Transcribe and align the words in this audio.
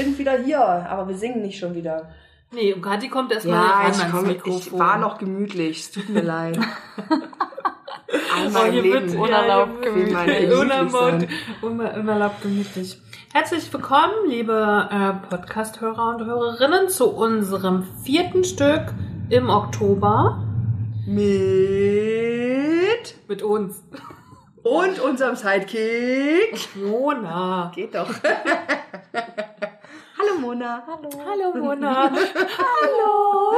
Wir 0.00 0.06
sind 0.06 0.16
wieder 0.20 0.38
hier, 0.38 0.60
aber 0.64 1.08
wir 1.08 1.16
singen 1.16 1.42
nicht 1.42 1.58
schon 1.58 1.74
wieder. 1.74 2.08
Nee, 2.52 2.72
und 2.72 2.82
Kathi 2.82 3.08
kommt 3.08 3.32
erstmal 3.32 3.56
Ja, 3.56 3.80
ran 3.80 3.90
ich, 3.90 3.98
komm, 4.12 4.26
Mikrofon. 4.28 4.58
ich 4.60 4.72
war 4.78 4.96
noch 4.96 5.18
gemütlich. 5.18 5.80
Es 5.80 5.90
tut 5.90 6.08
mir 6.08 6.22
leid. 6.22 6.56
Einmal 8.36 8.62
Oh, 8.62 8.66
im 8.66 8.72
hier 8.74 8.82
Leben. 8.82 9.10
wird 9.10 9.18
unerlaubt 9.18 9.82
gemütlich. 9.86 10.52
unerlaubt, 10.56 11.26
unerlaubt 11.62 12.40
gemütlich. 12.42 12.96
Herzlich 13.32 13.72
willkommen, 13.72 14.12
liebe 14.28 14.88
äh, 14.88 15.14
Podcast-Hörer 15.30 16.10
und 16.14 16.24
Hörerinnen, 16.24 16.88
zu 16.88 17.10
unserem 17.12 17.82
vierten 18.04 18.44
Stück 18.44 18.94
im 19.30 19.50
Oktober 19.50 20.40
Mit 21.06 21.24
mit 23.26 23.42
uns. 23.42 23.82
und 24.62 25.00
unserem 25.00 25.34
Sidekick. 25.34 26.68
Mona. 26.76 27.72
Geht 27.74 27.96
doch. 27.96 28.14
Hallo 30.38 30.46
Mona. 30.46 30.82
Hallo. 30.86 31.10
Hallo 31.26 31.64
Mona. 31.64 32.10
Hallo. 32.58 33.52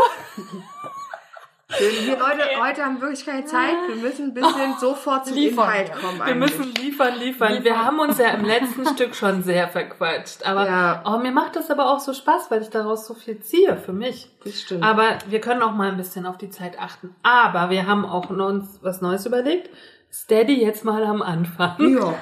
Wir 1.79 2.19
Leute, 2.19 2.43
heute 2.61 2.85
haben 2.85 3.01
wirklich 3.01 3.25
keine 3.27 3.45
Zeit. 3.45 3.75
Wir 3.87 3.97
müssen 3.97 4.29
ein 4.29 4.35
bisschen 4.35 4.75
sofort 4.81 5.27
zum 5.27 5.37
Inhalt 5.37 5.93
kommen. 5.93 6.19
Wir 6.19 6.25
eigentlich. 6.25 6.59
müssen 6.59 6.75
liefern, 6.75 7.19
liefern, 7.19 7.63
Wir 7.63 7.85
haben 7.85 8.01
uns 8.01 8.17
ja 8.19 8.31
im 8.31 8.45
letzten 8.47 8.87
Stück 8.95 9.15
schon 9.15 9.43
sehr 9.43 9.69
verquatscht. 9.69 10.47
Aber 10.47 10.67
Ja. 10.67 11.03
oh, 11.07 11.19
mir 11.19 11.33
macht 11.33 11.55
das 11.57 11.71
aber 11.71 11.91
auch 11.93 12.01
so 12.01 12.15
Spaß, 12.15 12.51
weil 12.51 12.63
ich 12.63 12.71
daraus 12.71 13.07
so 13.07 13.13
viel 13.15 13.41
ziehe 13.41 13.77
für 13.77 13.93
mich. 13.93 14.31
Das 14.43 14.61
stimmt. 14.63 14.83
Aber 14.83 15.19
wir 15.29 15.41
können 15.41 15.63
auch 15.63 15.73
mal 15.73 15.91
ein 15.91 15.97
bisschen 15.99 16.25
auf 16.27 16.39
die 16.39 16.51
Zeit 16.51 16.81
achten. 16.81 17.15
Aber 17.23 17.69
wir 17.71 17.87
haben 17.87 18.07
auch 18.07 18.31
uns 18.31 18.79
was 18.83 19.01
Neues 19.03 19.27
überlegt. 19.27 19.69
Steady 20.11 20.61
jetzt 20.65 20.85
mal 20.85 21.05
am 21.05 21.21
Anfang. 21.23 21.77
ja. 21.99 22.15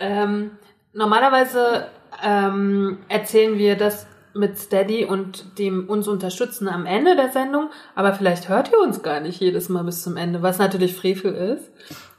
Ähm, 0.00 0.58
normalerweise 0.92 1.88
ähm, 2.24 2.98
erzählen 3.08 3.58
wir 3.58 3.76
das 3.76 4.06
mit 4.34 4.58
Steady 4.58 5.04
und 5.04 5.58
dem 5.58 5.88
uns 5.88 6.06
unterstützen 6.06 6.68
am 6.68 6.86
Ende 6.86 7.16
der 7.16 7.30
Sendung, 7.30 7.70
aber 7.94 8.14
vielleicht 8.14 8.48
hört 8.48 8.70
ihr 8.72 8.78
uns 8.80 9.02
gar 9.02 9.20
nicht 9.20 9.40
jedes 9.40 9.68
Mal 9.68 9.84
bis 9.84 10.02
zum 10.02 10.16
Ende, 10.16 10.42
was 10.42 10.58
natürlich 10.58 10.94
Frevel 10.94 11.34
ist. 11.34 11.70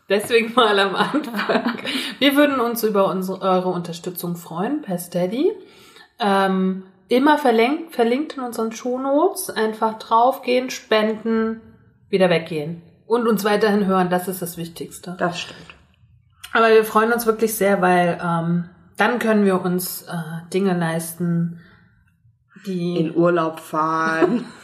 Deswegen 0.09 0.53
mal 0.55 0.77
am 0.77 0.95
Anfang. 0.95 1.77
Wir 2.19 2.35
würden 2.35 2.59
uns 2.59 2.83
über 2.83 3.07
unsere, 3.09 3.41
eure 3.41 3.69
Unterstützung 3.69 4.35
freuen 4.35 4.81
per 4.81 4.97
Steady. 4.97 5.51
Ähm, 6.19 6.83
immer 7.07 7.37
verlinkt, 7.37 7.95
verlinkt 7.95 8.37
in 8.37 8.43
unseren 8.43 8.73
Shownotes. 8.73 9.49
Einfach 9.49 9.97
draufgehen, 9.99 10.69
spenden, 10.69 11.61
wieder 12.09 12.29
weggehen. 12.29 12.81
Und 13.07 13.27
uns 13.27 13.45
weiterhin 13.45 13.85
hören, 13.85 14.09
das 14.09 14.27
ist 14.27 14.41
das 14.41 14.57
Wichtigste. 14.57 15.15
Das 15.17 15.39
stimmt. 15.39 15.59
Aber 16.53 16.69
wir 16.69 16.83
freuen 16.83 17.13
uns 17.13 17.25
wirklich 17.25 17.55
sehr, 17.55 17.81
weil 17.81 18.19
ähm, 18.21 18.69
dann 18.97 19.19
können 19.19 19.45
wir 19.45 19.61
uns 19.61 20.03
äh, 20.03 20.49
Dinge 20.53 20.77
leisten, 20.77 21.59
die 22.65 22.97
In 22.97 23.15
Urlaub 23.15 23.59
fahren. 23.59 24.45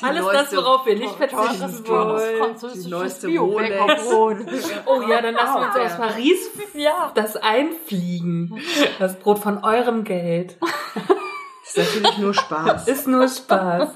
Die 0.00 0.04
alles 0.04 0.22
neueste 0.22 0.56
das, 0.56 0.64
worauf 0.64 0.86
wir 0.86 0.96
nicht 0.96 1.14
verzichten 1.14 1.88
wollen. 1.88 2.56
Die 2.74 2.88
neueste 2.88 3.28
Rolex. 3.28 3.74
Oh 4.86 5.02
ja, 5.02 5.22
dann 5.22 5.34
lassen 5.34 5.54
wir 5.54 5.66
uns 5.66 5.76
aus 5.76 5.98
ja. 5.98 6.06
Paris 6.08 6.50
das 7.14 7.36
einfliegen. 7.36 8.60
Das 8.98 9.18
Brot 9.18 9.38
von 9.38 9.62
eurem 9.62 10.04
Geld. 10.04 10.58
ist 11.64 11.76
natürlich 11.76 12.18
nur 12.18 12.34
Spaß. 12.34 12.88
Ist 12.88 13.06
nur 13.06 13.28
Spaß. 13.28 13.90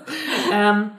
ähm, 0.53 0.93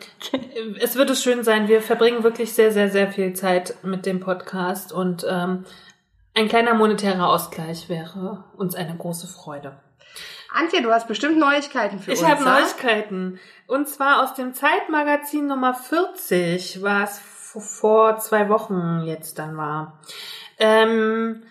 es 0.79 0.96
wird 0.96 1.09
es 1.09 1.23
schön 1.23 1.44
sein. 1.44 1.67
Wir 1.67 1.81
verbringen 1.81 2.23
wirklich 2.23 2.53
sehr, 2.53 2.72
sehr, 2.72 2.90
sehr 2.90 3.12
viel 3.12 3.34
Zeit 3.34 3.75
mit 3.84 4.06
dem 4.06 4.19
Podcast 4.19 4.91
und 4.91 5.25
ähm, 5.29 5.66
ein 6.34 6.47
kleiner 6.47 6.74
monetärer 6.74 7.28
Ausgleich 7.28 7.90
wäre 7.90 8.44
uns 8.56 8.75
eine 8.75 8.96
große 8.96 9.28
Freude. 9.28 9.78
Antje, 10.53 10.81
du 10.81 10.92
hast 10.92 11.08
bestimmt 11.08 11.38
Neuigkeiten 11.38 12.00
für 12.00 12.12
Ich 12.12 12.19
uns. 12.19 12.30
habe 12.30 12.44
ha? 12.46 12.59
Neuigkeiten. 12.59 13.40
Und 13.68 13.88
zwar 13.88 14.24
aus 14.24 14.34
dem 14.34 14.53
Zeitmagazin 14.53 15.47
Nummer 15.47 15.74
40, 15.74 16.81
was 16.84 17.20
vor 17.20 18.18
zwei 18.18 18.50
Wochen 18.50 19.03
jetzt 19.06 19.40
dann 19.40 19.56
war. 19.58 20.00
Ähm, 20.58 21.44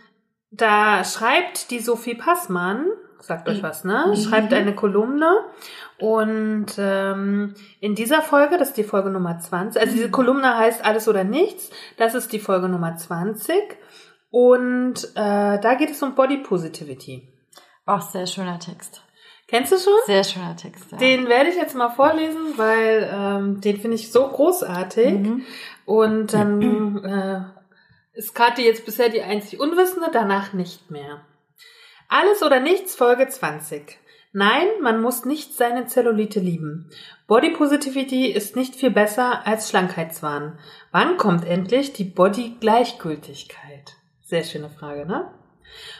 da 0.50 1.04
schreibt 1.04 1.70
die 1.70 1.78
Sophie 1.78 2.14
Passmann, 2.14 2.86
sagt 3.20 3.48
euch 3.48 3.62
was, 3.62 3.84
ne? 3.84 4.14
Schreibt 4.16 4.52
eine 4.52 4.74
Kolumne. 4.74 5.44
Und 5.98 6.66
ähm, 6.78 7.54
in 7.80 7.94
dieser 7.94 8.22
Folge, 8.22 8.56
das 8.58 8.68
ist 8.68 8.76
die 8.78 8.84
Folge 8.84 9.10
Nummer 9.10 9.38
20, 9.38 9.80
also 9.80 9.94
diese 9.94 10.10
Kolumne 10.10 10.56
heißt 10.56 10.84
Alles 10.84 11.06
oder 11.08 11.24
Nichts, 11.24 11.70
das 11.98 12.14
ist 12.14 12.32
die 12.32 12.40
Folge 12.40 12.68
Nummer 12.68 12.96
20. 12.96 13.54
Und 14.30 15.04
äh, 15.14 15.58
da 15.60 15.74
geht 15.74 15.90
es 15.90 16.02
um 16.02 16.14
Body 16.14 16.38
Positivity. 16.38 17.28
Auch 17.86 18.02
sehr 18.02 18.26
schöner 18.26 18.58
Text. 18.58 19.02
Kennst 19.48 19.72
du 19.72 19.78
schon? 19.78 19.98
Sehr 20.06 20.22
schöner 20.22 20.56
Text. 20.56 20.92
Ja. 20.92 20.98
Den 20.98 21.28
werde 21.28 21.50
ich 21.50 21.56
jetzt 21.56 21.74
mal 21.74 21.90
vorlesen, 21.90 22.56
weil 22.56 23.10
ähm, 23.12 23.60
den 23.60 23.80
finde 23.80 23.96
ich 23.96 24.12
so 24.12 24.28
großartig. 24.28 25.12
Mhm. 25.12 25.44
Und 25.84 26.32
dann 26.32 27.04
äh, 27.04 28.16
ist 28.16 28.32
Kathi 28.32 28.62
jetzt 28.62 28.86
bisher 28.86 29.08
die 29.08 29.22
einzig 29.22 29.58
Unwissende, 29.58 30.08
danach 30.12 30.52
nicht 30.52 30.92
mehr. 30.92 31.22
Alles 32.08 32.44
oder 32.44 32.60
nichts, 32.60 32.94
Folge 32.94 33.26
20. 33.28 33.98
Nein, 34.32 34.68
man 34.80 35.02
muss 35.02 35.24
nicht 35.24 35.56
seine 35.56 35.86
Zellulite 35.86 36.38
lieben. 36.38 36.88
Body 37.26 37.50
Positivity 37.50 38.30
ist 38.30 38.54
nicht 38.54 38.76
viel 38.76 38.90
besser 38.92 39.44
als 39.46 39.68
Schlankheitswahn. 39.68 40.60
Wann 40.92 41.16
kommt 41.16 41.44
endlich 41.44 41.92
die 41.92 42.04
Body-Gleichgültigkeit? 42.04 43.96
Sehr 44.30 44.44
schöne 44.44 44.70
Frage, 44.70 45.06
ne? 45.06 45.28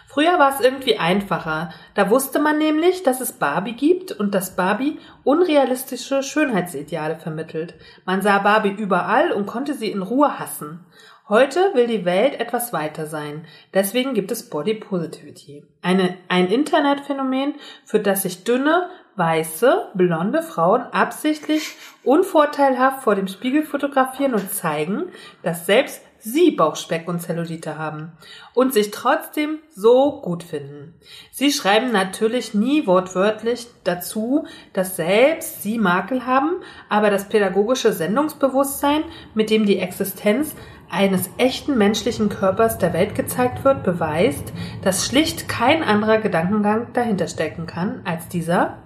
Früher 0.07 0.39
war 0.39 0.55
es 0.55 0.65
irgendwie 0.65 0.99
einfacher. 0.99 1.71
Da 1.95 2.11
wusste 2.11 2.39
man 2.39 2.59
nämlich, 2.59 3.03
dass 3.03 3.21
es 3.21 3.33
Barbie 3.33 3.73
gibt 3.73 4.13
und 4.13 4.37
dass 4.37 4.55
Barbie 4.55 5.01
unrealistische 5.25 6.23
Schönheitsideale 6.23 7.17
vermittelt. 7.17 7.75
Man 8.05 8.23
sah 8.23 8.39
Barbie 8.39 8.71
überall 8.71 9.33
und 9.33 9.47
konnte 9.47 9.75
sie 9.75 9.91
in 9.91 10.03
Ruhe 10.03 10.39
hassen. 10.39 10.87
Heute 11.29 11.75
will 11.75 11.89
die 11.89 12.05
Welt 12.05 12.39
etwas 12.39 12.73
weiter 12.73 13.07
sein. 13.07 13.47
Deswegen 13.75 14.15
gibt 14.15 14.31
es 14.31 14.49
Body 14.49 14.75
Positivity. 14.75 15.65
Eine, 15.83 16.17
ein 16.29 16.47
Internetphänomen, 16.47 17.57
für 17.85 17.99
das 17.99 18.23
sich 18.23 18.45
dünne, 18.45 18.91
weiße, 19.17 19.89
blonde 19.95 20.43
Frauen 20.43 20.83
absichtlich 20.83 21.75
unvorteilhaft 22.05 23.03
vor 23.03 23.17
dem 23.17 23.27
Spiegel 23.27 23.65
fotografieren 23.65 24.35
und 24.35 24.53
zeigen, 24.53 25.11
dass 25.43 25.67
selbst 25.67 26.03
sie 26.21 26.51
Bauchspeck 26.51 27.09
und 27.09 27.21
Zellulite 27.21 27.79
haben 27.79 28.13
und 28.55 28.73
sich 28.73 28.91
trotzdem 28.91 29.59
so 29.75 30.21
gut 30.21 30.43
finden. 30.43 30.95
Sie 31.31 31.53
schreiben 31.53 31.93
natürlich 31.93 32.55
nie 32.55 32.87
wortwörtlich 32.87 33.67
dazu, 33.85 34.47
dass 34.73 34.97
selbst 34.97 35.63
sie 35.63 35.79
Makel 35.79 36.27
haben, 36.27 36.63
aber 36.89 37.11
das 37.11 37.29
pädagogische 37.29 37.93
Sendungsbewusstsein, 37.93 39.03
mit 39.35 39.51
dem 39.51 39.67
die 39.67 39.79
Existenz 39.79 40.55
eines 40.91 41.31
echten 41.39 41.79
menschlichen 41.79 42.29
Körpers 42.29 42.79
der 42.79 42.93
Welt 42.93 43.15
gezeigt 43.15 43.65
wird, 43.65 43.85
beweist, 43.85 44.53
dass 44.83 45.07
schlicht 45.07 45.49
kein 45.49 45.83
anderer 45.83 46.19
Gedankengang 46.19 46.93
dahinter 46.93 47.29
stecken 47.29 47.67
kann 47.67 48.03
als 48.05 48.29
dieser 48.29 48.79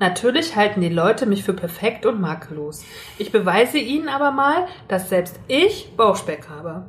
Natürlich 0.00 0.56
halten 0.56 0.80
die 0.80 0.88
Leute 0.88 1.26
mich 1.26 1.44
für 1.44 1.54
perfekt 1.54 2.06
und 2.06 2.20
makellos. 2.20 2.84
Ich 3.18 3.32
beweise 3.32 3.78
ihnen 3.78 4.08
aber 4.08 4.30
mal, 4.30 4.66
dass 4.88 5.08
selbst 5.08 5.38
ich 5.48 5.90
Bauchspeck 5.96 6.48
habe. 6.48 6.86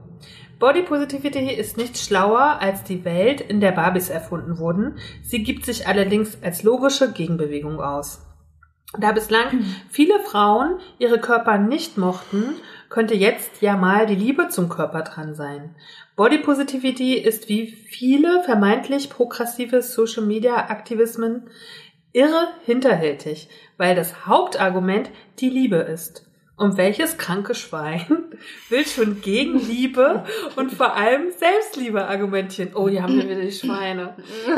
Body 0.60 0.84
Positivity 0.84 1.52
ist 1.54 1.78
nicht 1.78 1.98
schlauer 1.98 2.60
als 2.62 2.84
die 2.84 3.04
Welt, 3.04 3.42
in 3.42 3.60
der 3.60 3.72
Barbies 3.72 4.10
erfunden 4.10 4.58
wurden. 4.58 4.98
Sie 5.22 5.44
gibt 5.44 5.66
sich 5.66 5.88
allerdings 5.88 6.38
als 6.42 6.64
logische 6.64 7.12
Gegenbewegung 7.12 7.82
aus. 7.82 8.22
Da 8.98 9.12
bislang 9.12 9.66
viele 9.90 10.20
Frauen 10.22 10.80
ihre 11.00 11.20
Körper 11.20 11.58
nicht 11.58 11.98
mochten, 11.98 12.56
könnte 12.90 13.14
jetzt 13.14 13.62
ja 13.62 13.76
mal 13.76 14.06
die 14.06 14.16
Liebe 14.16 14.48
zum 14.50 14.70
Körper 14.70 15.02
dran 15.02 15.36
sein. 15.36 15.76
Body 16.16 16.38
Positivity 16.38 17.16
ist 17.16 17.50
wie 17.50 17.68
viele 17.68 18.42
vermeintlich 18.44 19.10
progressive 19.10 19.82
Social 19.82 20.24
Media 20.24 20.56
Aktivismen 20.70 21.50
irre 22.16 22.48
hinterhältig, 22.66 23.50
weil 23.78 23.94
das 23.94 24.26
Hauptargument 24.26 25.12
die 25.40 25.50
Liebe 25.50 25.76
ist. 25.76 26.26
Und 26.58 26.78
welches 26.78 27.18
kranke 27.18 27.54
Schwein 27.54 28.24
will 28.70 28.86
schon 28.86 29.20
gegen 29.20 29.60
Liebe 29.60 30.24
und 30.56 30.72
vor 30.72 30.96
allem 30.96 31.32
Selbstliebe 31.38 32.06
argumentieren? 32.06 32.72
Oh, 32.74 32.88
hier 32.88 33.04
haben 33.04 33.18
wir 33.18 33.30
wieder 33.30 33.42
die 33.42 33.52
Schweine. 33.52 34.16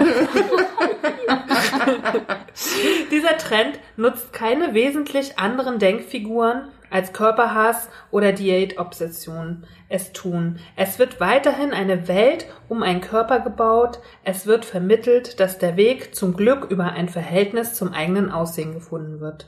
Dieser 3.12 3.38
Trend 3.38 3.80
nutzt 3.96 4.32
keine 4.32 4.76
wesentlich 4.76 5.40
anderen 5.40 5.80
Denkfiguren 5.80 6.68
als 6.92 7.14
Körperhass 7.14 7.90
oder 8.12 8.32
Diätobsession 8.32 9.66
es 9.90 10.14
tun. 10.14 10.60
Es 10.76 11.00
wird 11.00 11.20
weiterhin 11.20 11.72
eine 11.72 12.08
Welt 12.08 12.48
um 12.70 12.84
einen 12.84 13.02
Körper 13.02 13.40
gebaut. 13.40 14.00
Es 14.24 14.46
wird 14.46 14.66
vermittelt, 14.66 15.40
dass 15.40 15.58
der 15.58 15.78
Weg 15.78 16.16
zum 16.16 16.36
Glück 16.36 16.70
über 16.70 16.92
ein 16.92 17.10
Verhältnis 17.10 17.74
zum 17.74 17.94
eigenen 17.94 18.32
Aussehen 18.32 18.74
gefunden 18.74 19.20
wird. 19.20 19.48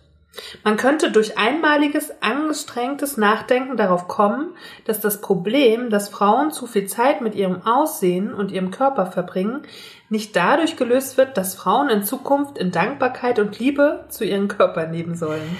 Man 0.63 0.77
könnte 0.77 1.11
durch 1.11 1.37
einmaliges, 1.37 2.13
angestrengtes 2.21 3.17
Nachdenken 3.17 3.77
darauf 3.77 4.07
kommen, 4.07 4.55
dass 4.85 5.01
das 5.01 5.21
Problem, 5.21 5.89
dass 5.89 6.09
Frauen 6.09 6.51
zu 6.51 6.67
viel 6.67 6.87
Zeit 6.87 7.21
mit 7.21 7.35
ihrem 7.35 7.63
Aussehen 7.63 8.33
und 8.33 8.51
ihrem 8.51 8.71
Körper 8.71 9.07
verbringen, 9.07 9.63
nicht 10.09 10.35
dadurch 10.35 10.77
gelöst 10.77 11.17
wird, 11.17 11.35
dass 11.37 11.55
Frauen 11.55 11.89
in 11.89 12.03
Zukunft 12.03 12.57
in 12.57 12.71
Dankbarkeit 12.71 13.39
und 13.39 13.59
Liebe 13.59 14.05
zu 14.09 14.23
ihren 14.23 14.47
Körpern 14.47 14.93
leben 14.93 15.15
sollen. 15.15 15.57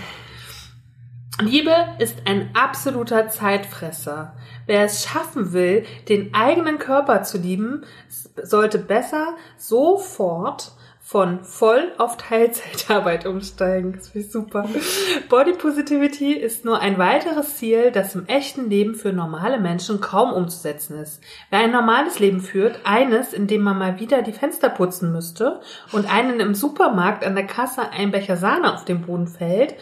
Liebe 1.41 1.73
ist 1.99 2.23
ein 2.25 2.49
absoluter 2.53 3.29
Zeitfresser. 3.29 4.33
Wer 4.65 4.83
es 4.83 5.03
schaffen 5.03 5.53
will, 5.53 5.85
den 6.09 6.33
eigenen 6.33 6.79
Körper 6.79 7.23
zu 7.23 7.37
lieben, 7.37 7.83
sollte 8.41 8.77
besser 8.77 9.35
sofort 9.57 10.73
von 11.01 11.43
voll 11.43 11.91
auf 11.97 12.17
Teilzeitarbeit 12.17 13.25
umsteigen. 13.25 13.93
Das 13.93 14.09
finde 14.09 14.27
ich 14.27 14.31
super. 14.31 14.69
Body 15.29 15.53
Positivity 15.53 16.33
ist 16.33 16.65
nur 16.65 16.81
ein 16.81 16.99
weiteres 16.99 17.55
Ziel, 17.55 17.89
das 17.91 18.13
im 18.13 18.27
echten 18.27 18.69
Leben 18.69 18.93
für 18.93 19.11
normale 19.11 19.59
Menschen 19.59 20.01
kaum 20.01 20.31
umzusetzen 20.31 20.99
ist. 20.99 21.19
Wer 21.49 21.61
ein 21.61 21.71
normales 21.71 22.19
Leben 22.19 22.41
führt, 22.41 22.81
eines, 22.83 23.33
in 23.33 23.47
dem 23.47 23.61
man 23.61 23.79
mal 23.79 23.99
wieder 23.99 24.21
die 24.21 24.33
Fenster 24.33 24.69
putzen 24.69 25.11
müsste 25.11 25.61
und 25.91 26.13
einen 26.13 26.39
im 26.41 26.53
Supermarkt 26.53 27.25
an 27.25 27.33
der 27.33 27.47
Kasse 27.47 27.89
ein 27.89 28.11
Becher 28.11 28.37
Sahne 28.37 28.71
auf 28.75 28.85
den 28.85 29.01
Boden 29.01 29.27
fällt 29.27 29.75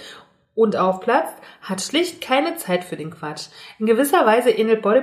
und 0.57 0.75
aufplatzt, 0.75 1.35
hat 1.61 1.81
schlicht 1.81 2.19
keine 2.19 2.55
Zeit 2.55 2.83
für 2.83 2.97
den 2.97 3.11
Quatsch. 3.11 3.47
In 3.77 3.85
gewisser 3.85 4.25
Weise 4.25 4.49
ähnelt 4.49 4.81
Body 4.81 5.01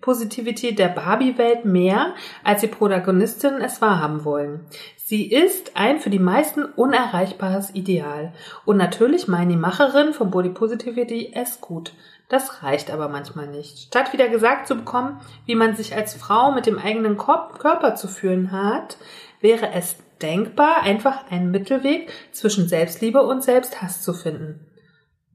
Positivity 0.00 0.74
der 0.74 0.88
Barbie-Welt 0.88 1.64
mehr, 1.64 2.14
als 2.44 2.60
die 2.60 2.68
Protagonistinnen 2.68 3.60
es 3.60 3.82
wahrhaben 3.82 4.24
wollen. 4.24 4.60
Sie 5.04 5.30
ist 5.30 5.76
ein 5.76 5.98
für 5.98 6.10
die 6.10 6.20
meisten 6.20 6.64
unerreichbares 6.64 7.74
Ideal. 7.74 8.32
Und 8.64 8.76
natürlich 8.76 9.26
meinen 9.26 9.50
die 9.50 9.56
Macherinnen 9.56 10.14
von 10.14 10.30
Body 10.30 10.50
Positivity 10.50 11.32
es 11.34 11.60
gut. 11.60 11.92
Das 12.28 12.62
reicht 12.62 12.90
aber 12.90 13.08
manchmal 13.08 13.48
nicht. 13.48 13.78
Statt 13.78 14.12
wieder 14.12 14.28
gesagt 14.28 14.68
zu 14.68 14.76
bekommen, 14.76 15.20
wie 15.44 15.56
man 15.56 15.74
sich 15.74 15.94
als 15.94 16.14
Frau 16.14 16.52
mit 16.52 16.66
dem 16.66 16.78
eigenen 16.78 17.16
Körper 17.16 17.96
zu 17.96 18.06
fühlen 18.06 18.52
hat, 18.52 18.96
wäre 19.40 19.72
es 19.72 19.96
denkbar, 20.22 20.82
einfach 20.82 21.30
einen 21.30 21.50
Mittelweg 21.50 22.10
zwischen 22.32 22.68
Selbstliebe 22.68 23.22
und 23.22 23.42
Selbsthass 23.42 24.02
zu 24.02 24.14
finden. 24.14 24.66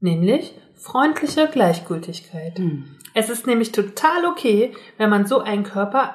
Nämlich 0.00 0.54
freundliche 0.74 1.48
Gleichgültigkeit. 1.48 2.58
Mhm. 2.58 2.96
Es 3.14 3.28
ist 3.28 3.46
nämlich 3.46 3.72
total 3.72 4.26
okay, 4.26 4.72
wenn 4.96 5.10
man 5.10 5.26
so 5.26 5.40
einen 5.40 5.64
Körper 5.64 6.14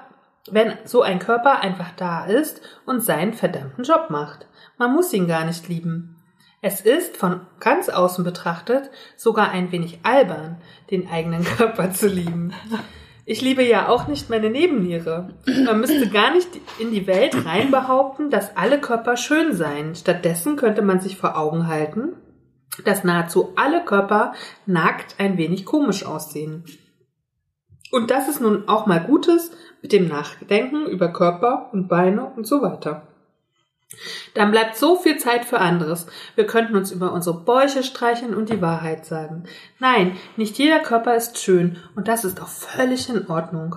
wenn 0.52 0.74
so 0.84 1.02
ein 1.02 1.20
Körper 1.20 1.62
einfach 1.62 1.92
da 1.96 2.26
ist 2.26 2.62
und 2.86 3.02
seinen 3.02 3.34
verdammten 3.34 3.84
Job 3.84 4.10
macht. 4.10 4.48
Man 4.78 4.94
muss 4.94 5.14
ihn 5.14 5.28
gar 5.28 5.46
nicht 5.46 5.70
lieben. 5.70 6.18
Es 6.62 6.82
ist 6.82 7.18
von 7.18 7.42
ganz 7.60 7.90
außen 7.90 8.24
betrachtet 8.24 8.90
sogar 9.18 9.52
ein 9.52 9.72
wenig 9.72 10.00
albern, 10.04 10.62
den 10.92 11.10
eigenen 11.10 11.44
Körper 11.58 11.92
zu 11.92 12.08
lieben. 12.08 12.54
Ich 13.26 13.42
liebe 13.42 13.64
ja 13.64 13.88
auch 13.88 14.08
nicht 14.08 14.30
meine 14.30 14.50
Nebenniere. 14.50 15.30
Man 15.66 15.80
müsste 15.80 16.10
gar 16.10 16.34
nicht 16.34 16.50
in 16.80 16.92
die 16.92 17.08
Welt 17.08 17.46
rein 17.46 17.72
behaupten, 17.72 18.30
dass 18.30 18.58
alle 18.58 18.82
Körper 18.82 19.16
schön 19.16 19.54
seien. 19.54 19.96
Stattdessen 19.96 20.58
könnte 20.58 20.82
man 20.82 21.00
sich 21.00 21.16
vor 21.16 21.38
Augen 21.38 21.68
halten, 21.68 22.18
dass 22.84 23.06
nahezu 23.06 23.54
alle 23.56 23.86
Körper 23.86 24.34
nackt 24.66 25.16
ein 25.20 25.38
wenig 25.38 25.66
komisch 25.66 26.06
aussehen. 26.06 26.66
Und 27.92 28.12
das 28.12 28.28
ist 28.28 28.42
nun 28.42 28.68
auch 28.68 28.88
mal 28.88 29.00
Gutes 29.00 29.52
mit 29.82 29.94
dem 29.94 30.08
Nachdenken 30.08 30.86
über 30.88 31.14
Körper 31.14 31.70
und 31.72 31.88
Beine 31.88 32.26
und 32.36 32.46
so 32.46 32.62
weiter. 32.62 33.08
Dann 34.34 34.52
bleibt 34.52 34.76
so 34.76 34.96
viel 34.96 35.18
Zeit 35.18 35.46
für 35.46 35.60
anderes. 35.60 36.08
Wir 36.36 36.46
könnten 36.46 36.76
uns 36.76 36.92
über 36.92 37.14
unsere 37.14 37.44
Bäuche 37.44 37.84
streicheln 37.84 38.36
und 38.36 38.50
die 38.50 38.62
Wahrheit 38.62 39.06
sagen. 39.06 39.44
Nein, 39.80 40.18
nicht 40.38 40.58
jeder 40.58 40.80
Körper 40.80 41.16
ist 41.16 41.40
schön 41.40 41.78
und 41.96 42.08
das 42.08 42.26
ist 42.26 42.42
auch 42.42 42.48
völlig 42.48 43.10
in 43.10 43.28
Ordnung. 43.28 43.76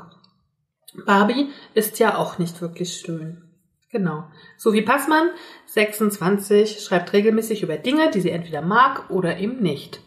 Barbie 1.04 1.50
ist 1.74 1.98
ja 1.98 2.16
auch 2.16 2.38
nicht 2.38 2.60
wirklich 2.60 2.96
schön. 2.96 3.42
Genau. 3.90 4.24
Sophie 4.56 4.82
Passmann, 4.82 5.30
26, 5.66 6.80
schreibt 6.80 7.12
regelmäßig 7.12 7.62
über 7.62 7.76
Dinge, 7.76 8.10
die 8.10 8.20
sie 8.20 8.30
entweder 8.30 8.62
mag 8.62 9.10
oder 9.10 9.38
eben 9.38 9.62
nicht. 9.62 10.00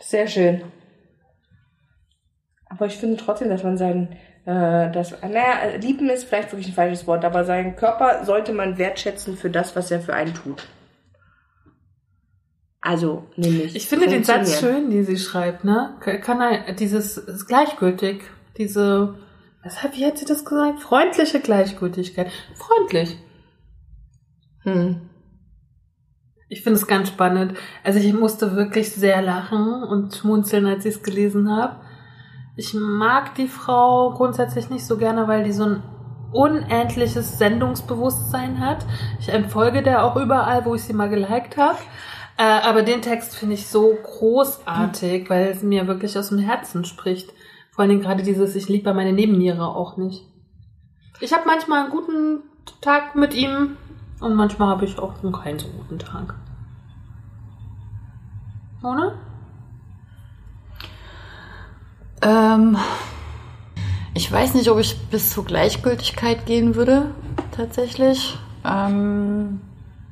Sehr 0.00 0.26
schön. 0.26 0.62
Aber 2.68 2.86
ich 2.86 2.96
finde 2.96 3.16
trotzdem, 3.16 3.48
dass 3.48 3.62
man 3.62 3.78
seinen 3.78 4.16
äh, 4.46 4.90
das, 4.90 5.12
naja, 5.22 5.76
lieben 5.80 6.10
ist 6.10 6.24
vielleicht 6.24 6.52
wirklich 6.52 6.68
ein 6.68 6.74
falsches 6.74 7.06
Wort, 7.06 7.24
aber 7.24 7.44
seinen 7.44 7.76
Körper 7.76 8.24
sollte 8.24 8.52
man 8.52 8.76
wertschätzen 8.76 9.36
für 9.36 9.50
das, 9.50 9.74
was 9.74 9.90
er 9.90 10.00
für 10.00 10.14
einen 10.14 10.34
tut. 10.34 10.66
Also, 12.80 13.24
nämlich. 13.36 13.74
Ich 13.74 13.88
finde 13.88 14.08
den 14.08 14.24
Satz 14.24 14.60
schön, 14.60 14.90
den 14.90 15.06
sie 15.06 15.16
schreibt, 15.16 15.64
ne? 15.64 15.94
Kann 16.20 16.42
er, 16.42 16.74
dieses, 16.74 17.16
ist 17.16 17.46
gleichgültig, 17.46 18.22
diese, 18.58 19.14
weshalb, 19.62 19.96
wie 19.96 20.04
hat 20.04 20.18
sie 20.18 20.26
das 20.26 20.44
gesagt? 20.44 20.80
Freundliche 20.80 21.40
Gleichgültigkeit. 21.40 22.30
Freundlich. 22.54 23.16
Hm. 24.64 25.08
Ich 26.50 26.62
finde 26.62 26.78
es 26.78 26.86
ganz 26.86 27.08
spannend. 27.08 27.54
Also 27.82 27.98
ich 27.98 28.12
musste 28.12 28.54
wirklich 28.54 28.92
sehr 28.92 29.22
lachen 29.22 29.82
und 29.82 30.14
schmunzeln, 30.14 30.66
als 30.66 30.84
ich 30.84 30.96
es 30.96 31.02
gelesen 31.02 31.50
habe. 31.50 31.80
Ich 32.56 32.72
mag 32.74 33.34
die 33.34 33.48
Frau 33.48 34.12
grundsätzlich 34.12 34.70
nicht 34.70 34.86
so 34.86 34.96
gerne, 34.96 35.26
weil 35.26 35.42
die 35.42 35.52
so 35.52 35.64
ein 35.64 35.82
unendliches 36.32 37.38
Sendungsbewusstsein 37.38 38.60
hat. 38.60 38.84
Ich 39.18 39.28
entfolge 39.28 39.82
der 39.82 40.04
auch 40.04 40.16
überall, 40.16 40.64
wo 40.64 40.74
ich 40.74 40.82
sie 40.82 40.92
mal 40.92 41.08
geliked 41.08 41.56
habe. 41.56 41.78
Äh, 42.36 42.42
aber 42.42 42.82
den 42.82 43.02
Text 43.02 43.36
finde 43.36 43.54
ich 43.54 43.68
so 43.68 43.96
großartig, 44.02 45.30
weil 45.30 45.48
es 45.48 45.62
mir 45.62 45.86
wirklich 45.86 46.18
aus 46.18 46.28
dem 46.30 46.38
Herzen 46.38 46.84
spricht. 46.84 47.32
Vor 47.70 47.82
allen 47.82 47.90
Dingen 47.90 48.02
gerade 48.02 48.22
dieses, 48.22 48.54
ich 48.54 48.68
liebe 48.68 48.92
meine 48.94 49.12
Nebenniere 49.12 49.66
auch 49.66 49.96
nicht. 49.96 50.24
Ich 51.20 51.32
habe 51.32 51.44
manchmal 51.46 51.82
einen 51.82 51.90
guten 51.90 52.42
Tag 52.80 53.14
mit 53.14 53.34
ihm 53.34 53.76
und 54.20 54.34
manchmal 54.34 54.68
habe 54.68 54.84
ich 54.84 54.98
auch 54.98 55.14
keinen 55.32 55.58
so 55.58 55.68
guten 55.68 55.98
Tag. 55.98 56.34
Oder? 58.82 59.14
Ähm, 62.24 62.76
ich 64.14 64.30
weiß 64.30 64.54
nicht, 64.54 64.70
ob 64.70 64.78
ich 64.78 64.96
bis 65.10 65.30
zur 65.30 65.44
Gleichgültigkeit 65.44 66.46
gehen 66.46 66.74
würde, 66.74 67.10
tatsächlich. 67.56 68.38
Ähm, 68.64 69.60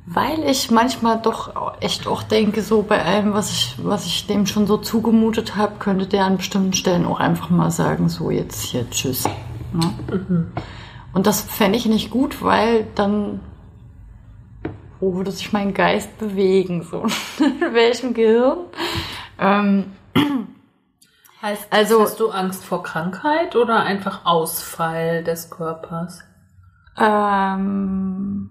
weil 0.05 0.43
ich 0.43 0.69
manchmal 0.69 1.19
doch 1.21 1.79
echt 1.81 2.07
auch 2.07 2.23
denke, 2.23 2.61
so 2.61 2.83
bei 2.83 3.03
allem, 3.03 3.33
was 3.33 3.51
ich, 3.51 3.75
was 3.77 4.05
ich 4.05 4.27
dem 4.27 4.45
schon 4.45 4.67
so 4.67 4.77
zugemutet 4.77 5.55
habe, 5.55 5.75
könnte 5.79 6.05
der 6.05 6.25
an 6.25 6.37
bestimmten 6.37 6.73
Stellen 6.73 7.05
auch 7.05 7.19
einfach 7.19 7.49
mal 7.49 7.71
sagen, 7.71 8.09
so 8.09 8.29
jetzt 8.29 8.61
hier, 8.61 8.89
tschüss. 8.89 9.23
Ne? 9.71 9.93
Mhm. 10.11 10.51
Und 11.13 11.25
das 11.25 11.41
fände 11.41 11.77
ich 11.77 11.85
nicht 11.85 12.11
gut, 12.11 12.43
weil 12.43 12.85
dann 12.95 13.39
wo 15.03 15.15
würde 15.15 15.31
sich 15.31 15.51
mein 15.51 15.73
Geist 15.73 16.17
bewegen? 16.17 16.83
So 16.83 17.03
in 17.39 17.73
welchem 17.73 18.13
Gehirn? 18.13 18.59
Ähm, 19.37 19.85
Heißt, 21.43 21.67
also, 21.71 22.01
hast 22.01 22.21
du 22.21 22.29
Angst 22.29 22.63
vor 22.63 22.83
Krankheit 22.83 23.57
oder 23.57 23.83
einfach 23.83 24.25
Ausfall 24.25 25.25
des 25.25 25.49
Körpers? 25.49 26.21
Ähm, 26.97 28.49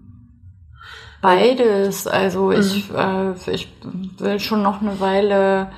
beides. 1.23 2.07
Also 2.07 2.49
mhm. 2.49 2.61
ich, 2.61 2.93
äh, 2.93 3.51
ich 3.51 3.73
will 4.19 4.39
schon 4.41 4.63
noch 4.63 4.83
eine 4.83 5.01
Weile 5.01 5.71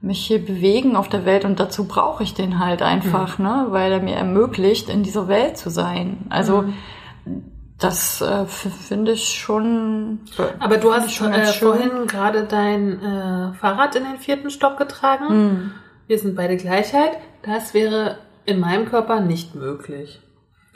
mich 0.00 0.26
hier 0.26 0.42
bewegen 0.42 0.96
auf 0.96 1.10
der 1.10 1.26
Welt 1.26 1.44
und 1.44 1.60
dazu 1.60 1.86
brauche 1.86 2.22
ich 2.22 2.32
den 2.32 2.58
halt 2.58 2.80
einfach, 2.80 3.36
mhm. 3.36 3.44
ne, 3.44 3.66
weil 3.68 3.92
er 3.92 4.00
mir 4.00 4.16
ermöglicht, 4.16 4.88
in 4.88 5.02
dieser 5.02 5.28
Welt 5.28 5.58
zu 5.58 5.68
sein. 5.68 6.24
Also 6.30 6.62
mhm. 6.62 7.44
das 7.78 8.22
äh, 8.22 8.46
finde 8.46 9.12
ich 9.12 9.38
schon. 9.38 10.20
Aber 10.58 10.78
du 10.78 10.90
hast 10.94 11.12
schon 11.12 11.34
äh, 11.34 11.44
vorhin 11.44 12.06
gerade 12.06 12.44
dein 12.44 13.02
äh, 13.02 13.52
Fahrrad 13.60 13.94
in 13.94 14.04
den 14.04 14.16
vierten 14.16 14.48
Stock 14.48 14.78
getragen. 14.78 15.26
Mhm 15.28 15.72
wir 16.06 16.18
sind 16.18 16.36
beide 16.36 16.56
Gleichheit, 16.56 17.18
das 17.42 17.74
wäre 17.74 18.18
in 18.44 18.60
meinem 18.60 18.86
Körper 18.86 19.20
nicht 19.20 19.54
möglich. 19.54 20.20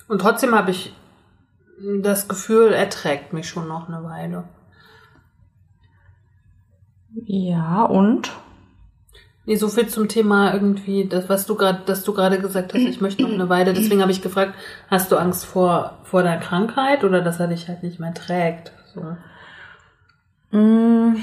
Und 0.08 0.20
trotzdem 0.20 0.54
habe 0.54 0.72
ich 0.72 0.92
das 2.02 2.28
Gefühl, 2.28 2.72
er 2.72 2.90
trägt 2.90 3.32
mich 3.32 3.48
schon 3.48 3.68
noch 3.68 3.88
eine 3.88 4.04
Weile. 4.04 4.44
Ja, 7.14 7.84
und? 7.84 8.30
Nee, 9.46 9.56
so 9.56 9.68
viel 9.68 9.88
zum 9.88 10.08
Thema 10.08 10.52
irgendwie, 10.52 11.06
das, 11.08 11.28
was 11.28 11.46
du 11.46 11.54
gerade, 11.54 11.80
dass 11.86 12.04
du 12.04 12.12
gerade 12.12 12.40
gesagt 12.40 12.74
hast, 12.74 12.82
ich 12.82 13.00
möchte 13.00 13.22
noch 13.22 13.32
eine 13.32 13.48
Weile. 13.48 13.72
Deswegen 13.72 14.02
habe 14.02 14.12
ich 14.12 14.22
gefragt, 14.22 14.54
hast 14.88 15.10
du 15.10 15.16
Angst 15.16 15.44
vor, 15.44 15.98
vor 16.04 16.22
der 16.22 16.38
Krankheit 16.38 17.04
oder 17.04 17.20
dass 17.20 17.40
er 17.40 17.48
dich 17.48 17.66
halt 17.66 17.82
nicht 17.82 17.98
mehr 17.98 18.14
trägt? 18.14 18.72
So. 18.94 19.16
Mm. 20.56 21.16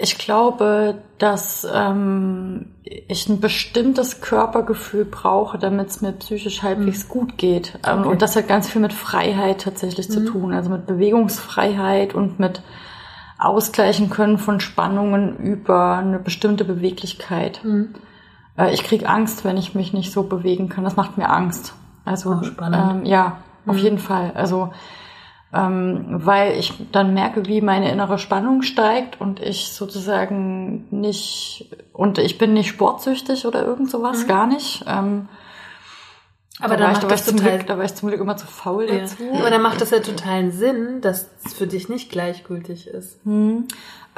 Ich 0.00 0.16
glaube, 0.16 1.02
dass 1.18 1.66
ähm, 1.74 2.66
ich 2.84 3.28
ein 3.28 3.40
bestimmtes 3.40 4.20
Körpergefühl 4.20 5.04
brauche, 5.04 5.58
damit 5.58 5.88
es 5.88 6.00
mir 6.00 6.12
psychisch 6.12 6.62
halbwegs 6.62 7.08
gut 7.08 7.36
geht. 7.36 7.78
Ähm, 7.84 7.98
Okay. 8.00 8.08
Und 8.08 8.22
das 8.22 8.36
hat 8.36 8.46
ganz 8.46 8.68
viel 8.68 8.80
mit 8.80 8.92
Freiheit 8.92 9.62
tatsächlich 9.62 10.08
zu 10.08 10.24
tun, 10.24 10.54
also 10.54 10.70
mit 10.70 10.86
Bewegungsfreiheit 10.86 12.14
und 12.14 12.38
mit 12.38 12.62
Ausgleichen 13.38 14.08
können 14.08 14.38
von 14.38 14.60
Spannungen 14.60 15.36
über 15.38 15.96
eine 15.96 16.20
bestimmte 16.20 16.64
Beweglichkeit. 16.64 17.60
Äh, 18.56 18.72
ich 18.74 18.84
krieg 18.84 19.08
Angst, 19.08 19.44
wenn 19.44 19.56
ich 19.56 19.74
mich 19.74 19.92
nicht 19.92 20.12
so 20.12 20.22
bewegen 20.22 20.68
kann. 20.68 20.84
Das 20.84 20.94
macht 20.94 21.18
mir 21.18 21.28
Angst. 21.28 21.74
Also 22.04 22.42
spannend. 22.44 23.02
ähm, 23.02 23.04
ja, 23.04 23.38
auf 23.66 23.78
jeden 23.78 23.98
Fall. 23.98 24.30
Also 24.34 24.70
ähm, 25.52 26.04
weil 26.10 26.58
ich 26.58 26.74
dann 26.92 27.14
merke, 27.14 27.46
wie 27.46 27.60
meine 27.60 27.90
innere 27.90 28.18
Spannung 28.18 28.62
steigt 28.62 29.20
und 29.20 29.40
ich 29.40 29.72
sozusagen 29.72 30.86
nicht 30.90 31.70
und 31.92 32.18
ich 32.18 32.36
bin 32.38 32.52
nicht 32.52 32.68
sportsüchtig 32.68 33.46
oder 33.46 33.64
irgend 33.64 33.90
sowas, 33.90 34.26
gar 34.26 34.46
nicht. 34.46 34.84
Ähm, 34.86 35.28
Aber 36.60 36.76
da, 36.76 36.76
dann 36.76 36.82
war 36.82 36.90
ich, 36.90 36.96
macht 36.98 37.04
da, 37.04 37.08
das 37.08 37.20
ich 37.20 37.26
zum 37.28 37.36
total 37.38 37.56
Glück, 37.56 37.66
da 37.66 37.78
war 37.78 37.84
ich 37.84 37.94
zum 37.94 38.08
Glück 38.08 38.20
immer 38.20 38.36
zu 38.36 38.46
faul 38.46 38.88
Ja. 38.90 38.98
dazu. 38.98 39.22
Aber 39.38 39.48
dann 39.50 39.62
macht 39.62 39.80
das 39.80 39.90
ja 39.90 40.00
totalen 40.00 40.52
Sinn, 40.52 41.00
dass 41.00 41.30
es 41.44 41.54
für 41.54 41.66
dich 41.66 41.88
nicht 41.88 42.10
gleichgültig 42.10 42.86
ist. 42.86 43.18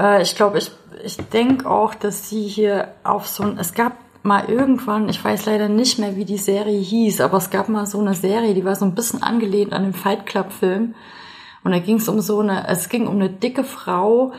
Äh, 0.00 0.22
ich 0.22 0.34
glaube, 0.34 0.58
ich, 0.58 0.72
ich 1.04 1.16
denke 1.16 1.70
auch, 1.70 1.94
dass 1.94 2.28
sie 2.28 2.42
hier 2.42 2.88
auf 3.04 3.28
so 3.28 3.44
ein, 3.44 3.56
es 3.58 3.72
gab 3.74 3.92
mal 4.22 4.46
irgendwann, 4.48 5.08
ich 5.08 5.24
weiß 5.24 5.46
leider 5.46 5.68
nicht 5.68 5.98
mehr, 5.98 6.16
wie 6.16 6.24
die 6.24 6.38
Serie 6.38 6.78
hieß, 6.80 7.20
aber 7.20 7.38
es 7.38 7.50
gab 7.50 7.68
mal 7.68 7.86
so 7.86 8.00
eine 8.00 8.14
Serie, 8.14 8.52
die 8.52 8.64
war 8.64 8.74
so 8.76 8.84
ein 8.84 8.94
bisschen 8.94 9.22
angelehnt 9.22 9.72
an 9.72 9.84
den 9.84 9.94
Fight 9.94 10.26
Club 10.26 10.52
Film. 10.52 10.94
Und 11.62 11.72
da 11.72 11.78
ging 11.78 11.96
es 11.96 12.08
um 12.08 12.20
so 12.20 12.40
eine, 12.40 12.66
es 12.68 12.88
ging 12.88 13.06
um 13.06 13.16
eine 13.16 13.30
dicke 13.30 13.64
Frau, 13.64 14.32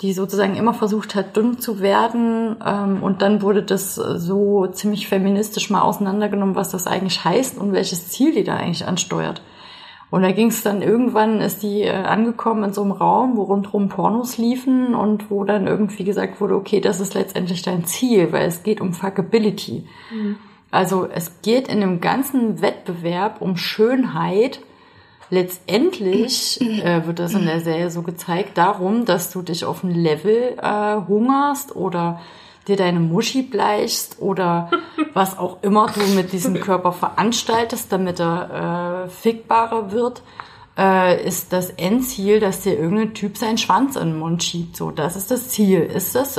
die 0.00 0.12
sozusagen 0.12 0.54
immer 0.56 0.74
versucht 0.74 1.14
hat, 1.14 1.36
dünn 1.36 1.58
zu 1.58 1.80
werden. 1.80 2.56
Ähm, 2.64 3.02
und 3.02 3.22
dann 3.22 3.42
wurde 3.42 3.62
das 3.62 3.96
so 3.96 4.66
ziemlich 4.68 5.08
feministisch 5.08 5.70
mal 5.70 5.82
auseinandergenommen, 5.82 6.54
was 6.54 6.70
das 6.70 6.86
eigentlich 6.86 7.24
heißt 7.24 7.58
und 7.58 7.72
welches 7.72 8.08
Ziel 8.08 8.32
die 8.32 8.44
da 8.44 8.56
eigentlich 8.56 8.86
ansteuert. 8.86 9.42
Und 10.10 10.22
da 10.22 10.32
ging 10.32 10.48
es 10.48 10.62
dann 10.62 10.80
irgendwann, 10.80 11.40
ist 11.40 11.62
die 11.62 11.82
äh, 11.82 11.90
angekommen 11.90 12.64
in 12.64 12.72
so 12.72 12.82
einem 12.82 12.92
Raum, 12.92 13.36
wo 13.36 13.42
rundherum 13.42 13.88
Pornos 13.88 14.38
liefen 14.38 14.94
und 14.94 15.30
wo 15.30 15.44
dann 15.44 15.66
irgendwie 15.66 16.04
gesagt 16.04 16.40
wurde, 16.40 16.54
okay, 16.54 16.80
das 16.80 17.00
ist 17.00 17.14
letztendlich 17.14 17.62
dein 17.62 17.84
Ziel, 17.84 18.32
weil 18.32 18.46
es 18.46 18.62
geht 18.62 18.80
um 18.80 18.94
Fuckability. 18.94 19.86
Also 20.70 21.08
es 21.12 21.42
geht 21.42 21.68
in 21.68 21.80
dem 21.80 22.00
ganzen 22.00 22.62
Wettbewerb 22.62 23.42
um 23.42 23.56
Schönheit. 23.56 24.60
Letztendlich 25.30 26.60
äh, 26.82 27.06
wird 27.06 27.18
das 27.18 27.34
in 27.34 27.46
der 27.46 27.60
Serie 27.60 27.90
so 27.90 28.02
gezeigt, 28.02 28.58
darum, 28.58 29.04
dass 29.04 29.30
du 29.30 29.42
dich 29.42 29.64
auf 29.64 29.82
ein 29.82 29.90
Level 29.94 30.56
äh, 30.60 30.96
hungerst 31.06 31.74
oder 31.76 32.20
dir 32.66 32.76
deine 32.76 33.00
Muschi 33.00 33.42
bleichst 33.42 34.20
oder 34.20 34.70
was 35.14 35.38
auch 35.38 35.62
immer 35.62 35.88
du 35.88 36.00
mit 36.14 36.32
diesem 36.32 36.60
Körper 36.60 36.92
veranstaltest, 36.92 37.92
damit 37.92 38.20
er 38.20 39.06
äh, 39.06 39.10
fickbarer 39.10 39.90
wird, 39.90 40.22
äh, 40.78 41.26
ist 41.26 41.52
das 41.52 41.70
Endziel, 41.70 42.40
dass 42.40 42.60
dir 42.60 42.78
irgendein 42.78 43.14
Typ 43.14 43.36
seinen 43.36 43.58
Schwanz 43.58 43.96
in 43.96 44.10
den 44.10 44.18
Mund 44.18 44.44
schiebt. 44.44 44.76
So, 44.76 44.90
das 44.90 45.16
ist 45.16 45.30
das 45.30 45.48
Ziel. 45.48 45.80
Ist 45.80 46.14
das? 46.14 46.38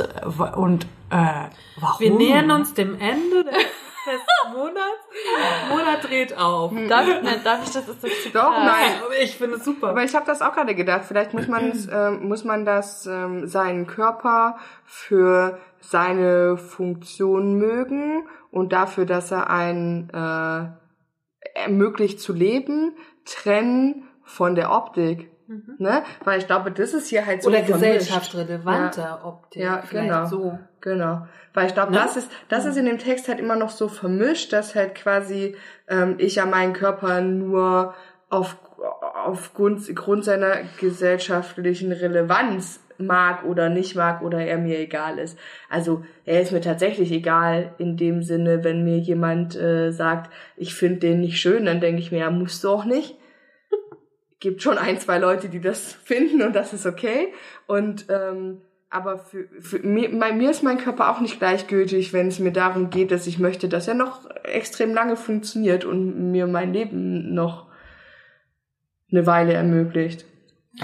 Und 0.56 0.86
äh, 1.10 1.48
warum? 1.78 2.00
Wir 2.00 2.10
nähern 2.14 2.50
uns 2.50 2.72
dem 2.74 2.94
Ende 2.98 3.44
des, 4.12 4.52
Monats. 4.52 5.68
Monat 5.68 6.04
dreht 6.04 6.36
auf. 6.36 6.72
Darf, 6.88 7.06
nein, 7.06 7.40
darf 7.44 7.64
ich 7.64 7.72
das? 7.72 7.88
Ist 7.88 8.02
das? 8.02 8.10
Doch, 8.32 8.50
nein. 8.50 8.92
Aber 9.04 9.16
ich 9.20 9.36
finde 9.36 9.56
es 9.56 9.64
super. 9.64 9.90
Aber 9.90 10.04
ich 10.04 10.14
habe 10.14 10.26
das 10.26 10.42
auch 10.42 10.52
gerade 10.52 10.74
gedacht. 10.74 11.04
Vielleicht 11.04 11.34
muss 11.34 11.48
man 11.48 11.72
ähm, 11.92 12.28
muss 12.28 12.44
man 12.44 12.64
das 12.64 13.06
ähm, 13.06 13.46
seinen 13.46 13.86
Körper 13.86 14.58
für 14.84 15.58
seine 15.80 16.56
Funktion 16.56 17.54
mögen 17.54 18.28
und 18.50 18.72
dafür, 18.72 19.06
dass 19.06 19.30
er 19.30 19.50
einen 19.50 20.10
äh, 20.10 20.66
ermöglicht 21.54 22.20
zu 22.20 22.32
leben, 22.32 22.96
trennen 23.24 24.08
von 24.24 24.54
der 24.54 24.72
Optik. 24.72 25.30
Ne? 25.78 26.02
Weil 26.24 26.38
ich 26.38 26.46
glaube, 26.46 26.70
das 26.70 26.94
ist 26.94 27.08
hier 27.08 27.26
halt 27.26 27.42
so 27.42 27.48
Oder 27.48 27.58
vermischt. 27.64 27.82
gesellschaftsrelevante 27.82 29.18
Optik. 29.24 29.62
Ja, 29.62 29.82
genau. 29.90 30.26
So. 30.26 30.58
Genau. 30.80 31.26
Weil 31.54 31.66
ich 31.66 31.74
glaube, 31.74 31.92
Ne? 31.92 31.98
das 31.98 32.16
ist, 32.16 32.30
das 32.48 32.64
ist 32.66 32.76
in 32.76 32.86
dem 32.86 32.98
Text 32.98 33.26
halt 33.28 33.40
immer 33.40 33.56
noch 33.56 33.70
so 33.70 33.88
vermischt, 33.88 34.52
dass 34.52 34.74
halt 34.74 34.94
quasi 34.94 35.56
ähm, 35.88 36.14
ich 36.18 36.36
ja 36.36 36.46
meinen 36.46 36.72
Körper 36.72 37.20
nur 37.20 37.94
auf, 38.28 38.56
aufgrund 39.24 39.94
Grund 39.96 40.24
seiner 40.24 40.58
gesellschaftlichen 40.78 41.92
Relevanz 41.92 42.80
mag 42.98 43.44
oder 43.44 43.70
nicht 43.70 43.96
mag 43.96 44.22
oder 44.22 44.38
er 44.44 44.58
mir 44.58 44.78
egal 44.78 45.18
ist. 45.18 45.38
Also 45.68 46.04
er 46.26 46.42
ist 46.42 46.52
mir 46.52 46.60
tatsächlich 46.60 47.10
egal 47.10 47.74
in 47.78 47.96
dem 47.96 48.22
Sinne, 48.22 48.62
wenn 48.62 48.84
mir 48.84 48.98
jemand 48.98 49.56
äh, 49.56 49.90
sagt, 49.90 50.30
ich 50.56 50.74
finde 50.74 51.00
den 51.00 51.20
nicht 51.20 51.40
schön, 51.40 51.64
dann 51.64 51.80
denke 51.80 52.00
ich 52.00 52.12
mir, 52.12 52.18
ja, 52.20 52.30
musst 52.30 52.62
du 52.62 52.68
auch 52.68 52.84
nicht. 52.84 53.16
Gibt 54.40 54.62
schon 54.62 54.78
ein, 54.78 54.98
zwei 54.98 55.18
Leute, 55.18 55.48
die 55.48 55.60
das 55.60 55.92
finden 56.04 56.42
und 56.42 56.54
das 56.54 56.72
ist 56.72 56.86
okay. 56.86 57.32
Und 57.66 58.06
ähm, 58.08 58.62
aber 58.92 59.18
für, 59.18 59.46
für 59.60 59.78
mir, 59.78 60.08
mir 60.08 60.50
ist 60.50 60.64
mein 60.64 60.78
Körper 60.78 61.10
auch 61.10 61.20
nicht 61.20 61.38
gleichgültig, 61.38 62.12
wenn 62.12 62.26
es 62.26 62.40
mir 62.40 62.50
darum 62.50 62.90
geht, 62.90 63.12
dass 63.12 63.28
ich 63.28 63.38
möchte, 63.38 63.68
dass 63.68 63.86
er 63.86 63.94
noch 63.94 64.28
extrem 64.42 64.92
lange 64.92 65.14
funktioniert 65.14 65.84
und 65.84 66.32
mir 66.32 66.48
mein 66.48 66.72
Leben 66.72 67.32
noch 67.32 67.68
eine 69.12 69.26
Weile 69.26 69.52
ermöglicht. 69.52 70.24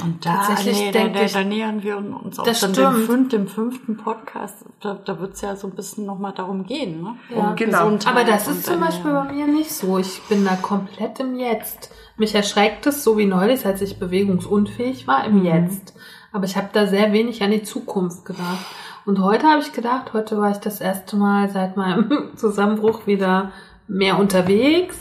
Und 0.02 0.26
da, 0.26 0.38
Tatsächlich 0.38 0.78
nee, 0.80 0.90
da, 0.90 0.98
denke 0.98 1.18
da, 1.20 1.24
ich- 1.24 1.32
da 1.32 1.44
nähern 1.44 1.82
wir 1.82 1.96
uns 1.96 2.38
auch 2.40 2.44
Das 2.44 2.58
dann 2.60 2.74
stimmt. 2.74 2.96
dem, 2.96 3.06
fünf, 3.06 3.28
dem 3.28 3.46
fünften 3.48 3.96
Podcast. 3.96 4.64
Da, 4.80 4.94
da 4.94 5.20
wird 5.20 5.34
es 5.34 5.40
ja 5.42 5.54
so 5.54 5.68
ein 5.68 5.74
bisschen 5.76 6.04
nochmal 6.06 6.32
darum 6.34 6.64
gehen, 6.66 7.02
ne? 7.02 7.14
Ja, 7.34 7.52
genau. 7.54 7.84
Gesundheit 7.84 8.12
Aber 8.12 8.24
das 8.24 8.48
ist 8.48 8.66
zum 8.66 8.80
Beispiel 8.80 9.12
bei 9.12 9.32
mir 9.32 9.46
nicht 9.46 9.70
so. 9.72 9.96
Ich 9.98 10.20
bin 10.28 10.44
da 10.44 10.56
komplett 10.56 11.20
im 11.20 11.36
Jetzt. 11.38 11.90
Mich 12.16 12.34
erschreckt 12.34 12.84
es 12.86 13.04
so 13.04 13.16
wie 13.16 13.26
neulich, 13.26 13.64
als 13.64 13.80
ich 13.80 13.98
bewegungsunfähig 14.00 15.06
war, 15.06 15.24
im 15.24 15.38
Mhm. 15.40 15.44
Jetzt. 15.46 15.94
Aber 16.32 16.44
ich 16.46 16.56
habe 16.56 16.68
da 16.72 16.86
sehr 16.88 17.12
wenig 17.12 17.42
an 17.44 17.52
die 17.52 17.62
Zukunft 17.62 18.24
gedacht. 18.24 18.64
Und 19.06 19.20
heute 19.20 19.46
habe 19.46 19.60
ich 19.62 19.72
gedacht, 19.72 20.12
heute 20.12 20.36
war 20.36 20.50
ich 20.50 20.58
das 20.58 20.80
erste 20.80 21.16
Mal 21.16 21.48
seit 21.50 21.76
meinem 21.76 22.32
Zusammenbruch 22.36 23.06
wieder 23.06 23.52
mehr 23.86 24.18
unterwegs. 24.18 24.98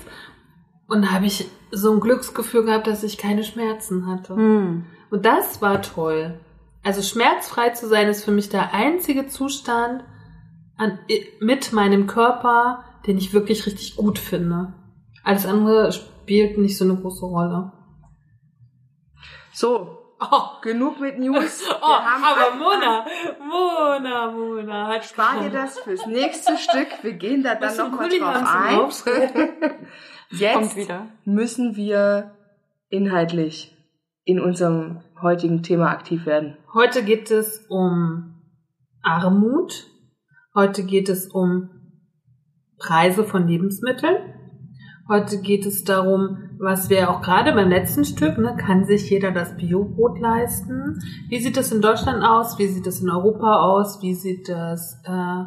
Und 0.87 1.01
da 1.05 1.11
habe 1.11 1.25
ich 1.25 1.49
so 1.75 1.93
ein 1.93 1.99
Glücksgefühl 1.99 2.63
gehabt, 2.63 2.87
dass 2.87 3.03
ich 3.03 3.17
keine 3.17 3.43
Schmerzen 3.43 4.07
hatte. 4.07 4.35
Hm. 4.35 4.85
Und 5.09 5.25
das 5.25 5.61
war 5.61 5.81
toll. 5.81 6.39
Also 6.83 7.01
schmerzfrei 7.01 7.69
zu 7.71 7.87
sein 7.87 8.07
ist 8.07 8.23
für 8.23 8.31
mich 8.31 8.49
der 8.49 8.73
einzige 8.73 9.27
Zustand 9.27 10.03
an, 10.77 10.99
mit 11.39 11.73
meinem 11.73 12.07
Körper, 12.07 12.83
den 13.07 13.17
ich 13.17 13.33
wirklich 13.33 13.65
richtig 13.65 13.95
gut 13.95 14.19
finde. 14.19 14.73
Alles 15.23 15.45
andere 15.45 15.91
spielt 15.91 16.57
nicht 16.57 16.77
so 16.77 16.85
eine 16.85 16.95
große 16.95 17.25
Rolle. 17.25 17.71
So, 19.53 20.05
Oh, 20.17 20.61
genug 20.61 20.99
mit 21.01 21.19
News. 21.19 21.67
Wir 21.67 21.77
oh 21.81 21.85
aber 21.85 22.55
Mona, 22.55 23.05
Mona, 23.39 24.31
Mona 24.31 24.87
hat 24.87 25.03
Spar 25.03 25.41
dir 25.41 25.49
das 25.49 25.79
fürs 25.79 26.05
nächste 26.05 26.57
Stück. 26.57 26.87
Wir 27.01 27.13
gehen 27.13 27.43
da 27.43 27.55
dann 27.55 27.75
nochmal 27.75 28.09
drauf 28.09 29.03
ein. 29.05 29.87
Jetzt 30.31 30.77
müssen 31.25 31.75
wir 31.75 32.31
inhaltlich 32.89 33.75
in 34.23 34.39
unserem 34.39 35.01
heutigen 35.21 35.63
Thema 35.63 35.89
aktiv 35.91 36.25
werden. 36.25 36.57
Heute 36.73 37.03
geht 37.03 37.31
es 37.31 37.65
um 37.69 38.41
Armut. 39.01 39.87
Heute 40.53 40.83
geht 40.83 41.09
es 41.09 41.27
um 41.27 41.69
Preise 42.77 43.23
von 43.23 43.47
Lebensmitteln. 43.47 44.17
Heute 45.07 45.39
geht 45.39 45.65
es 45.67 45.83
darum, 45.83 46.49
was 46.57 46.89
wir 46.89 47.11
auch 47.11 47.21
gerade 47.21 47.53
beim 47.53 47.69
letzten 47.69 48.05
Stück, 48.05 48.39
ne, 48.39 48.55
kann 48.57 48.85
sich 48.85 49.09
jeder 49.09 49.31
das 49.31 49.55
Biobrot 49.55 50.19
leisten? 50.19 50.99
Wie 51.29 51.39
sieht 51.39 51.57
es 51.57 51.71
in 51.71 51.81
Deutschland 51.81 52.23
aus? 52.23 52.57
Wie 52.57 52.67
sieht 52.67 52.87
es 52.87 53.01
in 53.01 53.09
Europa 53.09 53.61
aus? 53.61 54.01
Wie 54.01 54.15
sieht 54.15 54.49
das 54.49 54.99
äh, 55.05 55.43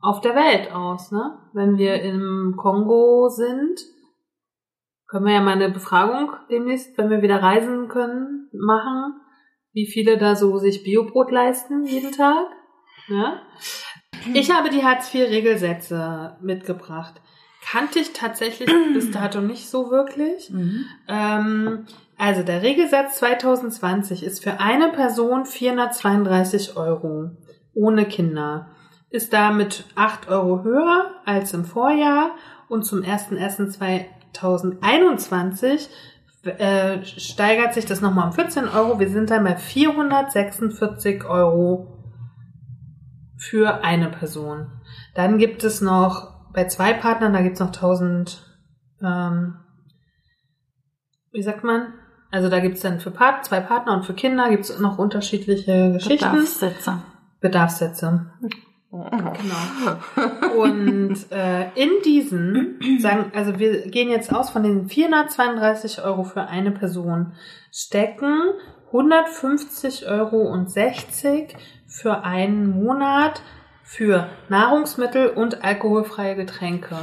auf 0.00 0.20
der 0.20 0.34
Welt 0.34 0.72
aus? 0.72 1.12
Ne? 1.12 1.38
Wenn 1.52 1.78
wir 1.78 2.02
im 2.02 2.54
Kongo 2.56 3.28
sind, 3.28 3.78
können 5.08 5.24
wir 5.24 5.32
ja 5.32 5.40
mal 5.40 5.52
eine 5.52 5.70
Befragung 5.70 6.32
demnächst, 6.50 6.96
wenn 6.98 7.10
wir 7.10 7.22
wieder 7.22 7.42
reisen 7.42 7.88
können, 7.88 8.48
machen, 8.52 9.20
wie 9.72 9.86
viele 9.86 10.18
da 10.18 10.36
so 10.36 10.58
sich 10.58 10.84
Biobrot 10.84 11.30
leisten 11.30 11.84
jeden 11.84 12.12
Tag. 12.12 12.46
Ja? 13.08 13.42
Ich 14.34 14.50
habe 14.50 14.68
die 14.68 14.84
Hartz-IV-Regelsätze 14.84 16.36
mitgebracht. 16.42 17.14
Kannte 17.64 17.98
ich 17.98 18.12
tatsächlich 18.12 18.70
bis 18.92 19.10
dato 19.10 19.40
nicht 19.40 19.68
so 19.68 19.90
wirklich. 19.90 20.50
Mhm. 20.50 20.84
Ähm, 21.08 21.86
also 22.18 22.42
der 22.42 22.62
Regelsatz 22.62 23.18
2020 23.18 24.22
ist 24.22 24.42
für 24.42 24.60
eine 24.60 24.90
Person 24.90 25.46
432 25.46 26.76
Euro 26.76 27.30
ohne 27.74 28.04
Kinder. 28.04 28.70
Ist 29.10 29.32
damit 29.32 29.84
8 29.94 30.28
Euro 30.28 30.64
höher 30.64 31.14
als 31.24 31.54
im 31.54 31.64
Vorjahr 31.64 32.32
und 32.68 32.84
zum 32.84 33.00
1.1.2021 33.00 34.17
äh, 36.44 37.04
steigert 37.04 37.74
sich 37.74 37.84
das 37.84 38.00
nochmal 38.00 38.28
um 38.28 38.32
14 38.32 38.68
Euro. 38.68 38.98
Wir 39.00 39.10
sind 39.10 39.30
dann 39.30 39.44
bei 39.44 39.56
446 39.56 41.24
Euro 41.24 41.98
für 43.36 43.84
eine 43.84 44.08
Person. 44.08 44.66
Dann 45.14 45.38
gibt 45.38 45.64
es 45.64 45.80
noch 45.80 46.52
bei 46.52 46.66
zwei 46.66 46.92
Partnern, 46.92 47.32
da 47.32 47.42
gibt 47.42 47.54
es 47.54 47.60
noch 47.60 47.68
1000, 47.68 48.42
ähm, 49.02 49.56
wie 51.32 51.42
sagt 51.42 51.64
man? 51.64 51.94
Also 52.30 52.48
da 52.48 52.60
gibt 52.60 52.76
es 52.76 52.82
dann 52.82 53.00
für 53.00 53.10
Part, 53.10 53.44
zwei 53.44 53.60
Partner 53.60 53.94
und 53.94 54.04
für 54.04 54.14
Kinder 54.14 54.50
gibt 54.50 54.64
es 54.64 54.78
noch 54.78 54.98
unterschiedliche 54.98 55.92
Geschichten. 55.92 56.30
Bedarfssätze. 56.30 57.02
Bedarfssätze. 57.40 58.26
Genau. 58.90 60.56
Und 60.62 61.30
äh, 61.30 61.70
in 61.74 61.90
diesen 62.04 62.80
sagen, 63.00 63.30
also 63.34 63.58
wir 63.58 63.88
gehen 63.90 64.08
jetzt 64.08 64.34
aus 64.34 64.50
von 64.50 64.62
den 64.62 64.88
432 64.88 66.02
Euro 66.02 66.24
für 66.24 66.42
eine 66.42 66.70
Person, 66.70 67.32
stecken 67.70 68.40
150 68.86 70.08
Euro 70.08 70.50
und 70.50 70.70
60 70.70 71.54
für 71.86 72.24
einen 72.24 72.82
Monat 72.82 73.42
für 73.82 74.28
Nahrungsmittel 74.48 75.28
und 75.28 75.62
alkoholfreie 75.62 76.36
Getränke. 76.36 76.96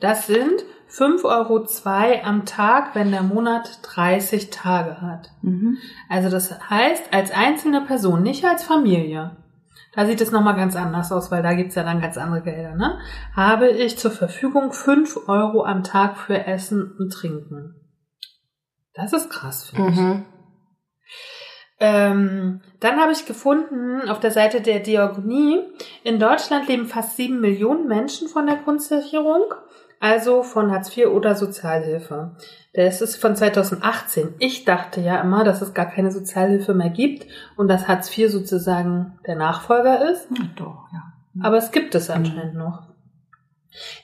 Das 0.00 0.26
sind 0.26 0.64
5,02 0.90 1.24
Euro 1.24 2.24
am 2.24 2.44
Tag, 2.44 2.94
wenn 2.94 3.10
der 3.10 3.22
Monat 3.22 3.78
30 3.82 4.50
Tage 4.50 5.00
hat. 5.00 5.30
Mhm. 5.40 5.78
Also 6.10 6.28
das 6.28 6.68
heißt, 6.68 7.14
als 7.14 7.30
einzelne 7.30 7.80
Person, 7.80 8.22
nicht 8.22 8.44
als 8.44 8.64
Familie, 8.64 9.36
da 9.94 10.06
sieht 10.06 10.20
es 10.20 10.30
nochmal 10.32 10.56
ganz 10.56 10.74
anders 10.74 11.12
aus, 11.12 11.30
weil 11.30 11.42
da 11.42 11.52
gibt's 11.52 11.74
ja 11.74 11.82
dann 11.82 12.00
ganz 12.00 12.16
andere 12.16 12.42
Gelder, 12.42 12.74
ne? 12.74 12.98
Habe 13.36 13.68
ich 13.68 13.98
zur 13.98 14.10
Verfügung 14.10 14.72
5 14.72 15.28
Euro 15.28 15.64
am 15.64 15.84
Tag 15.84 16.16
für 16.16 16.46
Essen 16.46 16.92
und 16.98 17.12
Trinken. 17.12 17.74
Das 18.94 19.12
ist 19.12 19.30
krass, 19.30 19.64
finde 19.64 19.90
ich. 19.90 19.96
Mhm. 19.96 20.24
Ähm, 21.80 22.60
dann 22.78 23.00
habe 23.00 23.10
ich 23.10 23.26
gefunden 23.26 24.08
auf 24.08 24.20
der 24.20 24.30
Seite 24.30 24.60
der 24.60 24.78
Diakonie, 24.78 25.58
in 26.04 26.20
Deutschland 26.20 26.68
leben 26.68 26.86
fast 26.86 27.16
sieben 27.16 27.40
Millionen 27.40 27.88
Menschen 27.88 28.28
von 28.28 28.46
der 28.46 28.56
Grundsicherung, 28.56 29.52
also 30.02 30.42
von 30.42 30.72
Hartz 30.72 30.94
IV 30.96 31.06
oder 31.06 31.36
Sozialhilfe. 31.36 32.32
Das 32.74 33.00
ist 33.00 33.16
von 33.16 33.36
2018. 33.36 34.34
Ich 34.40 34.64
dachte 34.64 35.00
ja 35.00 35.20
immer, 35.20 35.44
dass 35.44 35.62
es 35.62 35.74
gar 35.74 35.86
keine 35.86 36.10
Sozialhilfe 36.10 36.74
mehr 36.74 36.90
gibt 36.90 37.26
und 37.56 37.68
dass 37.68 37.86
Hartz 37.86 38.16
IV 38.18 38.28
sozusagen 38.32 39.18
der 39.28 39.36
Nachfolger 39.36 40.10
ist. 40.10 40.26
Ja, 40.36 40.44
doch, 40.56 40.88
ja. 40.92 41.12
Aber 41.40 41.56
es 41.56 41.70
gibt 41.70 41.94
es 41.94 42.10
anscheinend 42.10 42.54
noch. 42.54 42.92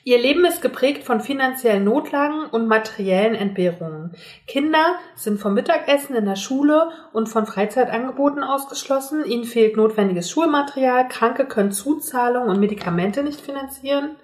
Ihr 0.03 0.19
Leben 0.19 0.45
ist 0.45 0.61
geprägt 0.61 1.03
von 1.03 1.21
finanziellen 1.21 1.83
Notlagen 1.83 2.45
und 2.45 2.67
materiellen 2.67 3.35
Entbehrungen. 3.35 4.15
Kinder 4.47 4.95
sind 5.15 5.39
vom 5.39 5.53
Mittagessen 5.53 6.15
in 6.15 6.25
der 6.25 6.37
Schule 6.37 6.89
und 7.13 7.29
von 7.29 7.45
Freizeitangeboten 7.45 8.43
ausgeschlossen. 8.43 9.23
Ihnen 9.25 9.43
fehlt 9.43 9.77
notwendiges 9.77 10.31
Schulmaterial. 10.31 11.07
Kranke 11.07 11.45
können 11.45 11.71
Zuzahlungen 11.71 12.49
und 12.49 12.59
Medikamente 12.59 13.21
nicht 13.21 13.41
finanzieren. 13.41 14.15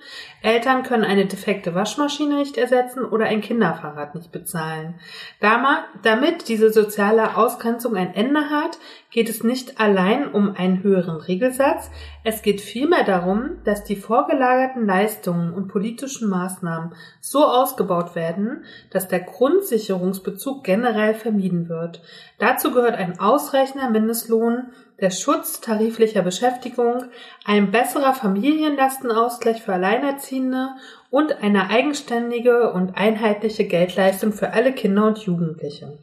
Eltern 0.46 0.84
können 0.84 1.04
eine 1.04 1.26
defekte 1.26 1.74
Waschmaschine 1.74 2.36
nicht 2.36 2.56
ersetzen 2.56 3.04
oder 3.04 3.26
ein 3.26 3.42
Kinderfahrrad 3.42 4.14
nicht 4.14 4.32
bezahlen. 4.32 4.94
Damit 5.40 6.48
diese 6.48 6.72
soziale 6.72 7.36
Ausgrenzung 7.36 7.96
ein 7.96 8.14
Ende 8.14 8.52
hat, 8.52 8.78
geht 9.10 9.28
es 9.28 9.44
nicht 9.44 9.80
allein 9.80 10.32
um 10.32 10.56
einen 10.56 10.84
höheren 10.84 11.18
Regelsatz, 11.18 11.90
es 12.24 12.42
geht 12.42 12.62
vielmehr 12.62 13.04
darum, 13.04 13.58
dass 13.64 13.84
die 13.84 13.96
vorgelagerten 13.96 14.86
Leistungen 14.86 15.54
und 15.54 15.68
politischen 15.68 16.30
Maßnahmen 16.30 16.94
so 17.22 17.46
ausgebaut 17.46 18.16
werden, 18.16 18.66
dass 18.92 19.08
der 19.08 19.22
Grundsicherungsbezug 19.22 20.64
generell 20.64 21.14
vermieden 21.14 21.70
wird. 21.70 22.02
Dazu 22.40 22.72
gehört 22.72 22.96
ein 22.96 23.20
ausreichender 23.20 23.90
Mindestlohn, 23.90 24.72
der 25.02 25.12
Schutz 25.12 25.60
tariflicher 25.62 26.22
Beschäftigung, 26.22 27.06
ein 27.44 27.72
besserer 27.72 28.14
Familienlastenausgleich 28.14 29.62
für 29.62 29.74
Alleinerziehende 29.74 30.70
und 31.10 31.42
eine 31.42 31.70
eigenständige 31.70 32.72
und 32.72 32.96
einheitliche 32.96 33.66
Geldleistung 33.66 34.34
für 34.34 34.52
alle 34.54 34.74
Kinder 34.74 35.06
und 35.08 35.20
Jugendliche. 35.20 36.00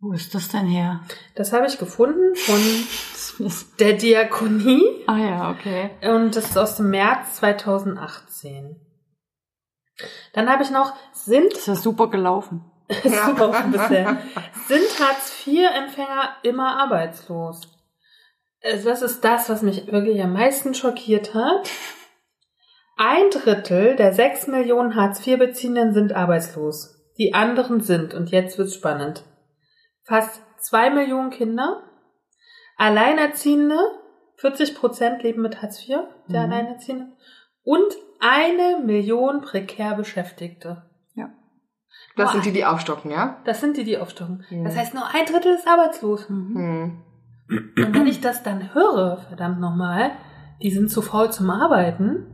Wo 0.00 0.12
ist 0.12 0.34
das 0.34 0.48
denn 0.48 0.66
her? 0.66 1.02
Das 1.34 1.52
habe 1.52 1.66
ich 1.66 1.78
gefunden 1.78 2.34
von 2.34 3.50
der 3.78 3.92
Diakonie 3.92 4.82
ah 5.06 5.18
ja, 5.18 5.50
okay. 5.50 5.90
und 6.02 6.34
das 6.34 6.46
ist 6.46 6.58
aus 6.58 6.76
dem 6.76 6.88
März 6.90 7.36
2018. 7.36 8.80
Dann 10.32 10.48
habe 10.48 10.62
ich 10.62 10.70
noch, 10.70 10.94
sind, 11.12 11.52
Das 11.52 11.60
ist 11.60 11.66
ja 11.66 11.74
super 11.74 12.08
gelaufen. 12.08 12.64
super 13.02 13.64
bisher, 13.70 14.16
sind 14.66 14.98
Hartz-IV-Empfänger 14.98 16.36
immer 16.42 16.80
arbeitslos? 16.80 17.60
Also 18.62 18.88
Das 18.88 19.02
ist 19.02 19.24
das, 19.24 19.48
was 19.48 19.62
mich 19.62 19.90
wirklich 19.90 20.22
am 20.22 20.32
meisten 20.32 20.74
schockiert 20.74 21.34
hat. 21.34 21.70
Ein 22.96 23.30
Drittel 23.30 23.96
der 23.96 24.12
sechs 24.12 24.46
Millionen 24.46 24.94
Hartz-IV-Beziehenden 24.94 25.94
sind 25.94 26.12
arbeitslos. 26.12 26.96
Die 27.18 27.32
anderen 27.34 27.80
sind, 27.80 28.12
und 28.14 28.30
jetzt 28.30 28.58
wird's 28.58 28.74
spannend, 28.74 29.24
fast 30.04 30.42
zwei 30.58 30.90
Millionen 30.90 31.30
Kinder, 31.30 31.82
Alleinerziehende, 32.76 33.78
40 34.36 34.74
Prozent 34.74 35.22
leben 35.22 35.42
mit 35.42 35.62
Hartz 35.62 35.80
IV, 35.86 35.98
der 36.28 36.46
Mhm. 36.46 36.52
Alleinerziehenden, 36.52 37.16
und 37.62 37.94
eine 38.20 38.80
Million 38.84 39.40
prekär 39.40 39.94
Beschäftigte. 39.94 40.90
Das 42.16 42.26
Boah. 42.26 42.32
sind 42.32 42.44
die, 42.44 42.52
die 42.52 42.64
aufstocken, 42.64 43.10
ja? 43.10 43.40
Das 43.44 43.60
sind 43.60 43.76
die, 43.76 43.84
die 43.84 43.98
aufstocken. 43.98 44.44
Mhm. 44.50 44.64
Das 44.64 44.76
heißt, 44.76 44.94
nur 44.94 45.06
ein 45.06 45.26
Drittel 45.26 45.54
ist 45.54 45.66
arbeitslos. 45.66 46.28
Hm. 46.28 47.02
Und 47.50 47.94
wenn 47.94 48.06
ich 48.06 48.20
das 48.20 48.42
dann 48.42 48.74
höre, 48.74 49.18
verdammt 49.28 49.60
nochmal, 49.60 50.12
die 50.62 50.70
sind 50.70 50.90
zu 50.90 51.02
faul 51.02 51.32
zum 51.32 51.50
Arbeiten, 51.50 52.26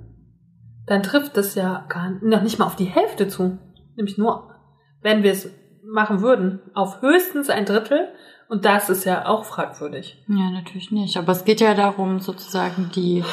dann 0.87 1.03
trifft 1.03 1.37
das 1.37 1.55
ja 1.55 1.85
gar 1.89 2.11
noch 2.23 2.43
nicht 2.43 2.59
mal 2.59 2.67
auf 2.67 2.77
die 2.77 2.85
Hälfte 2.85 3.29
zu. 3.29 3.59
Nämlich 3.97 4.19
nur, 4.19 4.55
wenn 5.01 5.23
wir 5.23 5.33
es 5.33 5.51
machen 5.85 6.21
würden, 6.21 6.61
auf 6.75 7.01
höchstens 7.01 7.49
ein 7.49 7.65
Drittel. 7.65 8.09
Und 8.49 8.65
das 8.65 8.91
ist 8.91 9.05
ja 9.05 9.27
auch 9.27 9.45
fragwürdig. 9.45 10.23
Ja, 10.29 10.51
natürlich 10.51 10.93
nicht. 10.93 11.17
Aber 11.17 11.33
es 11.33 11.45
geht 11.45 11.61
ja 11.61 11.75
darum, 11.75 12.21
sozusagen 12.21 12.91
die, 12.95 13.25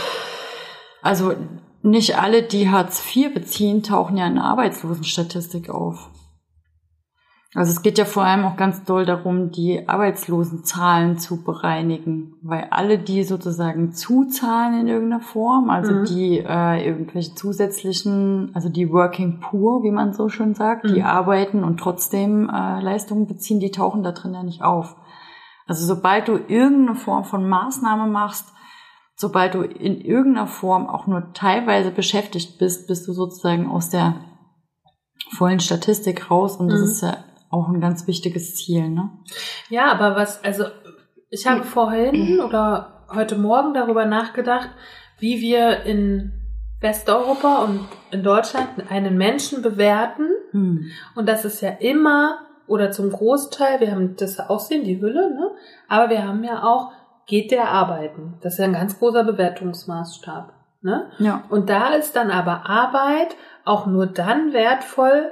also 1.01 1.35
nicht 1.83 2.17
alle, 2.17 2.43
die 2.43 2.69
Hartz 2.69 3.03
IV 3.15 3.33
beziehen, 3.33 3.83
tauchen 3.83 4.17
ja 4.17 4.25
in 4.25 4.35
der 4.35 4.45
Arbeitslosenstatistik 4.45 5.69
auf. 5.69 6.09
Also 7.55 7.71
es 7.71 7.83
geht 7.83 7.99
ja 7.99 8.05
vor 8.05 8.23
allem 8.23 8.45
auch 8.45 8.55
ganz 8.55 8.83
doll 8.83 9.05
darum, 9.05 9.51
die 9.51 9.87
Arbeitslosenzahlen 9.87 11.19
zu 11.19 11.43
bereinigen, 11.43 12.33
weil 12.41 12.67
alle, 12.71 12.97
die 12.97 13.23
sozusagen 13.23 13.93
zuzahlen 13.93 14.81
in 14.81 14.87
irgendeiner 14.87 15.21
Form, 15.21 15.69
also 15.69 15.93
Mhm. 15.93 16.03
die 16.05 16.39
äh, 16.39 16.83
irgendwelche 16.83 17.35
zusätzlichen, 17.35 18.49
also 18.55 18.69
die 18.69 18.91
Working 18.91 19.39
Poor, 19.39 19.83
wie 19.83 19.91
man 19.91 20.13
so 20.13 20.29
schön 20.29 20.55
sagt, 20.55 20.89
die 20.89 21.01
Mhm. 21.01 21.05
arbeiten 21.05 21.63
und 21.63 21.79
trotzdem 21.79 22.49
äh, 22.49 22.81
Leistungen 22.81 23.27
beziehen, 23.27 23.59
die 23.59 23.69
tauchen 23.71 24.01
da 24.01 24.13
drin 24.13 24.33
ja 24.33 24.41
nicht 24.41 24.63
auf. 24.63 24.95
Also 25.67 25.85
sobald 25.85 26.27
du 26.27 26.37
irgendeine 26.47 26.95
Form 26.95 27.23
von 27.23 27.47
Maßnahme 27.47 28.11
machst, 28.11 28.47
sobald 29.15 29.53
du 29.53 29.61
in 29.61 30.01
irgendeiner 30.01 30.47
Form 30.47 30.87
auch 30.87 31.05
nur 31.05 31.33
teilweise 31.33 31.91
beschäftigt 31.91 32.57
bist, 32.57 32.87
bist 32.87 33.07
du 33.07 33.13
sozusagen 33.13 33.67
aus 33.69 33.89
der 33.91 34.15
vollen 35.29 35.59
Statistik 35.59 36.31
raus 36.31 36.57
und 36.57 36.69
das 36.69 36.79
Mhm. 36.81 36.85
ist 36.87 37.01
ja 37.01 37.17
auch 37.53 37.69
ein 37.69 37.79
ganz 37.79 38.07
wichtiges 38.07 38.55
Ziel, 38.55 38.89
ne? 38.89 39.09
Ja, 39.69 39.91
aber 39.91 40.15
was, 40.15 40.43
also 40.43 40.65
ich 41.29 41.47
habe 41.47 41.63
vorhin 41.63 42.39
oder 42.39 43.05
heute 43.13 43.37
Morgen 43.37 43.73
darüber 43.73 44.05
nachgedacht, 44.05 44.69
wie 45.19 45.39
wir 45.41 45.83
in 45.83 46.33
Westeuropa 46.81 47.63
und 47.63 47.79
in 48.11 48.23
Deutschland 48.23 48.67
einen 48.89 49.17
Menschen 49.17 49.61
bewerten. 49.61 50.27
Hm. 50.51 50.91
Und 51.15 51.29
das 51.29 51.45
ist 51.45 51.61
ja 51.61 51.69
immer 51.69 52.39
oder 52.67 52.91
zum 52.91 53.11
Großteil, 53.11 53.79
wir 53.79 53.91
haben 53.91 54.15
das 54.15 54.39
Aussehen, 54.39 54.83
die 54.83 55.01
Hülle, 55.01 55.33
ne? 55.33 55.51
aber 55.87 56.09
wir 56.09 56.27
haben 56.27 56.43
ja 56.43 56.63
auch, 56.63 56.91
geht 57.25 57.51
der 57.51 57.69
arbeiten? 57.69 58.35
Das 58.41 58.53
ist 58.53 58.59
ja 58.59 58.65
ein 58.65 58.73
ganz 58.73 58.99
großer 58.99 59.23
Bewertungsmaßstab. 59.23 60.53
Ne? 60.81 61.09
Ja. 61.19 61.43
Und 61.49 61.69
da 61.69 61.93
ist 61.93 62.15
dann 62.15 62.31
aber 62.31 62.69
Arbeit 62.69 63.35
auch 63.65 63.85
nur 63.85 64.05
dann 64.05 64.53
wertvoll, 64.53 65.31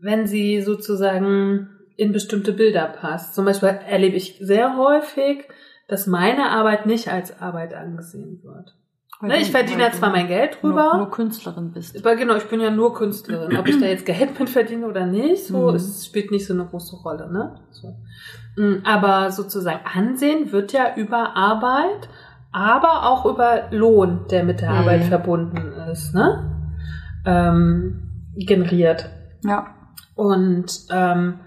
wenn 0.00 0.26
sie 0.26 0.60
sozusagen 0.62 1.68
in 1.96 2.12
bestimmte 2.12 2.52
Bilder 2.52 2.86
passt. 2.86 3.34
Zum 3.34 3.44
Beispiel 3.44 3.68
erlebe 3.68 4.16
ich 4.16 4.38
sehr 4.40 4.76
häufig, 4.76 5.44
dass 5.88 6.06
meine 6.06 6.50
Arbeit 6.50 6.86
nicht 6.86 7.08
als 7.12 7.40
Arbeit 7.40 7.74
angesehen 7.74 8.40
wird. 8.42 8.74
Ne, 9.22 9.36
ich 9.38 9.50
verdiene 9.50 9.82
ja 9.82 9.92
zwar 9.92 10.08
mein 10.10 10.28
Geld 10.28 10.58
nur, 10.62 10.72
drüber, 10.72 10.96
nur 10.96 11.10
Künstlerin 11.10 11.72
bist. 11.72 11.94
aber 11.98 12.16
genau, 12.16 12.36
ich 12.36 12.44
bin 12.48 12.58
ja 12.60 12.70
nur 12.70 12.94
Künstlerin. 12.94 13.54
Ob 13.58 13.68
ich 13.68 13.78
da 13.78 13.84
jetzt 13.84 14.06
Geld 14.06 14.38
mit 14.40 14.48
verdiene 14.48 14.86
oder 14.86 15.04
nicht, 15.04 15.44
so, 15.44 15.68
Mhm. 15.68 15.74
es 15.74 16.06
spielt 16.06 16.30
nicht 16.30 16.46
so 16.46 16.54
eine 16.54 16.64
große 16.64 16.96
Rolle, 16.96 17.30
ne? 17.30 17.60
So. 17.70 17.94
Mm, 18.56 18.82
Aber 18.84 19.30
sozusagen 19.30 19.80
Ansehen 19.84 20.52
wird 20.52 20.72
ja 20.72 20.94
über 20.96 21.36
Arbeit, 21.36 22.08
aber 22.50 23.10
auch 23.10 23.26
über 23.26 23.64
Lohn, 23.72 24.20
der 24.30 24.42
mit 24.44 24.62
der 24.62 24.70
Mhm. 24.70 24.76
Arbeit 24.78 25.04
verbunden 25.04 25.72
ist, 25.92 26.14
ne? 26.14 26.70
Ähm, 27.26 28.32
generiert. 28.36 29.10
Ja. 29.44 29.66
Und 30.14 30.86
ähm, 30.90 31.40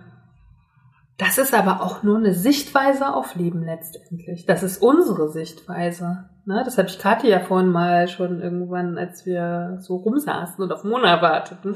Das 1.18 1.38
ist 1.38 1.54
aber 1.54 1.82
auch 1.82 2.02
nur 2.02 2.18
eine 2.18 2.34
Sichtweise 2.34 3.14
auf 3.14 3.36
Leben 3.36 3.64
letztendlich. 3.64 4.46
Das 4.46 4.64
ist 4.64 4.82
unsere 4.82 5.30
Sichtweise. 5.30 6.26
Ne? 6.46 6.64
Das 6.66 6.78
habe 6.78 6.90
ich 6.90 6.98
Kathi 6.98 7.30
ja 7.30 7.40
vorhin 7.40 7.70
mal 7.70 8.08
schon 8.08 8.42
irgendwann, 8.42 8.98
als 8.98 9.26
wir 9.26 9.78
so 9.80 9.98
rumsaßen 9.98 10.62
und 10.64 10.72
auf 10.74 10.84
Mona 10.84 11.22
warteten. 11.22 11.76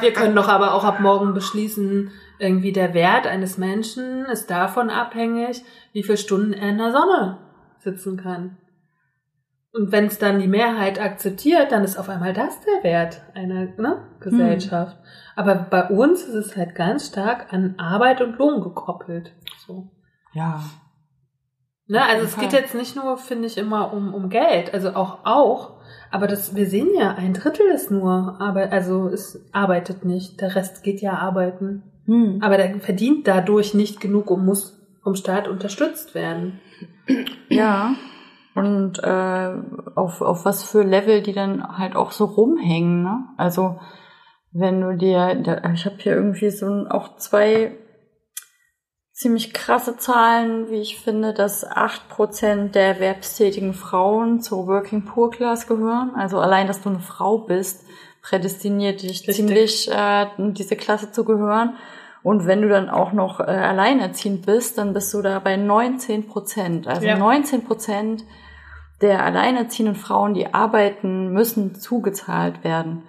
Wir 0.00 0.12
können 0.12 0.36
doch 0.36 0.48
aber 0.48 0.74
auch 0.74 0.84
ab 0.84 1.00
morgen 1.00 1.34
beschließen, 1.34 2.12
irgendwie 2.38 2.72
der 2.72 2.94
Wert 2.94 3.26
eines 3.26 3.58
Menschen 3.58 4.24
ist 4.26 4.48
davon 4.48 4.90
abhängig, 4.90 5.62
wie 5.92 6.04
viele 6.04 6.18
Stunden 6.18 6.52
er 6.52 6.70
in 6.70 6.78
der 6.78 6.92
Sonne 6.92 7.38
sitzen 7.80 8.16
kann. 8.16 8.56
Und 9.72 9.90
wenn 9.90 10.06
es 10.06 10.18
dann 10.18 10.38
die 10.38 10.48
Mehrheit 10.48 11.00
akzeptiert, 11.00 11.72
dann 11.72 11.82
ist 11.82 11.96
auf 11.96 12.10
einmal 12.10 12.34
das 12.34 12.60
der 12.60 12.82
Wert 12.82 13.22
einer 13.34 13.68
ne, 13.78 14.06
Gesellschaft. 14.20 14.96
Hm. 14.98 15.04
Aber 15.34 15.54
bei 15.54 15.88
uns 15.88 16.24
ist 16.24 16.34
es 16.34 16.56
halt 16.56 16.74
ganz 16.74 17.08
stark 17.08 17.52
an 17.52 17.76
Arbeit 17.78 18.20
und 18.20 18.38
Lohn 18.38 18.62
gekoppelt. 18.62 19.32
So. 19.66 19.90
Ja. 20.34 20.62
Ne, 21.86 22.04
also 22.04 22.26
es 22.26 22.38
geht 22.38 22.52
jetzt 22.52 22.74
nicht 22.74 22.96
nur, 22.96 23.16
finde 23.16 23.46
ich, 23.46 23.56
immer 23.56 23.94
um, 23.94 24.12
um 24.12 24.28
Geld, 24.28 24.74
also 24.74 24.90
auch 24.90 25.24
auch, 25.24 25.80
aber 26.10 26.26
das, 26.26 26.54
wir 26.54 26.66
sehen 26.66 26.90
ja, 26.94 27.14
ein 27.14 27.32
Drittel 27.32 27.66
ist 27.68 27.90
nur, 27.90 28.36
aber 28.38 28.70
also 28.72 29.08
es 29.08 29.42
arbeitet 29.52 30.04
nicht, 30.04 30.40
der 30.42 30.54
Rest 30.54 30.82
geht 30.82 31.00
ja 31.00 31.14
arbeiten. 31.14 31.82
Hm. 32.04 32.40
Aber 32.42 32.58
der 32.58 32.78
verdient 32.80 33.26
dadurch 33.26 33.74
nicht 33.74 34.00
genug 34.00 34.30
und 34.30 34.44
muss 34.44 34.78
vom 35.02 35.14
Staat 35.14 35.48
unterstützt 35.48 36.14
werden. 36.14 36.60
Ja. 37.48 37.94
Und 38.54 39.02
äh, 39.02 39.54
auf, 39.94 40.20
auf 40.20 40.44
was 40.44 40.62
für 40.62 40.82
Level 40.82 41.22
die 41.22 41.32
dann 41.32 41.78
halt 41.78 41.96
auch 41.96 42.12
so 42.12 42.26
rumhängen, 42.26 43.02
ne? 43.02 43.24
Also 43.36 43.78
wenn 44.52 44.82
du 44.82 44.96
dir, 44.96 45.62
ich 45.72 45.86
habe 45.86 45.96
hier 45.98 46.14
irgendwie 46.14 46.50
so 46.50 46.66
auch 46.90 47.16
zwei 47.16 47.78
ziemlich 49.12 49.54
krasse 49.54 49.96
Zahlen, 49.96 50.68
wie 50.70 50.80
ich 50.80 50.98
finde, 50.98 51.32
dass 51.32 51.64
acht 51.64 52.08
Prozent 52.08 52.74
der 52.74 52.94
erwerbstätigen 52.94 53.72
Frauen 53.72 54.40
zur 54.40 54.66
Working 54.66 55.04
Poor 55.04 55.30
Class 55.30 55.66
gehören. 55.66 56.12
Also 56.16 56.38
allein, 56.40 56.66
dass 56.66 56.82
du 56.82 56.90
eine 56.90 56.98
Frau 56.98 57.38
bist, 57.38 57.86
prädestiniert 58.20 59.02
dich 59.02 59.20
Richtig. 59.20 59.36
ziemlich, 59.36 59.90
äh, 59.90 60.26
diese 60.38 60.76
Klasse 60.76 61.12
zu 61.12 61.24
gehören. 61.24 61.76
Und 62.22 62.46
wenn 62.46 62.62
du 62.62 62.68
dann 62.68 62.88
auch 62.88 63.12
noch 63.12 63.40
äh, 63.40 63.44
alleinerziehend 63.44 64.46
bist, 64.46 64.78
dann 64.78 64.92
bist 64.92 65.12
du 65.12 65.22
da 65.22 65.38
bei 65.40 65.56
19 65.56 66.26
Prozent. 66.26 66.86
Also 66.86 67.06
ja. 67.06 67.16
19 67.16 67.64
Prozent 67.64 68.24
der 69.02 69.24
alleinerziehenden 69.24 69.96
Frauen, 69.96 70.34
die 70.34 70.54
arbeiten, 70.54 71.32
müssen 71.32 71.74
zugezahlt 71.74 72.64
werden. 72.64 73.02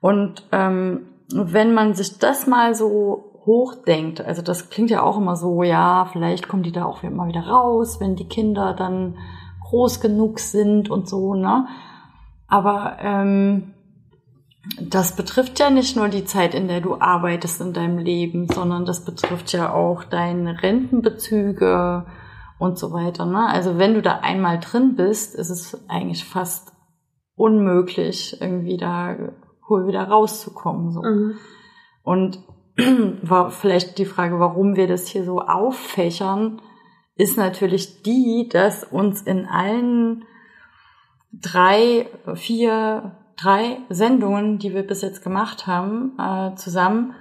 Und 0.00 0.46
ähm, 0.52 1.08
wenn 1.32 1.74
man 1.74 1.94
sich 1.94 2.18
das 2.18 2.46
mal 2.46 2.74
so 2.74 3.32
hochdenkt, 3.44 4.20
also 4.20 4.42
das 4.42 4.70
klingt 4.70 4.90
ja 4.90 5.02
auch 5.02 5.18
immer 5.18 5.36
so, 5.36 5.62
ja, 5.62 6.08
vielleicht 6.12 6.48
kommen 6.48 6.62
die 6.62 6.72
da 6.72 6.84
auch 6.84 7.02
immer 7.02 7.28
wieder 7.28 7.46
raus, 7.46 8.00
wenn 8.00 8.16
die 8.16 8.28
Kinder 8.28 8.74
dann 8.74 9.16
groß 9.68 10.00
genug 10.00 10.40
sind 10.40 10.90
und 10.90 11.08
so, 11.08 11.34
ne? 11.34 11.66
Aber 12.48 12.98
ähm, 13.00 13.74
das 14.80 15.14
betrifft 15.14 15.58
ja 15.58 15.70
nicht 15.70 15.96
nur 15.96 16.08
die 16.08 16.24
Zeit, 16.24 16.54
in 16.54 16.68
der 16.68 16.80
du 16.80 17.00
arbeitest 17.00 17.60
in 17.60 17.72
deinem 17.72 17.98
Leben, 17.98 18.48
sondern 18.48 18.84
das 18.84 19.04
betrifft 19.04 19.52
ja 19.52 19.72
auch 19.72 20.04
deine 20.04 20.62
Rentenbezüge 20.62 22.06
und 22.58 22.78
so 22.78 22.92
weiter. 22.92 23.26
Ne? 23.26 23.46
Also 23.48 23.78
wenn 23.78 23.94
du 23.94 24.02
da 24.02 24.20
einmal 24.20 24.58
drin 24.58 24.96
bist, 24.96 25.34
ist 25.34 25.50
es 25.50 25.88
eigentlich 25.88 26.24
fast 26.24 26.72
unmöglich, 27.34 28.40
irgendwie 28.40 28.76
da 28.76 29.16
cool 29.68 29.86
wieder 29.86 30.04
rauszukommen. 30.04 30.90
So. 30.90 31.02
Mhm. 31.02 31.38
Und 32.02 32.38
war 33.22 33.50
vielleicht 33.50 33.98
die 33.98 34.06
Frage, 34.06 34.38
warum 34.38 34.76
wir 34.76 34.86
das 34.86 35.06
hier 35.06 35.24
so 35.24 35.40
auffächern, 35.40 36.60
ist 37.14 37.36
natürlich 37.36 38.02
die, 38.02 38.48
dass 38.50 38.84
uns 38.84 39.22
in 39.22 39.46
allen 39.46 40.24
drei, 41.32 42.08
vier 42.34 43.16
drei 43.36 43.78
Sendungen, 43.88 44.58
die 44.58 44.74
wir 44.74 44.86
bis 44.86 45.02
jetzt 45.02 45.22
gemacht 45.22 45.66
haben, 45.66 46.16
äh, 46.18 46.54
zusammen 46.56 47.14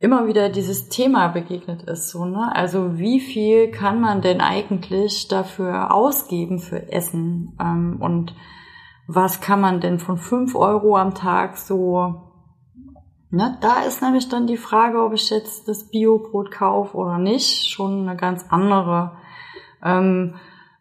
immer 0.00 0.26
wieder 0.26 0.48
dieses 0.48 0.88
Thema 0.88 1.28
begegnet 1.28 1.84
ist. 1.84 2.08
So, 2.08 2.24
ne? 2.24 2.50
Also 2.52 2.98
wie 2.98 3.20
viel 3.20 3.70
kann 3.70 4.00
man 4.00 4.20
denn 4.20 4.40
eigentlich 4.40 5.28
dafür 5.28 5.94
ausgeben 5.94 6.58
für 6.58 6.90
Essen? 6.90 7.56
Ähm, 7.60 7.98
und 8.00 8.34
was 9.06 9.40
kann 9.40 9.60
man 9.60 9.80
denn 9.80 10.00
von 10.00 10.18
fünf 10.18 10.56
Euro 10.56 10.96
am 10.96 11.14
Tag 11.14 11.56
so 11.56 12.26
Ne, 13.32 13.56
da 13.60 13.82
ist 13.82 14.02
nämlich 14.02 14.28
dann 14.28 14.48
die 14.48 14.56
Frage, 14.56 15.00
ob 15.04 15.12
ich 15.12 15.30
jetzt 15.30 15.68
das 15.68 15.84
Biobrot 15.84 16.50
kaufe 16.50 16.96
oder 16.96 17.16
nicht, 17.16 17.70
schon 17.70 18.00
eine 18.08 18.16
ganz 18.16 18.44
andere. 18.48 19.12
Ähm, 19.84 20.34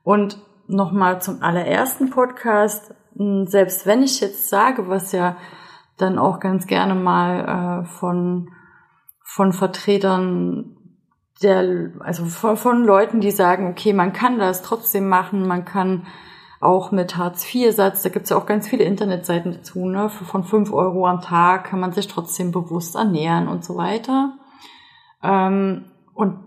und 0.03 0.39
nochmal 0.65 1.21
zum 1.21 1.43
allerersten 1.43 2.09
Podcast 2.09 2.95
selbst 3.15 3.85
wenn 3.85 4.01
ich 4.01 4.21
jetzt 4.21 4.49
sage, 4.49 4.87
was 4.87 5.11
ja 5.11 5.35
dann 5.97 6.17
auch 6.17 6.39
ganz 6.39 6.67
gerne 6.67 6.95
mal 6.95 7.83
äh, 7.83 7.85
von, 7.85 8.49
von 9.31 9.53
Vertretern 9.53 10.75
der, 11.43 11.91
also 11.99 12.25
von, 12.25 12.57
von 12.57 12.83
Leuten, 12.83 13.21
die 13.21 13.29
sagen, 13.29 13.69
okay, 13.69 13.93
man 13.93 14.11
kann 14.11 14.39
das 14.39 14.63
trotzdem 14.63 15.07
machen, 15.07 15.47
man 15.47 15.65
kann 15.65 16.07
auch 16.59 16.91
mit 16.91 17.15
Hartz-IV-Satz, 17.15 18.01
da 18.01 18.09
gibt's 18.09 18.31
ja 18.31 18.37
auch 18.37 18.47
ganz 18.47 18.67
viele 18.67 18.85
Internetseiten 18.85 19.53
dazu, 19.53 19.85
ne? 19.85 20.09
Von 20.09 20.43
fünf 20.43 20.73
Euro 20.73 21.05
am 21.05 21.21
Tag 21.21 21.65
kann 21.65 21.79
man 21.79 21.93
sich 21.93 22.07
trotzdem 22.07 22.51
bewusst 22.51 22.95
ernähren 22.95 23.47
und 23.47 23.63
so 23.63 23.77
weiter. 23.77 24.33
Ähm, 25.21 25.85
und 26.15 26.39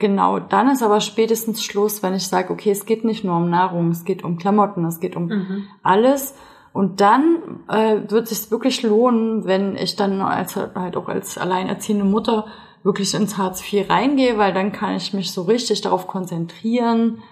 genau 0.00 0.40
dann 0.40 0.68
ist 0.68 0.82
aber 0.82 1.00
spätestens 1.00 1.62
Schluss, 1.62 2.02
wenn 2.02 2.14
ich 2.14 2.26
sage, 2.26 2.52
okay, 2.52 2.72
es 2.72 2.86
geht 2.86 3.04
nicht 3.04 3.22
nur 3.22 3.36
um 3.36 3.48
Nahrung, 3.48 3.90
es 3.90 4.04
geht 4.04 4.24
um 4.24 4.36
Klamotten, 4.36 4.84
es 4.84 4.98
geht 4.98 5.14
um 5.14 5.26
mhm. 5.26 5.68
alles. 5.84 6.34
Und 6.76 7.00
dann 7.00 7.64
äh, 7.68 8.02
wird 8.10 8.30
es 8.30 8.42
sich 8.42 8.50
wirklich 8.50 8.82
lohnen, 8.82 9.46
wenn 9.46 9.76
ich 9.76 9.96
dann 9.96 10.20
als 10.20 10.56
halt 10.56 10.98
auch 10.98 11.08
als 11.08 11.38
alleinerziehende 11.38 12.04
Mutter 12.04 12.48
wirklich 12.82 13.14
ins 13.14 13.38
Hartz 13.38 13.62
IV 13.72 13.88
reingehe, 13.88 14.36
weil 14.36 14.52
dann 14.52 14.72
kann 14.72 14.94
ich 14.94 15.14
mich 15.14 15.32
so 15.32 15.44
richtig 15.44 15.80
darauf 15.80 16.06
konzentrieren, 16.06 17.22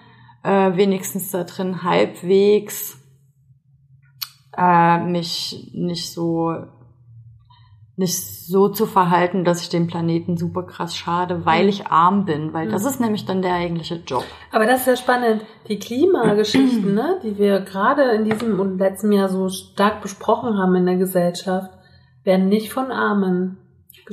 äh, 0.41 0.75
wenigstens 0.75 1.29
da 1.29 1.43
drin 1.43 1.83
halbwegs 1.83 2.97
äh, 4.57 4.97
mich 5.03 5.69
nicht 5.75 6.11
so 6.11 6.51
nicht 7.97 8.45
so 8.45 8.67
zu 8.67 8.85
verhalten, 8.85 9.45
dass 9.45 9.61
ich 9.61 9.69
dem 9.69 9.87
Planeten 9.87 10.35
super 10.35 10.63
krass 10.63 10.95
schade, 10.95 11.45
weil 11.45 11.69
ich 11.69 11.87
arm 11.87 12.25
bin, 12.25 12.53
weil 12.53 12.69
das 12.69 12.83
mhm. 12.83 12.89
ist 12.89 12.99
nämlich 12.99 13.25
dann 13.25 13.41
der 13.41 13.53
eigentliche 13.53 13.95
Job. 14.05 14.25
Aber 14.51 14.65
das 14.65 14.81
ist 14.81 14.87
ja 14.87 14.95
spannend. 14.97 15.45
Die 15.69 15.79
Klimageschichten, 15.79 16.93
ne, 16.93 17.19
die 17.23 17.37
wir 17.37 17.61
gerade 17.61 18.03
in 18.11 18.25
diesem 18.25 18.59
und 18.59 18.77
letzten 18.79 19.13
Jahr 19.13 19.29
so 19.29 19.47
stark 19.49 20.01
besprochen 20.01 20.57
haben 20.57 20.75
in 20.75 20.85
der 20.85 20.97
Gesellschaft, 20.97 21.71
werden 22.25 22.49
nicht 22.49 22.73
von 22.73 22.91
Armen 22.91 23.57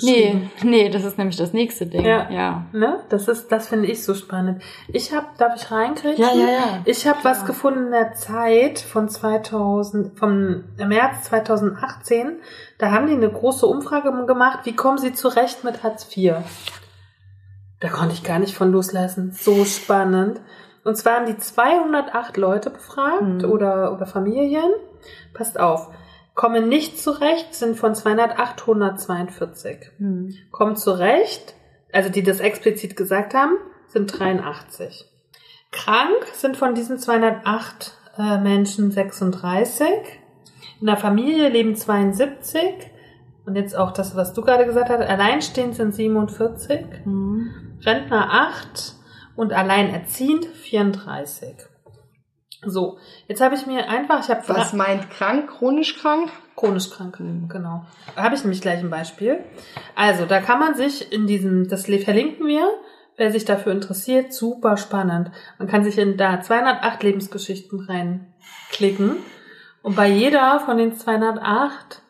Nee, 0.01 0.49
nee, 0.63 0.89
das 0.89 1.05
ist 1.05 1.19
nämlich 1.19 1.37
das 1.37 1.53
nächste 1.53 1.87
Ding. 1.87 2.05
Ja. 2.05 2.31
ja. 2.31 2.67
Ne? 2.73 3.01
Das 3.11 3.29
ist, 3.29 3.53
das 3.53 3.69
finde 3.69 3.89
ich 3.89 4.03
so 4.03 4.15
spannend. 4.15 4.63
Ich 4.89 5.13
habe, 5.13 5.27
darf 5.37 5.55
ich 5.57 5.71
reinkriegen? 5.71 6.19
Ja, 6.19 6.35
ja, 6.35 6.47
ja. 6.47 6.83
Ich 6.87 7.07
habe 7.07 7.19
was 7.23 7.45
gefunden 7.45 7.87
in 7.87 7.91
der 7.91 8.15
Zeit 8.15 8.79
von 8.79 9.09
2000, 9.09 10.19
vom 10.19 10.65
März 10.79 11.25
2018. 11.25 12.41
Da 12.79 12.91
haben 12.91 13.07
die 13.07 13.13
eine 13.13 13.31
große 13.31 13.67
Umfrage 13.67 14.11
gemacht. 14.27 14.61
Wie 14.65 14.75
kommen 14.75 14.99
Sie 14.99 15.13
zurecht 15.13 15.63
mit 15.63 15.83
Hartz 15.83 16.09
IV? 16.17 16.37
Da 17.81 17.89
konnte 17.89 18.15
ich 18.15 18.25
gar 18.25 18.39
nicht 18.39 18.55
von 18.55 18.73
loslassen. 18.73 19.33
So 19.33 19.65
spannend. 19.67 20.41
Und 20.85 20.97
zwar 20.97 21.17
haben 21.17 21.27
die 21.27 21.37
208 21.37 22.37
Leute 22.39 22.71
befragt 22.71 23.43
mhm. 23.43 23.45
oder, 23.45 23.93
oder 23.93 24.07
Familien. 24.07 24.71
Passt 25.35 25.61
auf 25.61 25.91
kommen 26.35 26.69
nicht 26.69 26.99
zurecht, 26.99 27.55
sind 27.55 27.77
von 27.77 27.95
200 27.95 28.39
842. 28.39 29.91
Hm. 29.99 30.35
Kommen 30.51 30.77
zurecht, 30.77 31.55
also 31.93 32.11
die 32.11 32.23
das 32.23 32.41
explizit 32.41 32.97
gesagt 32.97 33.35
haben, 33.35 33.57
sind 33.89 34.19
83. 34.19 35.09
Krank 35.71 36.27
sind 36.35 36.57
von 36.57 36.75
diesen 36.75 36.99
208 36.99 37.99
äh, 38.19 38.39
Menschen 38.39 38.91
36. 38.91 39.87
In 40.81 40.87
der 40.87 40.97
Familie 40.97 41.49
leben 41.49 41.77
72. 41.77 42.63
Und 43.45 43.57
jetzt 43.57 43.77
auch 43.77 43.93
das, 43.93 44.15
was 44.15 44.33
du 44.33 44.43
gerade 44.43 44.67
gesagt 44.67 44.89
hast, 44.89 45.01
alleinstehend 45.01 45.75
sind 45.75 45.95
47. 45.95 46.87
Hm. 47.05 47.79
Rentner 47.83 48.29
8 48.31 48.95
und 49.37 49.53
alleinerziehend 49.53 50.47
34. 50.47 51.72
So, 52.65 52.99
jetzt 53.27 53.41
habe 53.41 53.57
ich 53.57 53.67
mir 53.67 53.89
einfach, 53.89 54.23
ich 54.23 54.31
habe 54.31 54.49
was 54.49 54.73
meint 54.73 55.11
krank, 55.11 55.51
chronisch 55.51 55.99
krank? 55.99 56.31
Chronisch 56.55 56.91
krank, 56.91 57.17
genau. 57.49 57.85
Da 58.15 58.23
habe 58.23 58.37
ich 58.37 58.43
nämlich 58.43 58.61
gleich 58.61 58.79
ein 58.79 58.91
Beispiel. 58.91 59.41
Also, 59.97 60.27
da 60.27 60.41
kann 60.41 60.61
man 60.61 60.75
sich 60.75 61.13
in 61.13 61.27
diesem, 61.27 61.69
das 61.69 61.87
verlinken 61.87 62.47
wir, 62.47 62.71
wer 63.17 63.33
sich 63.33 63.45
dafür 63.45 63.73
interessiert, 63.73 64.33
super 64.33 64.77
spannend. 64.77 65.33
Man 65.59 65.67
kann 65.67 65.83
sich 65.83 65.99
in 65.99 66.17
da 66.17 66.41
208 66.41 67.03
Lebensgeschichten 67.03 67.81
reinklicken 67.81 69.17
und 69.83 69.97
bei 69.97 70.09
jeder 70.09 70.61
von 70.61 70.79
den 70.79 70.95
208 70.95 72.03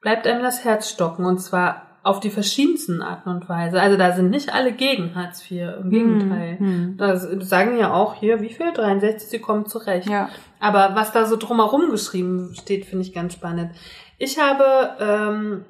bleibt 0.00 0.26
einem 0.26 0.42
das 0.42 0.64
Herz 0.64 0.88
stocken 0.88 1.24
und 1.24 1.38
zwar 1.38 1.85
auf 2.06 2.20
die 2.20 2.30
verschiedensten 2.30 3.02
Arten 3.02 3.28
und 3.28 3.48
Weise. 3.48 3.80
Also 3.80 3.96
da 3.96 4.12
sind 4.12 4.30
nicht 4.30 4.54
alle 4.54 4.70
gegen 4.70 5.16
Hartz 5.16 5.42
IV, 5.50 5.80
im 5.82 5.90
Gegenteil. 5.90 6.56
Hm. 6.56 6.94
Da 6.96 7.16
sagen 7.16 7.78
ja 7.78 7.92
auch 7.92 8.14
hier, 8.14 8.40
wie 8.40 8.50
viel? 8.50 8.72
63, 8.72 9.28
sie 9.28 9.40
kommen 9.40 9.66
zurecht. 9.66 10.08
Ja. 10.08 10.28
Aber 10.60 10.92
was 10.94 11.10
da 11.10 11.26
so 11.26 11.34
drumherum 11.34 11.90
geschrieben 11.90 12.54
steht, 12.54 12.86
finde 12.86 13.04
ich 13.04 13.12
ganz 13.12 13.32
spannend. 13.32 13.72
Ich 14.18 14.38
habe 14.38 14.64
ähm, 15.00 15.64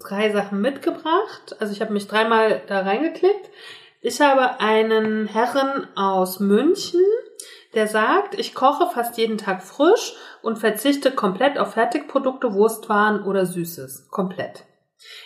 drei 0.00 0.30
Sachen 0.30 0.62
mitgebracht. 0.62 1.56
Also 1.60 1.74
ich 1.74 1.82
habe 1.82 1.92
mich 1.92 2.08
dreimal 2.08 2.62
da 2.68 2.80
reingeklickt. 2.80 3.50
Ich 4.00 4.22
habe 4.22 4.60
einen 4.60 5.26
Herren 5.26 5.86
aus 5.94 6.40
München, 6.40 7.04
der 7.74 7.86
sagt, 7.86 8.38
ich 8.38 8.54
koche 8.54 8.86
fast 8.94 9.18
jeden 9.18 9.36
Tag 9.36 9.62
frisch 9.62 10.14
und 10.40 10.58
verzichte 10.58 11.10
komplett 11.10 11.58
auf 11.58 11.74
Fertigprodukte, 11.74 12.54
Wurstwaren 12.54 13.24
oder 13.24 13.44
Süßes. 13.44 14.08
Komplett. 14.10 14.64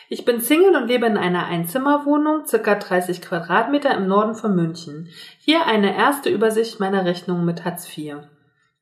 Ich 0.08 0.24
bin 0.24 0.40
Single 0.40 0.76
und 0.76 0.86
lebe 0.88 1.06
in 1.06 1.16
einer 1.16 1.46
Einzimmerwohnung, 1.46 2.46
circa 2.46 2.76
30 2.76 3.20
Quadratmeter 3.22 3.94
im 3.96 4.06
Norden 4.06 4.34
von 4.34 4.54
München. 4.54 5.08
Hier 5.38 5.66
eine 5.66 5.96
erste 5.96 6.30
Übersicht 6.30 6.78
meiner 6.80 7.04
Rechnung 7.04 7.44
mit 7.44 7.64
Hartz 7.64 7.86
IV. 7.96 8.16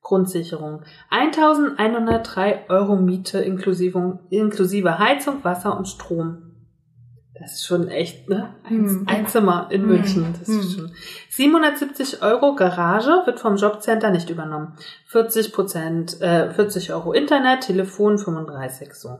Grundsicherung. 0.01 0.83
1103 1.09 2.65
Euro 2.69 2.95
Miete 2.95 3.39
inklusive, 3.39 4.19
inklusive 4.29 4.99
Heizung, 4.99 5.43
Wasser 5.43 5.75
und 5.77 5.87
Strom. 5.87 6.43
Das 7.37 7.53
ist 7.53 7.65
schon 7.65 7.89
echt, 7.89 8.29
ne? 8.29 8.55
Ein, 8.63 8.87
Hm. 8.87 9.05
ein 9.09 9.27
Zimmer 9.27 9.67
in 9.71 9.81
Hm. 9.81 9.87
München. 9.87 10.35
Das 10.39 10.47
ist 10.47 10.75
Hm. 10.77 10.79
schon. 10.87 10.91
770 11.29 12.21
Euro 12.21 12.55
Garage 12.55 13.23
wird 13.25 13.39
vom 13.39 13.57
Jobcenter 13.57 14.11
nicht 14.11 14.29
übernommen. 14.29 14.77
40 15.07 15.51
Prozent, 15.51 16.21
äh, 16.21 16.51
40 16.53 16.93
Euro 16.93 17.11
Internet, 17.11 17.61
Telefon 17.61 18.17
35 18.17 18.93
so. 18.93 19.19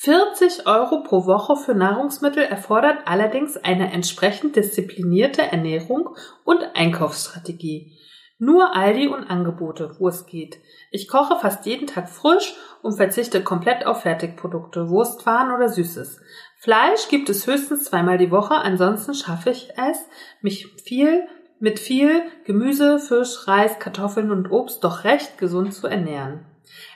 40 0.00 0.68
Euro 0.68 1.02
pro 1.02 1.26
Woche 1.26 1.56
für 1.56 1.74
Nahrungsmittel 1.74 2.44
erfordert 2.44 2.98
allerdings 3.06 3.56
eine 3.56 3.92
entsprechend 3.92 4.54
disziplinierte 4.54 5.42
Ernährung 5.42 6.10
und 6.44 6.60
Einkaufsstrategie. 6.74 7.98
Nur 8.38 8.76
Aldi 8.76 9.08
und 9.08 9.24
Angebote, 9.24 9.96
wo 9.98 10.06
es 10.06 10.26
geht. 10.26 10.60
Ich 10.92 11.08
koche 11.08 11.34
fast 11.40 11.66
jeden 11.66 11.88
Tag 11.88 12.08
frisch 12.08 12.54
und 12.80 12.92
verzichte 12.92 13.42
komplett 13.42 13.86
auf 13.86 14.02
Fertigprodukte, 14.02 14.88
Wurstwaren 14.88 15.50
oder 15.50 15.68
Süßes. 15.68 16.20
Fleisch 16.60 17.08
gibt 17.08 17.28
es 17.28 17.48
höchstens 17.48 17.86
zweimal 17.86 18.18
die 18.18 18.30
Woche, 18.30 18.54
ansonsten 18.54 19.14
schaffe 19.14 19.50
ich 19.50 19.70
es, 19.76 19.98
mich 20.42 20.68
viel 20.84 21.26
mit 21.58 21.80
viel 21.80 22.22
Gemüse, 22.44 23.00
Fisch, 23.00 23.48
Reis, 23.48 23.80
Kartoffeln 23.80 24.30
und 24.30 24.48
Obst 24.52 24.84
doch 24.84 25.02
recht 25.02 25.38
gesund 25.38 25.74
zu 25.74 25.88
ernähren. 25.88 26.46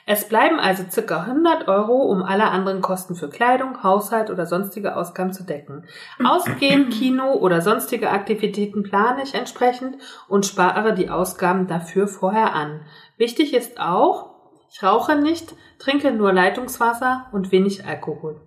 Es 0.05 0.27
bleiben 0.27 0.59
also 0.59 0.83
circa 0.89 1.21
100 1.21 1.67
Euro, 1.67 1.93
um 1.93 2.23
alle 2.23 2.45
anderen 2.45 2.81
Kosten 2.81 3.15
für 3.15 3.29
Kleidung, 3.29 3.83
Haushalt 3.83 4.29
oder 4.29 4.45
sonstige 4.45 4.95
Ausgaben 4.95 5.33
zu 5.33 5.43
decken. 5.43 5.85
Ausgehen, 6.23 6.89
Kino 6.89 7.33
oder 7.33 7.61
sonstige 7.61 8.09
Aktivitäten 8.09 8.83
plane 8.83 9.23
ich 9.23 9.33
entsprechend 9.33 9.97
und 10.27 10.45
spare 10.45 10.93
die 10.93 11.09
Ausgaben 11.09 11.67
dafür 11.67 12.07
vorher 12.07 12.53
an. 12.53 12.81
Wichtig 13.17 13.53
ist 13.53 13.79
auch, 13.79 14.33
ich 14.71 14.83
rauche 14.83 15.15
nicht, 15.15 15.55
trinke 15.79 16.11
nur 16.11 16.33
Leitungswasser 16.33 17.27
und 17.31 17.51
wenig 17.51 17.85
Alkohol. 17.85 18.41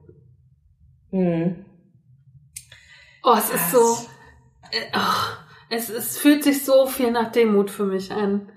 Hm. 1.11 1.65
Oh, 3.23 3.35
es 3.37 3.51
ist 3.51 3.71
so, 3.71 4.07
äh, 4.71 4.97
oh, 4.97 5.37
es, 5.69 5.91
es 5.91 6.19
fühlt 6.19 6.45
sich 6.45 6.65
so 6.65 6.87
viel 6.87 7.11
nach 7.11 7.33
Demut 7.33 7.71
für 7.71 7.85
mich 7.85 8.13
an. 8.13 8.51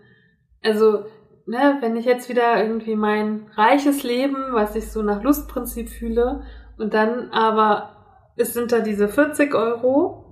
Also, 0.64 1.06
ne, 1.50 1.78
wenn 1.82 1.96
ich 1.96 2.06
jetzt 2.06 2.30
wieder 2.30 2.64
irgendwie 2.64 2.96
mein 2.96 3.48
reiches 3.56 4.04
Leben, 4.04 4.38
was 4.52 4.76
ich 4.76 4.92
so 4.92 5.02
nach 5.02 5.24
Lustprinzip 5.24 5.90
fühle, 5.90 6.44
und 6.78 6.94
dann 6.94 7.32
aber, 7.32 8.32
es 8.38 8.54
sind 8.54 8.72
da 8.72 8.80
diese 8.80 9.10
40 9.10 9.54
Euro 9.54 10.26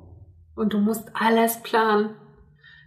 und 0.55 0.73
du 0.73 0.77
musst 0.77 1.11
alles 1.13 1.61
planen. 1.63 2.15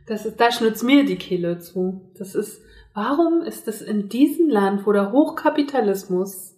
Das 0.07 0.25
ist, 0.25 0.41
da 0.41 0.51
schnürt 0.51 0.83
mir 0.83 1.05
die 1.05 1.19
Kehle 1.19 1.59
zu. 1.59 2.13
Das 2.19 2.35
ist, 2.35 2.63
warum 2.95 3.43
ist 3.43 3.69
es 3.69 3.83
in 3.83 4.09
diesem 4.09 4.49
Land, 4.49 4.87
wo 4.87 4.93
der 4.93 5.13
Hochkapitalismus 5.13 6.57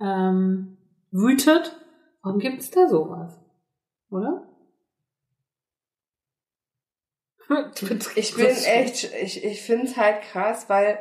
ähm, 0.00 0.76
wütet, 1.10 1.76
warum 2.22 2.40
gibt 2.40 2.60
es 2.60 2.70
da 2.70 2.88
sowas? 2.88 3.40
Oder? 4.10 4.46
Ich 8.16 8.34
bin 8.34 8.46
echt, 8.46 9.10
ich, 9.22 9.44
ich 9.44 9.62
finde 9.62 9.86
es 9.86 9.96
halt 9.96 10.22
krass, 10.22 10.68
weil 10.68 10.98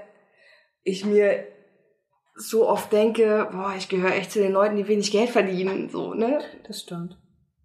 ich 0.83 1.05
mir 1.05 1.47
so 2.35 2.67
oft 2.67 2.91
denke, 2.91 3.47
boah, 3.51 3.73
ich 3.77 3.89
gehöre 3.89 4.13
echt 4.15 4.31
zu 4.31 4.39
den 4.39 4.51
Leuten, 4.51 4.75
die 4.75 4.87
wenig 4.87 5.11
Geld 5.11 5.29
verdienen, 5.29 5.89
so, 5.89 6.13
ne? 6.13 6.39
Das 6.67 6.81
stimmt. 6.81 7.17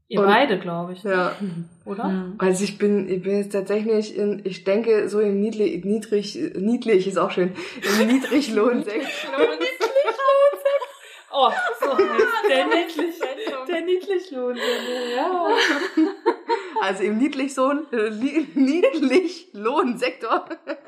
Ihr 0.08 0.20
Und- 0.20 0.26
beide, 0.26 0.58
glaube 0.58 0.92
ich. 0.92 1.02
Ja. 1.02 1.36
Oder? 1.84 2.04
Hm. 2.04 2.34
Also 2.38 2.64
ich 2.64 2.78
bin, 2.78 3.08
ich 3.08 3.22
bin 3.22 3.38
jetzt 3.38 3.52
tatsächlich 3.52 4.14
in, 4.16 4.42
ich 4.44 4.64
denke, 4.64 5.08
so 5.08 5.20
im 5.20 5.40
niedlich, 5.40 5.84
niedrig, 5.84 6.38
niedlich 6.54 7.06
ist 7.06 7.18
auch 7.18 7.30
schön, 7.30 7.54
im 8.00 8.06
Niedriglohnsektor. 8.14 9.08
Oh, 11.30 11.50
so 11.80 11.96
heißt 11.96 12.48
der 12.50 12.66
niedlich, 12.66 13.14
der 13.68 13.80
Niedlichlohn. 13.82 14.56
Ja. 15.14 15.48
Also 16.82 17.02
im 17.02 17.18
Niedlichsohn, 17.18 17.86
äh, 17.92 18.10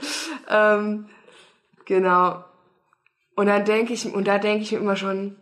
ähm, 0.49 1.07
genau. 1.85 2.45
Und 3.37 3.47
dann 3.47 3.65
denke 3.65 3.93
ich, 3.93 4.13
und 4.13 4.27
da 4.27 4.39
denke 4.39 4.63
ich 4.63 4.73
mir 4.73 4.79
immer 4.79 4.97
schon, 4.97 5.37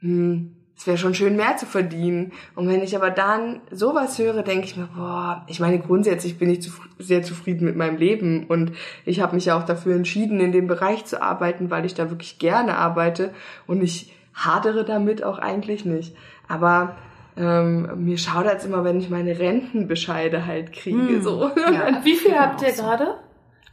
hm, 0.00 0.56
es 0.76 0.86
wäre 0.86 0.98
schon 0.98 1.14
schön 1.14 1.36
mehr 1.36 1.56
zu 1.56 1.64
verdienen. 1.64 2.32
Und 2.54 2.68
wenn 2.68 2.82
ich 2.82 2.94
aber 2.94 3.10
dann 3.10 3.62
sowas 3.70 4.18
höre, 4.18 4.42
denke 4.42 4.66
ich 4.66 4.76
mir, 4.76 4.88
boah, 4.94 5.44
ich 5.48 5.58
meine, 5.58 5.78
grundsätzlich 5.78 6.38
bin 6.38 6.50
ich 6.50 6.58
zufri- 6.58 6.90
sehr 6.98 7.22
zufrieden 7.22 7.64
mit 7.64 7.76
meinem 7.76 7.96
Leben 7.96 8.46
und 8.46 8.72
ich 9.06 9.20
habe 9.20 9.34
mich 9.34 9.46
ja 9.46 9.58
auch 9.58 9.64
dafür 9.64 9.96
entschieden, 9.96 10.38
in 10.40 10.52
dem 10.52 10.66
Bereich 10.66 11.06
zu 11.06 11.22
arbeiten, 11.22 11.70
weil 11.70 11.86
ich 11.86 11.94
da 11.94 12.10
wirklich 12.10 12.38
gerne 12.38 12.76
arbeite 12.76 13.32
und 13.66 13.82
ich 13.82 14.12
hadere 14.34 14.84
damit 14.84 15.24
auch 15.24 15.38
eigentlich 15.38 15.86
nicht. 15.86 16.14
Aber 16.46 16.96
ähm, 17.36 18.04
mir 18.04 18.18
schaudert 18.18 18.58
es 18.58 18.64
immer, 18.64 18.84
wenn 18.84 18.98
ich 18.98 19.10
meine 19.10 19.38
Rentenbescheide 19.38 20.46
halt 20.46 20.72
kriege. 20.72 20.96
Hm. 21.16 21.22
So. 21.22 21.50
Ja. 21.56 22.00
Wie 22.04 22.16
viel 22.16 22.34
habt 22.38 22.62
ihr 22.62 22.72
so. 22.72 22.82
gerade? 22.82 23.16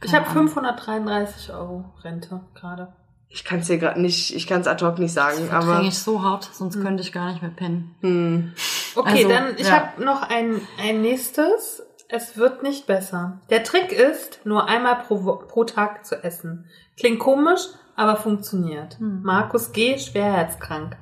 Ich 0.02 0.14
habe 0.14 0.26
Ahnung. 0.26 0.48
533 0.48 1.52
Euro 1.52 1.84
Rente 2.02 2.40
gerade. 2.54 2.92
Ich 3.28 3.44
kann 3.44 3.60
es 3.60 3.66
dir 3.66 3.78
gerade 3.78 4.00
nicht, 4.00 4.34
ich 4.36 4.46
kann 4.46 4.60
es 4.60 4.66
ad 4.68 4.84
hoc 4.84 4.98
nicht 4.98 5.12
sagen, 5.12 5.48
Das 5.50 5.64
aber 5.64 5.80
ich 5.82 5.98
so 5.98 6.22
hart, 6.22 6.48
sonst 6.52 6.80
könnte 6.80 7.02
ich 7.02 7.12
gar 7.12 7.30
nicht 7.30 7.42
mehr 7.42 7.50
pennen. 7.50 7.96
hm, 8.00 8.52
Okay, 8.94 9.24
Also, 9.24 9.28
dann 9.28 9.44
ich 9.56 9.66
ja. 9.66 9.72
habe 9.72 10.04
noch 10.04 10.22
ein, 10.28 10.60
ein 10.80 11.00
nächstes. 11.02 11.82
Es 12.08 12.36
wird 12.36 12.62
nicht 12.62 12.86
besser. 12.86 13.40
Der 13.50 13.64
Trick 13.64 13.90
ist, 13.90 14.40
nur 14.44 14.68
einmal 14.68 14.96
pro, 14.96 15.16
pro 15.48 15.64
Tag 15.64 16.04
zu 16.04 16.22
essen. 16.22 16.66
Klingt 16.96 17.18
komisch, 17.18 17.62
aber 17.96 18.16
funktioniert. 18.16 18.98
Hm. 19.00 19.22
Markus 19.22 19.72
G., 19.72 19.98
schwerherzkrank. 19.98 20.96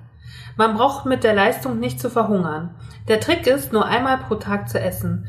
Man 0.57 0.75
braucht 0.77 1.07
mit 1.07 1.25
der 1.25 1.35
Leistung 1.35 1.79
nicht 1.79 2.01
zu 2.01 2.11
verhungern. 2.11 2.75
Der 3.09 3.21
Trick 3.21 3.47
ist, 3.47 3.73
nur 3.73 3.87
einmal 3.87 4.19
pro 4.19 4.37
Tag 4.37 4.69
zu 4.69 4.79
essen. 4.79 5.27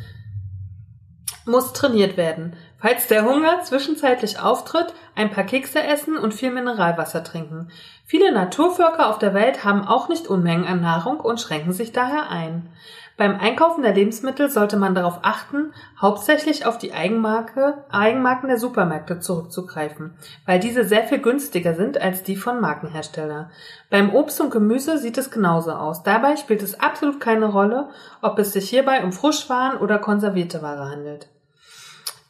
Muss 1.46 1.74
trainiert 1.74 2.16
werden. 2.16 2.56
Falls 2.78 3.08
der 3.08 3.24
Hunger 3.26 3.62
zwischenzeitlich 3.64 4.40
auftritt, 4.40 4.94
ein 5.16 5.32
paar 5.32 5.44
Kekse 5.44 5.82
essen 5.82 6.18
und 6.18 6.34
viel 6.34 6.52
Mineralwasser 6.52 7.24
trinken. 7.24 7.70
Viele 8.06 8.34
Naturvölker 8.34 9.10
auf 9.10 9.20
der 9.20 9.34
Welt 9.34 9.64
haben 9.64 9.88
auch 9.88 10.10
nicht 10.10 10.28
Unmengen 10.28 10.66
an 10.66 10.82
Nahrung 10.82 11.20
und 11.20 11.40
schränken 11.40 11.74
sich 11.74 11.92
daher 11.92 12.30
ein. 12.30 12.70
Beim 13.15 13.39
Einkaufen 13.39 13.84
der 13.84 13.93
Lebensmittel 13.93 14.49
sollte 14.49 14.76
man 14.76 14.95
darauf 14.95 15.19
achten, 15.21 15.71
hauptsächlich 16.02 16.65
auf 16.65 16.80
die 16.80 16.93
Eigenmarke, 16.93 17.84
Eigenmarken 17.91 18.49
der 18.49 18.58
Supermärkte 18.58 19.19
zurückzugreifen, 19.19 20.15
weil 20.47 20.60
diese 20.60 20.84
sehr 20.84 21.04
viel 21.04 21.19
günstiger 21.19 21.76
sind 21.76 22.02
als 22.02 22.23
die 22.23 22.36
von 22.36 22.60
Markenhersteller. 22.60 23.52
Beim 23.91 24.15
Obst 24.15 24.41
und 24.41 24.49
Gemüse 24.49 24.97
sieht 24.97 25.19
es 25.19 25.30
genauso 25.30 25.73
aus. 25.73 26.02
Dabei 26.02 26.38
spielt 26.38 26.63
es 26.63 26.80
absolut 26.80 27.19
keine 27.19 27.45
Rolle, 27.45 27.89
ob 28.23 28.39
es 28.39 28.54
sich 28.54 28.67
hierbei 28.69 29.04
um 29.04 29.12
Frischwaren 29.12 29.78
oder 29.78 29.99
konservierte 29.99 30.63
Ware 30.63 30.89
handelt. 30.89 31.28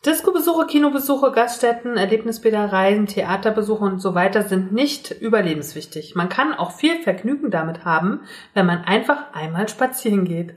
Discobesuche, 0.05 0.67
Kinobesuche, 0.67 1.31
Gaststätten, 1.31 1.95
Erlebnisbäder, 1.95 2.73
Reisen, 2.73 3.07
Theaterbesuche 3.07 3.85
und 3.85 3.99
so 3.99 4.15
weiter 4.15 4.43
sind 4.43 4.73
nicht 4.73 5.11
überlebenswichtig. 5.11 6.13
Man 6.15 6.27
kann 6.27 6.53
auch 6.53 6.71
viel 6.71 7.01
Vergnügen 7.01 7.51
damit 7.51 7.85
haben, 7.85 8.19
wenn 8.53 8.65
man 8.65 8.83
einfach 8.83 9.33
einmal 9.33 9.69
spazieren 9.69 10.25
geht. 10.25 10.55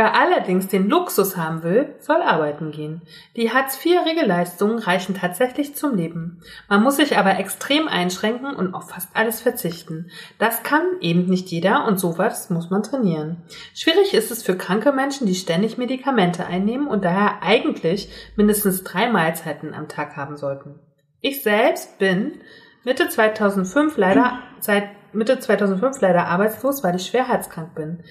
Wer 0.00 0.14
allerdings 0.14 0.66
den 0.66 0.88
Luxus 0.88 1.36
haben 1.36 1.62
will, 1.62 1.94
soll 1.98 2.22
arbeiten 2.22 2.70
gehen. 2.70 3.02
Die 3.36 3.52
Hartz-IV-Regelleistungen 3.52 4.78
reichen 4.78 5.14
tatsächlich 5.14 5.76
zum 5.76 5.94
Leben. 5.94 6.40
Man 6.70 6.82
muss 6.82 6.96
sich 6.96 7.18
aber 7.18 7.38
extrem 7.38 7.86
einschränken 7.86 8.56
und 8.56 8.72
auf 8.72 8.88
fast 8.88 9.10
alles 9.12 9.42
verzichten. 9.42 10.10
Das 10.38 10.62
kann 10.62 10.80
eben 11.02 11.26
nicht 11.26 11.48
jeder 11.50 11.84
und 11.84 12.00
sowas 12.00 12.48
muss 12.48 12.70
man 12.70 12.82
trainieren. 12.82 13.42
Schwierig 13.74 14.14
ist 14.14 14.30
es 14.30 14.42
für 14.42 14.56
kranke 14.56 14.92
Menschen, 14.92 15.26
die 15.26 15.34
ständig 15.34 15.76
Medikamente 15.76 16.46
einnehmen 16.46 16.86
und 16.86 17.04
daher 17.04 17.42
eigentlich 17.42 18.08
mindestens 18.36 18.82
drei 18.82 19.10
Mahlzeiten 19.10 19.74
am 19.74 19.86
Tag 19.86 20.16
haben 20.16 20.38
sollten. 20.38 20.80
Ich 21.20 21.42
selbst 21.42 21.98
bin 21.98 22.40
Mitte 22.84 23.10
2005 23.10 23.98
leider 23.98 24.38
seit 24.60 24.84
Mitte 25.12 25.38
2005 25.38 26.00
leider 26.00 26.26
arbeitslos, 26.26 26.84
weil 26.84 26.96
ich 26.96 27.06
schwer 27.06 27.28
herzkrank 27.28 27.74
bin. 27.74 28.02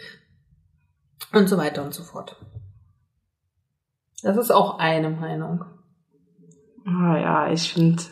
Und 1.33 1.47
so 1.47 1.57
weiter 1.57 1.83
und 1.83 1.93
so 1.93 2.03
fort. 2.03 2.35
Das 4.23 4.35
ist 4.37 4.51
auch 4.51 4.79
eine 4.79 5.09
Meinung. 5.09 5.65
Ah 6.85 7.17
ja, 7.17 7.51
ich 7.51 7.71
finde. 7.73 8.03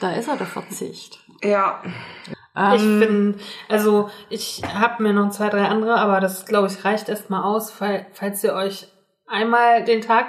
Da 0.00 0.12
ist 0.16 0.28
er 0.28 0.36
der 0.36 0.46
Verzicht. 0.46 1.18
Ja. 1.42 1.82
ich 1.84 2.82
Ähm, 2.82 3.00
finde, 3.00 3.38
also 3.68 4.10
ich 4.28 4.62
habe 4.62 5.02
mir 5.02 5.12
noch 5.14 5.30
zwei, 5.30 5.48
drei 5.48 5.66
andere, 5.68 5.96
aber 5.96 6.20
das 6.20 6.44
glaube 6.44 6.68
ich 6.68 6.84
reicht 6.84 7.08
erstmal 7.08 7.42
aus, 7.42 7.70
fall- 7.70 8.06
falls 8.12 8.44
ihr 8.44 8.52
euch 8.52 8.88
einmal 9.26 9.84
den 9.84 10.02
Tag 10.02 10.26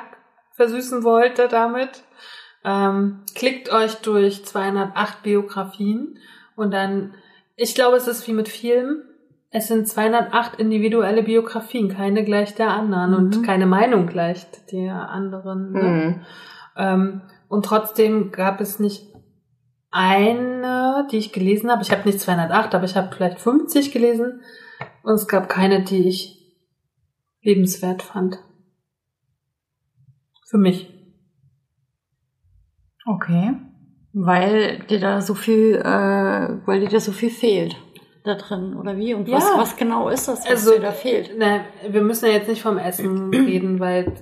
versüßen 0.55 1.03
wollt 1.03 1.37
damit. 1.51 2.03
Ähm, 2.63 3.25
klickt 3.35 3.69
euch 3.73 3.95
durch 3.97 4.45
208 4.45 5.21
Biografien 5.21 6.17
und 6.55 6.71
dann, 6.71 7.13
ich 7.57 7.75
glaube, 7.75 7.97
es 7.97 8.07
ist 8.07 8.25
wie 8.27 8.33
mit 8.33 8.47
Filmen. 8.47 9.03
Es 9.55 9.67
sind 9.67 9.87
208 9.87 10.59
individuelle 10.59 11.21
Biografien, 11.21 11.87
keine 11.87 12.25
gleich 12.25 12.55
der 12.55 12.71
anderen 12.71 13.11
Mhm. 13.11 13.17
und 13.17 13.43
keine 13.43 13.67
Meinung 13.67 14.07
gleich 14.07 14.47
der 14.71 15.09
anderen. 15.11 15.71
Ne? 15.71 15.83
Mhm. 15.83 16.21
Ähm, 16.75 17.21
und 17.49 17.63
trotzdem 17.63 18.31
gab 18.31 18.61
es 18.61 18.79
nicht 18.79 19.13
eine, 19.91 21.07
die 21.11 21.17
ich 21.17 21.33
gelesen 21.33 21.69
habe. 21.69 21.83
Ich 21.83 21.91
habe 21.91 22.01
nicht 22.03 22.19
208, 22.19 22.73
aber 22.73 22.85
ich 22.85 22.95
habe 22.95 23.15
vielleicht 23.15 23.39
50 23.39 23.91
gelesen. 23.91 24.41
Und 25.03 25.13
es 25.13 25.27
gab 25.27 25.49
keine, 25.49 25.83
die 25.83 26.07
ich 26.07 26.51
lebenswert 27.43 28.01
fand. 28.01 28.39
Für 30.47 30.57
mich. 30.57 30.91
Okay. 33.05 33.53
Weil 34.13 34.79
dir 34.89 34.99
da 34.99 35.21
so 35.21 35.35
viel, 35.35 35.75
äh, 35.75 36.57
weil 36.65 36.79
dir 36.79 36.89
da 36.89 36.99
so 36.99 37.11
viel 37.11 37.29
fehlt 37.29 37.75
da 38.23 38.35
drin, 38.35 38.75
oder 38.75 38.95
wie? 38.97 39.13
Und 39.13 39.29
was, 39.31 39.43
Ja. 39.43 39.55
was 39.57 39.75
genau 39.75 40.09
ist 40.09 40.27
das, 40.27 40.39
was 40.41 40.49
Also, 40.49 40.71
dir 40.73 40.79
da 40.81 40.91
fehlt? 40.91 41.31
Na, 41.37 41.59
wir 41.89 42.01
müssen 42.01 42.25
ja 42.25 42.31
jetzt 42.31 42.47
nicht 42.47 42.61
vom 42.61 42.77
Essen 42.77 43.29
reden, 43.33 43.79
weil 43.79 44.13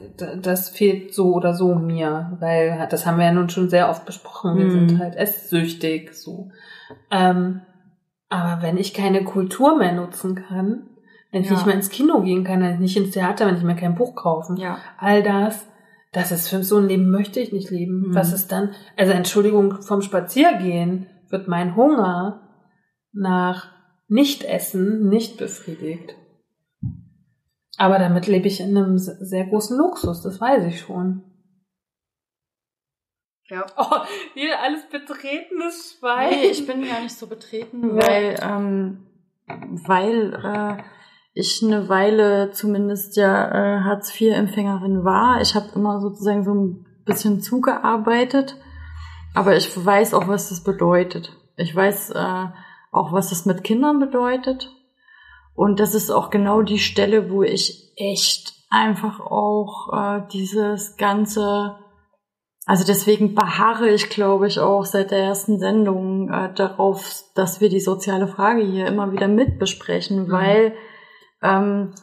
das 0.41 0.69
fehlt 0.69 1.13
so 1.13 1.33
oder 1.33 1.53
so 1.53 1.75
mir, 1.75 2.35
weil 2.39 2.87
das 2.89 3.05
haben 3.05 3.17
wir 3.19 3.25
ja 3.25 3.31
nun 3.31 3.49
schon 3.49 3.69
sehr 3.69 3.89
oft 3.89 4.05
besprochen. 4.05 4.57
Wir 4.57 4.65
Mhm. 4.65 4.71
sind 4.89 4.99
halt 4.99 5.15
esssüchtig, 5.15 6.13
so. 6.15 6.49
Ähm, 7.11 7.61
aber 8.29 8.61
wenn 8.63 8.77
ich 8.77 8.93
keine 8.93 9.23
Kultur 9.23 9.77
mehr 9.77 9.91
nutzen 9.93 10.35
kann, 10.35 10.87
wenn 11.31 11.41
ich 11.43 11.47
Ja. 11.49 11.53
nicht 11.55 11.65
mehr 11.65 11.75
ins 11.75 11.89
Kino 11.89 12.21
gehen 12.21 12.43
kann, 12.43 12.61
wenn 12.61 12.73
ich 12.73 12.79
nicht 12.79 12.97
ins 12.97 13.11
Theater, 13.11 13.45
wenn 13.47 13.55
ich 13.57 13.63
mir 13.63 13.75
kein 13.75 13.95
Buch 13.95 14.15
kaufen, 14.15 14.57
Ja. 14.57 14.77
all 14.97 15.21
das, 15.23 15.67
das 16.11 16.31
ist 16.31 16.49
für 16.49 16.63
so 16.63 16.77
ein 16.77 16.87
Leben 16.87 17.09
möchte 17.09 17.39
ich 17.39 17.53
nicht 17.53 17.69
leben. 17.69 18.07
Mhm. 18.09 18.15
Was 18.15 18.33
ist 18.33 18.51
dann? 18.51 18.71
Also 18.97 19.13
Entschuldigung, 19.13 19.81
vom 19.81 20.01
Spaziergehen 20.01 21.07
wird 21.29 21.47
mein 21.47 21.75
Hunger 21.75 22.49
nach 23.13 23.67
Nicht-Essen 24.11 25.07
nicht 25.07 25.37
befriedigt. 25.37 26.15
Aber 27.77 27.97
damit 27.97 28.27
lebe 28.27 28.47
ich 28.47 28.59
in 28.59 28.75
einem 28.77 28.97
se- 28.97 29.17
sehr 29.25 29.45
großen 29.45 29.77
Luxus, 29.77 30.21
das 30.21 30.41
weiß 30.41 30.65
ich 30.65 30.81
schon. 30.81 31.23
Ja. 33.49 33.65
Oh, 33.77 33.97
hier 34.33 34.59
alles 34.61 34.87
betretenes 34.89 35.97
Schwein. 35.99 36.29
Nee, 36.29 36.45
ich 36.47 36.65
bin 36.67 36.83
gar 36.85 37.01
nicht 37.01 37.15
so 37.15 37.27
betreten, 37.27 37.95
Ja. 37.95 38.07
weil, 38.07 38.39
ähm, 38.41 39.07
weil 39.87 40.33
äh, 40.33 40.83
ich 41.33 41.61
eine 41.63 41.87
Weile 41.89 42.51
zumindest 42.51 43.15
ja 43.15 43.47
äh, 43.47 43.79
Hartz-IV-Empfängerin 43.83 45.03
war. 45.05 45.41
Ich 45.41 45.55
habe 45.55 45.69
immer 45.75 46.01
sozusagen 46.01 46.43
so 46.43 46.53
ein 46.53 46.85
bisschen 47.05 47.41
zugearbeitet, 47.41 48.57
aber 49.33 49.55
ich 49.55 49.69
weiß 49.85 50.13
auch, 50.13 50.27
was 50.27 50.49
das 50.49 50.63
bedeutet. 50.63 51.31
Ich 51.57 51.73
weiß 51.75 52.11
äh, 52.11 52.45
auch, 52.91 53.11
was 53.13 53.29
das 53.29 53.45
mit 53.45 53.63
Kindern 53.63 53.99
bedeutet. 53.99 54.71
Und 55.55 55.79
das 55.79 55.95
ist 55.95 56.11
auch 56.11 56.29
genau 56.29 56.61
die 56.61 56.79
Stelle, 56.79 57.29
wo 57.31 57.43
ich 57.43 57.93
echt 57.97 58.53
einfach 58.69 59.19
auch 59.19 59.91
äh, 59.93 60.21
dieses 60.31 60.97
ganze 60.97 61.77
also 62.65 62.85
deswegen 62.85 63.33
beharre 63.33 63.89
ich, 63.89 64.09
glaube 64.09 64.47
ich, 64.47 64.59
auch 64.59 64.85
seit 64.85 65.11
der 65.11 65.19
ersten 65.19 65.59
Sendung 65.59 66.29
äh, 66.29 66.53
darauf, 66.53 67.23
dass 67.35 67.59
wir 67.59 67.69
die 67.69 67.79
soziale 67.79 68.27
Frage 68.27 68.61
hier 68.61 68.85
immer 68.85 69.11
wieder 69.11 69.27
mit 69.27 69.57
besprechen, 69.57 70.27
Mhm. 70.27 70.31
weil 70.31 70.75
ähm, 71.41 71.93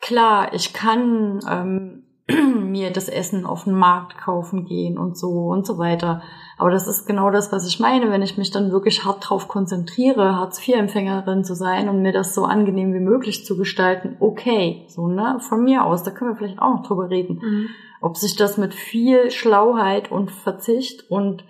klar, 0.00 0.54
ich 0.54 0.72
kann 0.72 1.40
ähm, 1.48 2.07
mir 2.60 2.90
das 2.92 3.08
Essen 3.08 3.46
auf 3.46 3.64
dem 3.64 3.78
Markt 3.78 4.18
kaufen 4.18 4.64
gehen 4.66 4.98
und 4.98 5.16
so 5.16 5.46
und 5.48 5.66
so 5.66 5.78
weiter. 5.78 6.22
Aber 6.58 6.70
das 6.70 6.86
ist 6.88 7.06
genau 7.06 7.30
das, 7.30 7.52
was 7.52 7.66
ich 7.66 7.78
meine, 7.80 8.10
wenn 8.10 8.20
ich 8.22 8.36
mich 8.36 8.50
dann 8.50 8.72
wirklich 8.72 9.04
hart 9.04 9.28
drauf 9.28 9.48
konzentriere, 9.48 10.36
Hartz-IV-Empfängerin 10.36 11.44
zu 11.44 11.54
sein 11.54 11.88
und 11.88 12.02
mir 12.02 12.12
das 12.12 12.34
so 12.34 12.44
angenehm 12.44 12.92
wie 12.92 13.00
möglich 13.00 13.46
zu 13.46 13.56
gestalten, 13.56 14.16
okay, 14.20 14.84
so, 14.88 15.06
ne, 15.06 15.38
von 15.40 15.62
mir 15.64 15.84
aus, 15.84 16.02
da 16.02 16.10
können 16.10 16.32
wir 16.32 16.36
vielleicht 16.36 16.58
auch 16.60 16.74
noch 16.74 16.86
drüber 16.86 17.08
reden 17.10 17.40
Mhm. 17.42 17.68
ob 18.00 18.16
sich 18.16 18.36
das 18.36 18.58
mit 18.58 18.74
viel 18.74 19.30
Schlauheit 19.30 20.10
und 20.12 20.30
Verzicht 20.30 21.10
und 21.10 21.44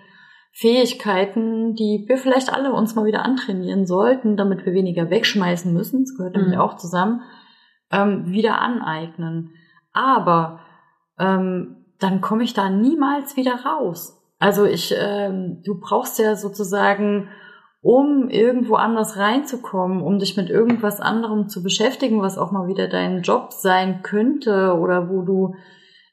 Fähigkeiten, 0.51 1.75
die 1.75 2.05
wir 2.07 2.17
vielleicht 2.17 2.51
alle 2.51 2.73
uns 2.73 2.95
mal 2.95 3.05
wieder 3.05 3.23
antrainieren 3.23 3.85
sollten, 3.85 4.35
damit 4.37 4.65
wir 4.65 4.73
weniger 4.73 5.09
wegschmeißen 5.09 5.73
müssen, 5.73 6.03
das 6.03 6.15
gehört 6.17 6.35
nämlich 6.35 6.55
Mhm. 6.55 6.61
auch 6.61 6.77
zusammen, 6.77 7.21
ähm, 7.91 8.25
wieder 8.27 8.59
aneignen. 8.61 9.53
Aber 9.93 10.59
ähm, 11.19 11.85
dann 11.99 12.21
komme 12.21 12.43
ich 12.43 12.53
da 12.53 12.69
niemals 12.69 13.35
wieder 13.35 13.65
raus. 13.65 14.15
Also 14.39 14.65
ich, 14.65 14.93
ähm, 14.97 15.61
du 15.65 15.79
brauchst 15.79 16.17
ja 16.17 16.35
sozusagen, 16.35 17.27
um 17.81 18.29
irgendwo 18.29 18.75
anders 18.75 19.17
reinzukommen, 19.17 20.01
um 20.01 20.19
dich 20.19 20.37
mit 20.37 20.49
irgendwas 20.49 21.01
anderem 21.01 21.49
zu 21.49 21.61
beschäftigen, 21.61 22.21
was 22.21 22.37
auch 22.37 22.51
mal 22.51 22.67
wieder 22.67 22.87
dein 22.87 23.21
Job 23.21 23.51
sein 23.51 24.01
könnte 24.01 24.77
oder 24.79 25.09
wo 25.09 25.21
du 25.21 25.55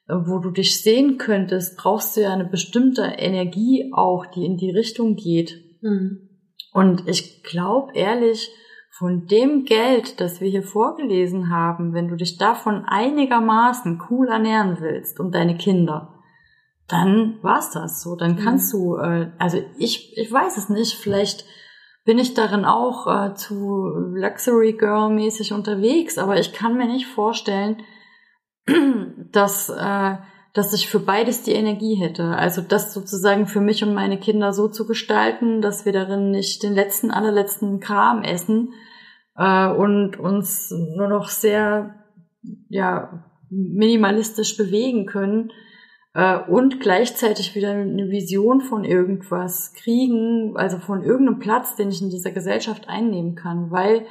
wo 0.09 0.39
du 0.39 0.51
dich 0.51 0.81
sehen 0.81 1.17
könntest, 1.17 1.77
brauchst 1.77 2.15
du 2.15 2.21
ja 2.21 2.31
eine 2.31 2.45
bestimmte 2.45 3.01
Energie 3.01 3.91
auch, 3.93 4.25
die 4.25 4.45
in 4.45 4.57
die 4.57 4.71
Richtung 4.71 5.15
geht. 5.15 5.61
Mhm. 5.81 6.29
Und 6.71 7.07
ich 7.07 7.43
glaube 7.43 7.91
ehrlich, 7.93 8.49
von 8.97 9.27
dem 9.27 9.65
Geld, 9.65 10.19
das 10.19 10.41
wir 10.41 10.49
hier 10.49 10.63
vorgelesen 10.63 11.51
haben, 11.51 11.93
wenn 11.93 12.07
du 12.07 12.15
dich 12.15 12.37
davon 12.37 12.83
einigermaßen 12.85 14.01
cool 14.09 14.27
ernähren 14.27 14.77
willst 14.79 15.19
und 15.19 15.35
deine 15.35 15.55
Kinder, 15.55 16.15
dann 16.87 17.37
war's 17.43 17.69
das 17.71 18.01
so. 18.01 18.15
Dann 18.15 18.37
kannst 18.37 18.73
du, 18.73 18.95
äh, 18.95 19.29
also 19.37 19.63
ich, 19.77 20.17
ich 20.17 20.31
weiß 20.31 20.57
es 20.57 20.69
nicht, 20.69 20.95
vielleicht 20.95 21.45
bin 22.05 22.17
ich 22.17 22.33
darin 22.33 22.65
auch 22.65 23.05
äh, 23.05 23.35
zu 23.35 23.89
Luxury 24.15 24.73
Girl 24.73 25.09
mäßig 25.09 25.53
unterwegs, 25.53 26.17
aber 26.17 26.39
ich 26.39 26.53
kann 26.53 26.75
mir 26.75 26.87
nicht 26.87 27.05
vorstellen, 27.05 27.83
dass, 29.31 29.69
äh, 29.69 30.15
dass 30.53 30.73
ich 30.73 30.89
für 30.89 30.99
beides 30.99 31.43
die 31.43 31.53
Energie 31.53 31.95
hätte. 31.95 32.23
Also 32.23 32.61
das 32.61 32.93
sozusagen 32.93 33.47
für 33.47 33.61
mich 33.61 33.83
und 33.83 33.93
meine 33.93 34.19
Kinder 34.19 34.53
so 34.53 34.67
zu 34.67 34.87
gestalten, 34.87 35.61
dass 35.61 35.85
wir 35.85 35.93
darin 35.93 36.31
nicht 36.31 36.63
den 36.63 36.73
letzten, 36.73 37.11
allerletzten 37.11 37.79
Kram 37.79 38.23
essen 38.23 38.73
äh, 39.35 39.67
und 39.67 40.19
uns 40.19 40.71
nur 40.71 41.07
noch 41.07 41.29
sehr 41.29 41.95
ja, 42.69 43.23
minimalistisch 43.49 44.57
bewegen 44.57 45.05
können 45.05 45.51
äh, 46.13 46.37
und 46.37 46.79
gleichzeitig 46.79 47.55
wieder 47.55 47.71
eine 47.71 48.09
Vision 48.09 48.61
von 48.61 48.83
irgendwas 48.83 49.73
kriegen, 49.73 50.57
also 50.57 50.79
von 50.79 51.03
irgendeinem 51.03 51.39
Platz, 51.39 51.75
den 51.75 51.89
ich 51.89 52.01
in 52.01 52.09
dieser 52.09 52.31
Gesellschaft 52.31 52.89
einnehmen 52.89 53.35
kann, 53.35 53.71
weil 53.71 54.05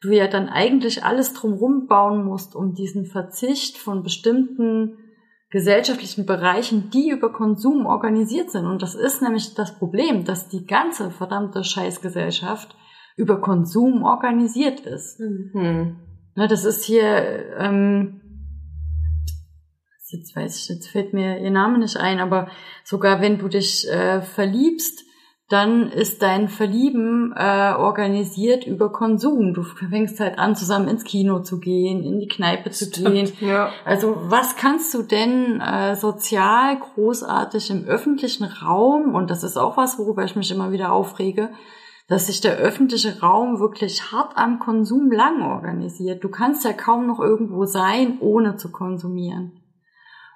du 0.00 0.10
ja 0.10 0.26
dann 0.26 0.48
eigentlich 0.48 1.04
alles 1.04 1.32
drumherum 1.32 1.86
bauen 1.86 2.24
musst, 2.24 2.56
um 2.56 2.74
diesen 2.74 3.06
Verzicht 3.06 3.78
von 3.78 4.02
bestimmten 4.02 4.98
gesellschaftlichen 5.52 6.24
Bereichen, 6.24 6.88
die 6.88 7.10
über 7.10 7.30
Konsum 7.30 7.84
organisiert 7.84 8.50
sind. 8.50 8.64
Und 8.64 8.80
das 8.80 8.94
ist 8.94 9.20
nämlich 9.20 9.54
das 9.54 9.78
Problem, 9.78 10.24
dass 10.24 10.48
die 10.48 10.66
ganze 10.66 11.10
verdammte 11.10 11.62
Scheißgesellschaft 11.62 12.74
über 13.16 13.38
Konsum 13.40 14.02
organisiert 14.02 14.80
ist. 14.80 15.20
Mhm. 15.20 15.50
Hm. 15.52 15.96
Ne, 16.34 16.48
das 16.48 16.64
ist 16.64 16.84
hier, 16.84 17.54
ähm, 17.58 18.22
jetzt 20.08 20.34
weiß 20.34 20.56
ich, 20.56 20.68
jetzt 20.70 20.88
fällt 20.88 21.12
mir 21.12 21.38
ihr 21.38 21.50
Name 21.50 21.78
nicht 21.78 21.98
ein, 21.98 22.20
aber 22.20 22.48
sogar 22.82 23.20
wenn 23.20 23.38
du 23.38 23.48
dich 23.48 23.86
äh, 23.90 24.22
verliebst, 24.22 25.04
dann 25.52 25.90
ist 25.90 26.22
dein 26.22 26.48
Verlieben 26.48 27.34
äh, 27.36 27.74
organisiert 27.76 28.66
über 28.66 28.90
Konsum. 28.90 29.52
Du 29.52 29.62
fängst 29.62 30.18
halt 30.18 30.38
an, 30.38 30.56
zusammen 30.56 30.88
ins 30.88 31.04
Kino 31.04 31.40
zu 31.40 31.60
gehen, 31.60 32.02
in 32.02 32.18
die 32.18 32.28
Kneipe 32.28 32.70
zu 32.70 32.90
gehen. 32.90 33.30
Ja. 33.40 33.70
Also 33.84 34.16
was 34.22 34.56
kannst 34.56 34.94
du 34.94 35.02
denn 35.02 35.60
äh, 35.60 35.94
sozial 35.94 36.78
großartig 36.78 37.70
im 37.70 37.84
öffentlichen 37.84 38.44
Raum, 38.44 39.14
und 39.14 39.30
das 39.30 39.44
ist 39.44 39.58
auch 39.58 39.76
was, 39.76 39.98
worüber 39.98 40.24
ich 40.24 40.36
mich 40.36 40.50
immer 40.50 40.72
wieder 40.72 40.92
aufrege, 40.92 41.50
dass 42.08 42.28
sich 42.28 42.40
der 42.40 42.56
öffentliche 42.56 43.20
Raum 43.20 43.60
wirklich 43.60 44.10
hart 44.10 44.36
am 44.36 44.58
Konsum 44.58 45.10
lang 45.12 45.42
organisiert. 45.42 46.24
Du 46.24 46.30
kannst 46.30 46.64
ja 46.64 46.72
kaum 46.72 47.06
noch 47.06 47.20
irgendwo 47.20 47.66
sein, 47.66 48.16
ohne 48.20 48.56
zu 48.56 48.72
konsumieren. 48.72 49.60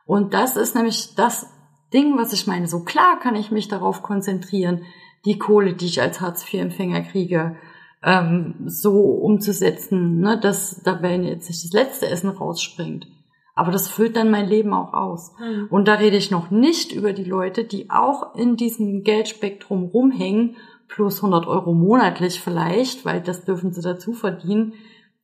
Und 0.04 0.34
das 0.34 0.56
ist 0.56 0.74
nämlich 0.74 1.14
das, 1.16 1.46
Ding, 1.92 2.18
was 2.18 2.32
ich 2.32 2.46
meine. 2.46 2.66
So 2.66 2.80
klar 2.80 3.18
kann 3.18 3.36
ich 3.36 3.50
mich 3.50 3.68
darauf 3.68 4.02
konzentrieren, 4.02 4.82
die 5.26 5.38
Kohle, 5.38 5.74
die 5.74 5.86
ich 5.86 6.00
als 6.00 6.20
Hartz-IV-Empfänger 6.20 7.02
kriege, 7.02 7.56
ähm, 8.02 8.54
so 8.66 9.00
umzusetzen, 9.00 10.20
ne, 10.20 10.38
dass 10.40 10.82
dabei 10.82 11.16
jetzt 11.16 11.48
nicht 11.48 11.64
das 11.64 11.72
letzte 11.72 12.08
Essen 12.08 12.30
rausspringt. 12.30 13.08
Aber 13.54 13.72
das 13.72 13.88
füllt 13.88 14.16
dann 14.16 14.30
mein 14.30 14.46
Leben 14.48 14.72
auch 14.72 14.92
aus. 14.92 15.32
Mhm. 15.40 15.68
Und 15.70 15.88
da 15.88 15.94
rede 15.94 16.16
ich 16.16 16.30
noch 16.30 16.50
nicht 16.50 16.92
über 16.92 17.12
die 17.12 17.24
Leute, 17.24 17.64
die 17.64 17.90
auch 17.90 18.34
in 18.36 18.56
diesem 18.56 19.02
Geldspektrum 19.02 19.84
rumhängen, 19.84 20.56
plus 20.88 21.16
100 21.16 21.46
Euro 21.46 21.72
monatlich 21.72 22.40
vielleicht, 22.40 23.04
weil 23.04 23.20
das 23.20 23.44
dürfen 23.44 23.72
sie 23.72 23.82
dazu 23.82 24.12
verdienen, 24.12 24.74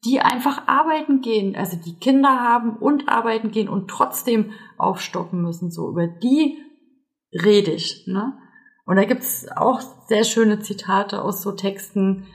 die 0.05 0.21
einfach 0.21 0.67
arbeiten 0.67 1.21
gehen, 1.21 1.55
also 1.55 1.77
die 1.77 1.95
Kinder 1.95 2.41
haben 2.41 2.77
und 2.77 3.09
arbeiten 3.09 3.53
gehen 3.53 3.69
und 3.69 3.89
trotzdem 3.89 4.53
aufstocken 4.77 5.41
müssen. 5.41 5.71
So 5.71 5.89
über 5.89 6.09
die 6.09 6.59
rede 7.33 7.71
ich. 7.71 8.07
Ne? 8.09 8.37
Und 8.85 8.97
da 8.97 9.05
gibt's 9.05 9.47
auch 9.55 9.81
sehr 10.07 10.25
schöne 10.25 10.61
Zitate 10.61 11.23
aus 11.23 11.43
so 11.43 11.53
Texten, 11.53 12.27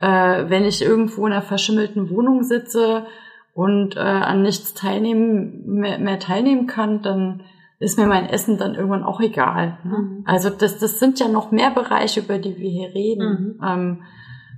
äh, 0.00 0.44
wenn 0.48 0.64
ich 0.64 0.82
irgendwo 0.82 1.26
in 1.26 1.32
einer 1.32 1.42
verschimmelten 1.42 2.10
Wohnung 2.10 2.42
sitze 2.42 3.06
und 3.54 3.96
äh, 3.96 4.00
an 4.00 4.42
nichts 4.42 4.74
teilnehmen, 4.74 5.64
mehr, 5.66 5.98
mehr 5.98 6.18
teilnehmen 6.18 6.66
kann, 6.66 7.02
dann 7.02 7.42
ist 7.78 7.98
mir 7.98 8.06
mein 8.06 8.28
Essen 8.28 8.58
dann 8.58 8.74
irgendwann 8.74 9.02
auch 9.04 9.20
egal. 9.20 9.78
Ne? 9.84 9.98
Mhm. 9.98 10.22
Also 10.26 10.50
das, 10.50 10.78
das 10.78 10.98
sind 10.98 11.20
ja 11.20 11.28
noch 11.28 11.50
mehr 11.50 11.70
Bereiche, 11.70 12.20
über 12.20 12.38
die 12.38 12.56
wir 12.56 12.70
hier 12.70 12.94
reden. 12.94 13.60
Ähm, 13.64 14.02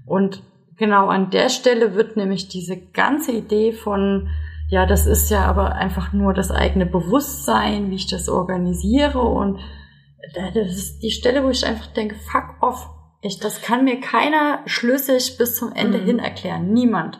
und 0.06 0.42
genau 0.76 1.08
an 1.08 1.30
der 1.30 1.48
Stelle 1.48 1.94
wird 1.94 2.16
nämlich 2.16 2.48
diese 2.48 2.76
ganze 2.76 3.32
Idee 3.32 3.72
von, 3.72 4.28
ja, 4.68 4.86
das 4.86 5.06
ist 5.06 5.30
ja 5.30 5.44
aber 5.44 5.74
einfach 5.74 6.12
nur 6.12 6.34
das 6.34 6.50
eigene 6.50 6.86
Bewusstsein, 6.86 7.90
wie 7.90 7.96
ich 7.96 8.06
das 8.06 8.28
organisiere 8.28 9.20
und 9.20 9.58
das 10.34 10.76
ist 10.76 11.00
die 11.02 11.10
Stelle, 11.10 11.44
wo 11.44 11.50
ich 11.50 11.64
einfach 11.66 11.86
denke, 11.88 12.14
fuck 12.14 12.62
off. 12.62 12.88
Echt, 13.22 13.42
das 13.44 13.62
kann 13.62 13.84
mir 13.84 14.00
keiner 14.00 14.60
schlüssig 14.66 15.36
bis 15.38 15.56
zum 15.56 15.72
Ende 15.72 15.98
Mhm. 15.98 16.04
hin 16.04 16.18
erklären. 16.18 16.72
Niemand. 16.72 17.18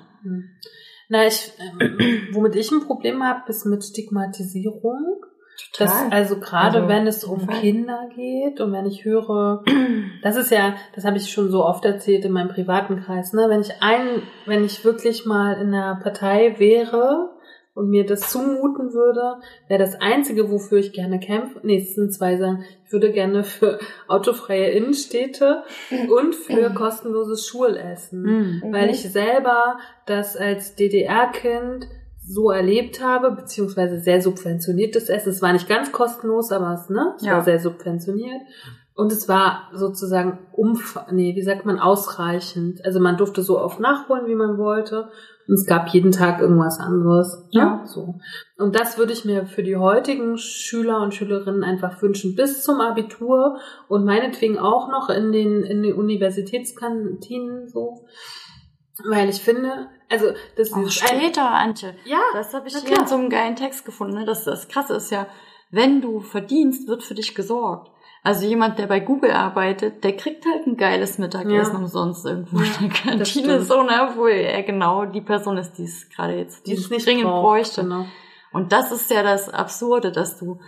Na, 1.08 1.26
ich, 1.26 1.52
ähm, 1.80 2.28
womit 2.32 2.56
ich 2.56 2.70
ein 2.72 2.80
Problem 2.86 3.22
habe, 3.22 3.48
ist 3.48 3.64
mit 3.64 3.84
Stigmatisierung. 3.84 5.22
Das, 5.78 5.92
also 6.10 6.38
gerade 6.38 6.78
Also, 6.78 6.88
wenn 6.88 7.06
es 7.06 7.24
um 7.24 7.40
Fall. 7.40 7.60
Kinder 7.60 8.08
geht 8.14 8.60
und 8.60 8.72
wenn 8.72 8.84
ich 8.86 9.04
höre, 9.04 9.62
das 10.22 10.36
ist 10.36 10.50
ja, 10.50 10.74
das 10.94 11.04
habe 11.04 11.16
ich 11.16 11.30
schon 11.32 11.50
so 11.50 11.64
oft 11.64 11.84
erzählt 11.84 12.24
in 12.26 12.32
meinem 12.32 12.48
privaten 12.50 13.00
Kreis, 13.02 13.32
ne? 13.32 13.46
Wenn 13.48 13.62
ich 13.62 13.80
ein, 13.80 14.22
wenn 14.44 14.64
ich 14.64 14.84
wirklich 14.84 15.24
mal 15.24 15.54
in 15.54 15.68
einer 15.68 15.96
Partei 16.02 16.56
wäre 16.58 17.30
und 17.76 17.88
mir 17.90 18.04
das 18.04 18.30
zumuten 18.32 18.92
würde, 18.94 19.36
wäre 19.68 19.78
das 19.78 19.94
Einzige, 20.00 20.50
wofür 20.50 20.78
ich 20.78 20.92
gerne 20.92 21.20
kämpfe, 21.20 21.60
nee, 21.62 21.76
es 21.78 21.94
sind 21.94 22.12
zwei 22.12 22.36
Sachen. 22.36 22.64
Ich 22.84 22.92
würde 22.92 23.12
gerne 23.12 23.44
für 23.44 23.78
autofreie 24.08 24.70
Innenstädte 24.70 25.62
und 26.10 26.34
für 26.34 26.70
kostenloses 26.70 27.46
Schulessen 27.46 28.22
Mhm. 28.22 28.72
weil 28.72 28.90
ich 28.90 29.02
selber 29.12 29.78
das 30.06 30.36
als 30.36 30.74
DDR-Kind 30.74 31.86
so 32.28 32.50
erlebt 32.50 33.00
habe, 33.04 33.30
beziehungsweise 33.30 34.00
sehr 34.00 34.20
subventioniertes 34.20 35.08
Essen. 35.08 35.28
Es 35.30 35.42
war 35.42 35.52
nicht 35.52 35.68
ganz 35.68 35.92
kostenlos, 35.92 36.50
aber 36.50 36.72
es, 36.74 36.90
ne, 36.90 37.14
es 37.18 37.24
Ja. 37.26 37.34
war 37.34 37.42
sehr 37.44 37.60
subventioniert. 37.60 38.40
Und 38.94 39.12
es 39.12 39.28
war 39.28 39.68
sozusagen 39.74 40.38
umf 40.52 40.98
nee, 41.12 41.36
wie 41.36 41.42
sagt 41.42 41.66
man, 41.66 41.78
ausreichend. 41.78 42.82
Also 42.84 42.98
man 42.98 43.16
durfte 43.18 43.42
so 43.42 43.60
oft 43.60 43.78
nachholen, 43.78 44.26
wie 44.26 44.34
man 44.34 44.56
wollte. 44.58 45.08
Und 45.48 45.54
es 45.54 45.66
gab 45.66 45.88
jeden 45.90 46.10
Tag 46.10 46.40
irgendwas 46.40 46.80
anderes. 46.80 47.46
Ja. 47.50 47.82
So. 47.86 48.16
Und 48.58 48.74
das 48.74 48.98
würde 48.98 49.12
ich 49.12 49.24
mir 49.24 49.46
für 49.46 49.62
die 49.62 49.76
heutigen 49.76 50.38
Schüler 50.38 51.00
und 51.02 51.14
Schülerinnen 51.14 51.62
einfach 51.62 52.02
wünschen, 52.02 52.34
bis 52.34 52.62
zum 52.64 52.80
Abitur 52.80 53.58
und 53.88 54.04
meinetwegen 54.04 54.58
auch 54.58 54.88
noch 54.90 55.08
in 55.08 55.30
den, 55.30 55.62
in 55.62 55.82
den 55.82 55.94
Universitätskantinen 55.94 57.68
so. 57.68 58.06
Weil 59.08 59.28
ich 59.28 59.40
finde, 59.40 59.88
also 60.10 60.28
das 60.56 60.72
Auch 60.72 60.82
ist 60.82 61.02
ein- 61.02 61.18
später, 61.20 61.48
Antje. 61.50 61.94
Ja, 62.06 62.18
Das 62.32 62.54
habe 62.54 62.66
ich 62.68 62.76
hier 62.76 62.98
in 62.98 63.06
so 63.06 63.14
einem 63.16 63.28
geilen 63.28 63.56
Text 63.56 63.84
gefunden. 63.84 64.14
Ne? 64.18 64.24
Das, 64.24 64.44
das 64.44 64.68
Krasse 64.68 64.94
ist 64.94 65.10
ja, 65.10 65.26
wenn 65.70 66.00
du 66.00 66.20
verdienst, 66.20 66.88
wird 66.88 67.02
für 67.02 67.14
dich 67.14 67.34
gesorgt. 67.34 67.90
Also 68.26 68.44
jemand, 68.44 68.78
der 68.80 68.88
bei 68.88 68.98
Google 68.98 69.30
arbeitet, 69.30 70.02
der 70.02 70.16
kriegt 70.16 70.44
halt 70.46 70.66
ein 70.66 70.76
geiles 70.76 71.16
Mittagessen 71.18 71.74
Ja. 71.74 71.78
umsonst 71.78 72.26
irgendwo 72.26 72.56
in 72.58 72.64
der 72.80 72.88
Kantine, 72.88 73.60
so, 73.62 73.82
ne, 73.84 74.08
wo 74.16 74.26
er 74.26 74.62
genau 74.64 75.04
die 75.04 75.20
Person 75.20 75.56
ist, 75.58 75.74
die 75.78 75.84
es 75.84 76.08
gerade 76.10 76.34
jetzt 76.34 76.66
die 76.66 76.72
es 76.72 76.90
nicht 76.90 77.06
dringend 77.06 77.24
braucht, 77.26 77.42
bräuchte. 77.42 77.82
Genau. 77.82 78.04
Und 78.52 78.72
das 78.72 78.90
ist 78.90 79.10
ja 79.12 79.22
das 79.22 79.48
Absurde, 79.48 80.10
dass 80.10 80.38
du, 80.40 80.58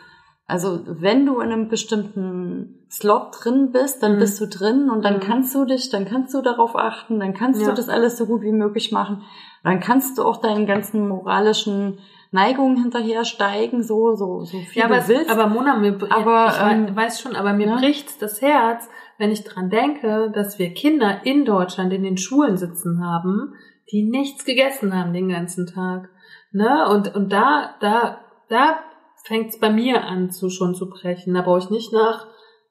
also 0.47 0.81
wenn 0.87 1.27
du 1.27 1.41
in 1.41 1.51
einem 1.51 1.69
bestimmten 1.69 2.87
Slot 2.91 3.37
drin 3.43 3.73
bist, 3.73 4.05
dann 4.05 4.15
Mhm. 4.15 4.19
bist 4.21 4.41
du 4.41 4.47
drin 4.47 4.89
und 4.89 5.05
dann 5.05 5.17
Mhm. 5.17 5.21
kannst 5.21 5.53
du 5.55 5.65
dich, 5.65 5.91
dann 5.91 6.05
kannst 6.05 6.33
du 6.35 6.43
darauf 6.43 6.77
achten, 6.77 7.19
dann 7.19 7.35
kannst 7.35 7.61
Ja. 7.61 7.69
du 7.71 7.75
das 7.75 7.89
alles 7.89 8.17
so 8.19 8.27
gut 8.27 8.43
wie 8.43 8.53
möglich 8.53 8.93
machen. 8.93 9.23
Dann 9.65 9.81
kannst 9.81 10.17
du 10.17 10.23
auch 10.23 10.37
deinen 10.37 10.67
ganzen 10.67 11.09
moralischen 11.09 11.99
Neigungen 12.31 12.77
hinterher 12.77 13.25
steigen, 13.25 13.83
so, 13.83 14.15
so, 14.15 14.45
so 14.45 14.59
viel 14.59 14.81
Ja, 14.81 14.87
aber, 14.87 15.01
du 15.01 15.09
willst. 15.09 15.31
aber 15.31 15.47
Mona, 15.47 15.77
mir, 15.77 15.99
Aber, 16.11 16.49
ich 16.49 16.73
ähm, 16.89 16.95
weiß 16.95 17.21
schon, 17.21 17.37
aber 17.37 17.53
mir 17.53 17.67
ne? 17.67 17.77
bricht 17.77 18.21
das 18.21 18.43
Herz, 18.43 18.89
wenn 19.17 19.31
ich 19.31 19.45
dran 19.45 19.71
denke, 19.71 20.31
dass 20.35 20.59
wir 20.59 20.75
Kinder 20.75 21.23
in 21.25 21.45
Deutschland 21.45 21.93
in 21.93 22.03
den 22.03 22.19
Schulen 22.19 22.57
sitzen 22.57 23.05
haben, 23.05 23.55
die 23.91 24.03
nichts 24.03 24.45
gegessen 24.45 24.95
haben 24.95 25.13
den 25.13 25.29
ganzen 25.29 25.67
Tag. 25.67 26.11
Ne? 26.53 26.87
Und, 26.91 27.15
und 27.15 27.33
da, 27.33 27.75
da, 27.81 28.19
da 28.49 28.79
fängt 29.25 29.49
es 29.51 29.59
bei 29.59 29.71
mir 29.71 30.05
an 30.05 30.31
zu 30.31 30.51
schon 30.51 30.75
zu 30.75 30.89
brechen. 30.89 31.35
Da 31.35 31.43
brauche 31.43 31.59
ich 31.59 31.71
nicht 31.71 31.93
nach, 31.93 32.27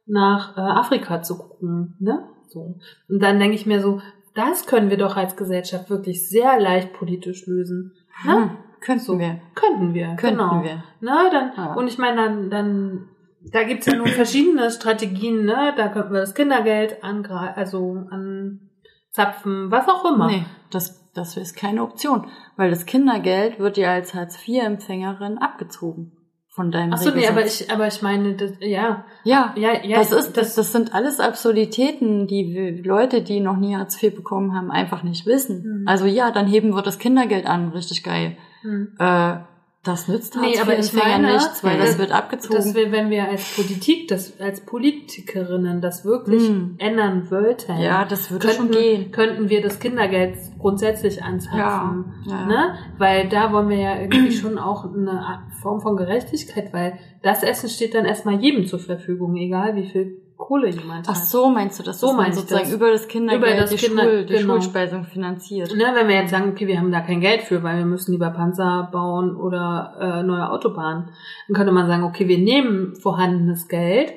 nach 0.06 0.58
äh, 0.58 0.62
Afrika 0.62 1.22
zu 1.22 1.38
gucken. 1.38 1.96
Ne? 2.00 2.28
So. 2.48 2.76
Und 3.10 3.22
dann 3.22 3.40
denke 3.40 3.56
ich 3.56 3.66
mir 3.66 3.82
so, 3.82 4.02
das 4.36 4.68
können 4.68 4.90
wir 4.92 4.98
doch 4.98 5.18
als 5.18 5.36
Gesellschaft 5.36 5.90
wirklich 5.90 6.30
sehr 6.30 6.60
leicht 6.60 6.94
politisch 6.94 7.48
lösen. 7.48 7.94
Ne? 8.24 8.34
hm, 8.36 8.58
könnten 8.82 9.20
wir. 9.20 9.40
Könnten 9.56 9.94
wir. 9.94 10.16
Könnten 10.16 10.38
genau. 10.40 10.64
wir. 10.64 10.84
Ne, 11.02 11.30
dann, 11.32 11.52
Ja. 11.56 11.74
und 11.74 11.88
ich 11.88 11.98
meine, 11.98 12.18
dann, 12.18 12.50
dann, 12.50 13.10
da 13.52 13.64
gibt's 13.64 13.86
ja 13.86 13.96
nun 13.96 14.08
verschiedene 14.08 14.70
Strategien, 14.72 15.46
ne? 15.46 15.74
Da 15.78 15.88
könnten 15.90 16.14
wir 16.14 16.20
das 16.22 16.34
Kindergeld 16.34 17.04
angreifen, 17.04 17.54
also 17.56 18.06
anzapfen, 18.10 19.72
was 19.72 19.88
auch 19.88 20.06
immer. 20.06 20.28
Nee, 20.28 20.46
das, 20.72 21.12
das 21.14 21.38
ist 21.38 21.56
keine 21.56 21.84
Option, 21.84 22.28
weil 22.56 22.70
das 22.70 22.86
Kindergeld 22.86 23.60
wird 23.60 23.78
dir 23.78 23.90
als 23.90 24.14
Hartz-IV-Empfängerin 24.14 25.38
abgezogen 25.38 26.14
von 26.50 26.72
deinem 26.72 26.94
Ach 26.94 26.98
so, 26.98 27.12
nee, 27.12 27.28
aber 27.28 27.46
ich, 27.46 27.70
aber 27.72 27.86
ich 27.88 28.02
meine, 28.02 28.34
das, 28.36 28.54
ja, 28.60 29.06
Ja, 29.24 29.54
ja, 29.56 29.74
ja. 29.86 29.98
das 30.00 30.12
ist, 30.12 30.38
das, 30.38 30.56
das 30.56 30.72
sind 30.72 30.92
alles 30.96 31.20
Absurditäten, 31.20 32.26
die 32.26 32.48
wir- 32.52 32.84
Leute, 32.84 33.22
die 33.22 33.40
noch 33.42 33.58
nie 33.58 33.76
Hartz 33.76 34.02
IV 34.02 34.16
bekommen 34.16 34.56
haben, 34.56 34.72
einfach 34.72 35.04
nicht 35.04 35.28
wissen. 35.28 35.82
Mhm. 35.82 35.88
Also 35.88 36.06
ja, 36.06 36.32
dann 36.32 36.48
heben 36.48 36.74
wir 36.76 36.82
das 36.82 36.98
Kindergeld 36.98 37.46
an, 37.46 37.70
richtig 37.70 38.04
geil. 38.04 38.38
Hm. 38.62 38.96
Äh, 39.00 39.36
das 39.84 40.10
nützt 40.10 40.36
Nee, 40.36 40.48
Hartz 40.58 40.62
aber 40.62 40.78
ich 40.80 40.92
meine, 40.94 41.34
nichts, 41.34 41.64
weil 41.64 41.78
dass- 41.78 41.92
das 41.92 41.98
wird 42.00 42.12
abgezogen. 42.12 42.56
dass 42.58 42.76
wir, 42.76 42.92
wenn 42.92 43.10
wir 43.10 43.30
als 43.30 43.56
Politik, 43.56 44.10
das, 44.10 44.38
als 44.42 44.60
Politikerinnen 44.62 45.80
das 45.80 46.04
wirklich 46.04 46.46
Hm. 46.48 46.76
ändern 46.80 47.30
wollten, 47.32 47.78
ja, 47.80 48.04
das 48.04 48.30
würde 48.32 48.48
könnten, 48.48 48.64
schon 48.64 48.72
gehen. 48.72 49.12
könnten 49.12 49.50
wir 49.50 49.62
das 49.62 49.80
Kindergeld 49.80 50.38
grundsätzlich 50.60 51.24
anzapfen. 51.24 52.14
Ja, 52.26 52.32
ja. 52.42 52.46
Ne? 52.48 52.76
Weil 52.98 53.30
da 53.30 53.54
wollen 53.54 53.70
wir 53.70 53.78
ja 53.78 54.00
irgendwie 54.02 54.32
schon 54.34 54.58
auch 54.58 54.94
eine 54.94 55.22
Art 55.22 55.54
Form 55.62 55.80
von 55.80 55.96
Gerechtigkeit, 55.96 56.74
weil 56.74 57.00
das 57.24 57.44
Essen 57.44 57.70
steht 57.70 57.96
dann 57.96 58.06
erstmal 58.06 58.42
jedem 58.42 58.66
zur 58.68 58.80
Verfügung, 58.80 59.36
egal 59.38 59.76
wie 59.76 59.86
viel 59.90 60.22
Kohle 60.38 60.70
jemand 60.70 61.08
Ach 61.10 61.16
hat. 61.16 61.24
so, 61.26 61.50
meinst 61.50 61.80
du 61.80 61.84
das? 61.84 62.00
So 62.00 62.14
meine 62.14 62.30
ich 62.30 62.36
sozusagen 62.36 62.66
das. 62.66 62.74
über 62.74 62.92
das 62.92 63.08
Kindergeld 63.08 63.44
Über 63.54 63.60
das 63.62 63.70
die, 63.72 63.76
Kinder- 63.78 64.04
Schul, 64.04 64.26
die 64.26 64.34
genau. 64.36 64.54
Schulspeisung 64.54 65.04
finanziert. 65.06 65.76
Ne, 65.76 65.86
wenn 65.96 66.08
wir 66.08 66.16
jetzt 66.16 66.32
sagen, 66.32 66.52
okay, 66.52 66.68
wir 66.68 66.78
haben 66.80 66.92
da 66.92 67.02
kein 67.02 67.22
Geld 67.22 67.42
für, 67.42 67.64
weil 67.64 67.78
wir 67.80 67.86
müssen 67.86 68.12
lieber 68.12 68.30
Panzer 68.30 68.90
bauen 68.92 69.36
oder 69.36 69.96
äh, 70.00 70.24
neue 70.24 70.50
Autobahnen, 70.52 71.10
dann 71.48 71.56
könnte 71.56 71.72
man 71.72 71.88
sagen, 71.88 72.04
okay, 72.04 72.28
wir 72.28 72.38
nehmen 72.38 72.96
vorhandenes 72.96 73.68
Geld 73.68 74.14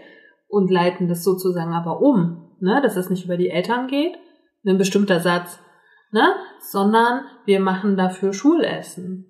und 0.48 0.70
leiten 0.70 1.08
das 1.08 1.24
sozusagen 1.24 1.72
aber 1.72 2.00
um, 2.02 2.50
ne, 2.60 2.80
dass 2.82 2.96
es 2.96 3.08
nicht 3.10 3.24
über 3.24 3.36
die 3.36 3.48
Eltern 3.50 3.86
geht, 3.88 4.14
ein 4.66 4.78
bestimmter 4.78 5.20
Satz, 5.20 5.58
ne, 6.12 6.34
sondern 6.60 7.22
wir 7.46 7.60
machen 7.60 7.96
dafür 7.96 8.32
Schulessen. 8.32 9.26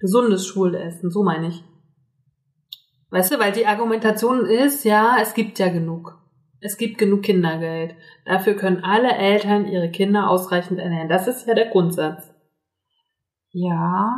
Gesundes 0.00 0.46
Schulessen, 0.46 1.10
so 1.10 1.22
meine 1.22 1.48
ich. 1.48 1.64
Weißt 3.12 3.32
du, 3.32 3.38
weil 3.38 3.52
die 3.52 3.66
Argumentation 3.66 4.46
ist, 4.46 4.84
ja, 4.84 5.16
es 5.20 5.34
gibt 5.34 5.58
ja 5.58 5.68
genug. 5.68 6.18
Es 6.60 6.78
gibt 6.78 6.96
genug 6.98 7.22
Kindergeld. 7.22 7.94
Dafür 8.24 8.54
können 8.54 8.82
alle 8.84 9.12
Eltern 9.12 9.66
ihre 9.66 9.90
Kinder 9.90 10.30
ausreichend 10.30 10.78
ernähren. 10.78 11.08
Das 11.08 11.28
ist 11.28 11.46
ja 11.46 11.54
der 11.54 11.66
Grundsatz. 11.68 12.32
Ja, 13.50 14.14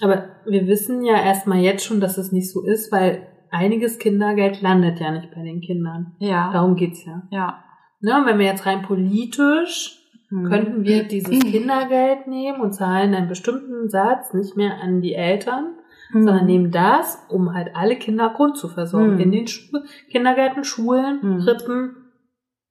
Aber 0.00 0.28
wir 0.46 0.66
wissen 0.66 1.04
ja 1.04 1.16
erstmal 1.16 1.58
jetzt 1.58 1.84
schon, 1.84 2.00
dass 2.00 2.16
es 2.18 2.30
nicht 2.32 2.50
so 2.52 2.64
ist, 2.64 2.92
weil 2.92 3.26
einiges 3.50 3.98
Kindergeld 3.98 4.62
landet 4.62 5.00
ja 5.00 5.10
nicht 5.10 5.30
bei 5.34 5.42
den 5.42 5.60
Kindern. 5.60 6.14
ja, 6.20 6.52
Darum 6.52 6.76
geht's 6.76 7.04
ja. 7.04 7.22
ja. 7.30 7.64
Ne, 8.00 8.16
und 8.18 8.26
wenn 8.26 8.38
wir 8.38 8.46
jetzt 8.46 8.66
rein 8.66 8.82
politisch, 8.82 10.00
Hm. 10.30 10.44
könnten 10.44 10.84
wir 10.84 11.04
dieses 11.04 11.38
Kindergeld 11.40 12.26
nehmen 12.26 12.60
und 12.60 12.72
zahlen 12.72 13.14
einen 13.14 13.28
bestimmten 13.28 13.88
Satz 13.90 14.32
nicht 14.32 14.56
mehr 14.56 14.80
an 14.80 15.00
die 15.00 15.14
Eltern, 15.14 15.76
Hm. 16.14 16.24
sondern 16.24 16.46
nehmen 16.46 16.70
das, 16.70 17.18
um 17.28 17.52
halt 17.52 17.74
alle 17.74 17.96
Kinder 17.96 18.32
Grund 18.34 18.56
zu 18.56 18.68
versorgen. 18.68 19.14
Hm. 19.14 19.20
In 19.20 19.32
den 19.32 19.46
Schu 19.48 19.78
Kindergärten, 20.10 20.64
Schulen, 20.64 21.20
Hm. 21.20 21.40
Krippen 21.40 21.96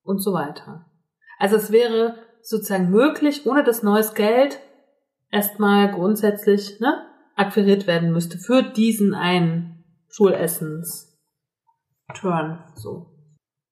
und 0.04 0.20
so 0.20 0.34
weiter. 0.34 0.86
Also 1.38 1.58
es 1.58 1.72
wäre 1.72 2.16
sozusagen 2.41 2.89
möglich, 2.89 3.46
ohne 3.46 3.64
dass 3.64 3.84
neues 3.84 4.14
Geld 4.16 4.60
erstmal 5.30 5.91
grundsätzlich 5.91 6.80
ne, 6.80 7.06
akquiriert 7.36 7.86
werden 7.88 8.12
müsste 8.12 8.38
für 8.38 8.64
diesen 8.64 9.14
einen 9.14 9.84
Schulessens 10.10 11.10
Turn. 12.14 12.60
So. 12.76 13.08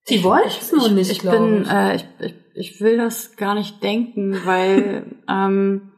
Die 0.08 0.24
wollen 0.24 0.42
es 0.46 0.72
nur 0.72 0.88
nicht, 0.88 1.10
ich 1.12 1.20
glaube 1.20 1.38
bin, 1.38 1.62
ich. 1.62 1.70
äh, 1.70 1.94
ich, 1.96 2.06
ich, 2.18 2.34
ich 2.54 2.80
will 2.80 2.96
das 2.96 3.36
gar 3.36 3.54
nicht 3.54 3.82
denken, 3.82 4.36
weil, 4.44 5.06
ähm, 5.28 5.91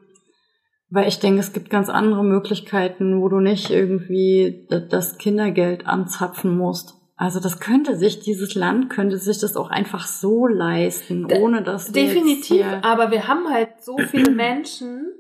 weil 0.94 1.08
ich 1.08 1.18
denke, 1.18 1.40
es 1.40 1.52
gibt 1.52 1.70
ganz 1.70 1.88
andere 1.88 2.22
Möglichkeiten, 2.22 3.20
wo 3.20 3.28
du 3.28 3.40
nicht 3.40 3.68
irgendwie 3.70 4.68
das 4.90 5.18
Kindergeld 5.18 5.88
anzapfen 5.88 6.56
musst. 6.56 6.94
Also 7.16 7.40
das 7.40 7.58
könnte 7.58 7.96
sich, 7.96 8.20
dieses 8.20 8.54
Land 8.54 8.90
könnte 8.90 9.18
sich 9.18 9.40
das 9.40 9.56
auch 9.56 9.70
einfach 9.70 10.06
so 10.06 10.46
leisten, 10.46 11.26
ohne 11.40 11.62
dass 11.64 11.90
Definitiv, 11.90 12.64
aber 12.82 13.10
wir 13.10 13.26
haben 13.26 13.48
halt 13.48 13.70
so 13.82 13.96
viele 13.98 14.30
Menschen, 14.34 15.12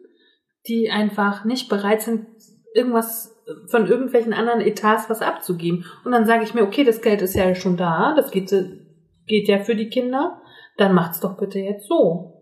die 0.68 0.90
einfach 0.90 1.44
nicht 1.44 1.68
bereit 1.68 2.02
sind, 2.02 2.26
irgendwas 2.74 3.34
von 3.66 3.88
irgendwelchen 3.88 4.32
anderen 4.32 4.60
Etats 4.60 5.10
was 5.10 5.22
abzugeben. 5.22 5.84
Und 6.04 6.12
dann 6.12 6.24
sage 6.24 6.44
ich 6.44 6.54
mir, 6.54 6.62
okay, 6.62 6.84
das 6.84 7.02
Geld 7.02 7.20
ist 7.20 7.34
ja 7.34 7.52
schon 7.56 7.76
da, 7.76 8.14
das 8.14 8.30
geht, 8.30 8.54
geht 9.26 9.48
ja 9.48 9.58
für 9.58 9.74
die 9.74 9.88
Kinder, 9.88 10.40
dann 10.76 10.94
macht's 10.94 11.18
doch 11.18 11.36
bitte 11.36 11.58
jetzt 11.58 11.88
so. 11.88 12.33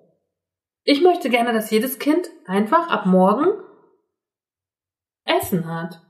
Ich 0.85 1.03
möchte 1.03 1.31
gerne, 1.31 1.53
dass 1.53 1.71
jedes 1.71 1.99
Kind 1.99 2.29
einfach 2.47 2.89
ab 2.89 3.07
morgen 3.07 3.47
Essen 5.25 5.67
hat. 5.73 6.01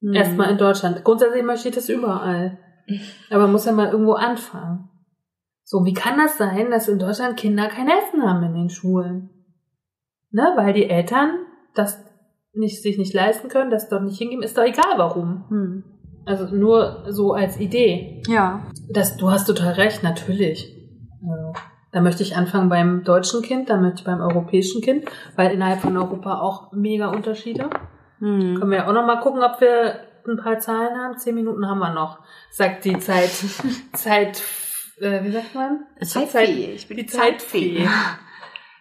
Hm. 0.00 0.14
Erstmal 0.14 0.50
in 0.50 0.58
Deutschland. 0.58 1.02
Grundsätzlich 1.04 1.42
möchte 1.42 1.68
ich 1.68 1.74
das 1.74 1.88
überall. 1.88 2.58
Aber 3.30 3.42
man 3.42 3.52
muss 3.52 3.64
ja 3.64 3.72
mal 3.72 3.90
irgendwo 3.90 4.12
anfangen. 4.12 4.90
So, 5.64 5.84
wie 5.84 5.94
kann 5.94 6.18
das 6.18 6.36
sein, 6.36 6.70
dass 6.70 6.88
in 6.88 6.98
Deutschland 6.98 7.38
Kinder 7.38 7.68
kein 7.68 7.88
Essen 7.88 8.22
haben 8.22 8.44
in 8.44 8.54
den 8.54 8.68
Schulen? 8.68 9.30
Ne, 10.30 10.52
weil 10.56 10.74
die 10.74 10.90
Eltern 10.90 11.46
das 11.74 12.04
nicht, 12.52 12.82
sich 12.82 12.98
nicht 12.98 13.14
leisten 13.14 13.48
können, 13.48 13.70
das 13.70 13.88
dort 13.88 14.04
nicht 14.04 14.18
hingeben, 14.18 14.42
ist 14.42 14.58
doch 14.58 14.64
egal 14.64 14.94
warum. 14.96 15.44
Hm. 15.48 15.84
Also 16.26 16.54
nur 16.54 17.04
so 17.08 17.32
als 17.32 17.58
Idee. 17.58 18.22
Ja. 18.28 18.66
Das, 18.90 19.16
du 19.16 19.30
hast 19.30 19.46
total 19.46 19.74
recht, 19.74 20.02
natürlich. 20.02 20.74
Also, 21.22 21.52
da 21.94 22.00
möchte 22.00 22.24
ich 22.24 22.36
anfangen 22.36 22.68
beim 22.68 23.04
deutschen 23.04 23.40
Kind, 23.40 23.70
dann 23.70 23.80
möchte 23.80 24.00
ich 24.00 24.04
beim 24.04 24.20
europäischen 24.20 24.82
Kind, 24.82 25.04
weil 25.36 25.52
innerhalb 25.52 25.80
von 25.80 25.96
Europa 25.96 26.40
auch 26.40 26.72
mega 26.72 27.06
Unterschiede. 27.06 27.70
Hm. 28.18 28.56
Können 28.58 28.70
wir 28.72 28.88
auch 28.88 28.92
noch 28.92 29.06
mal 29.06 29.20
gucken, 29.20 29.44
ob 29.44 29.60
wir 29.60 30.00
ein 30.26 30.36
paar 30.36 30.58
Zahlen 30.58 30.98
haben. 30.98 31.16
Zehn 31.18 31.36
Minuten 31.36 31.68
haben 31.68 31.78
wir 31.78 31.94
noch, 31.94 32.18
sagt 32.50 32.84
die 32.84 32.98
Zeit, 32.98 33.30
Zeit, 33.92 34.42
äh, 34.98 35.22
wie 35.22 35.30
sagt 35.30 35.54
man? 35.54 35.86
Zeitfee. 36.02 36.72
Ich 36.74 36.88
bin 36.88 36.96
die 36.96 37.06
Zeitfee. 37.06 37.88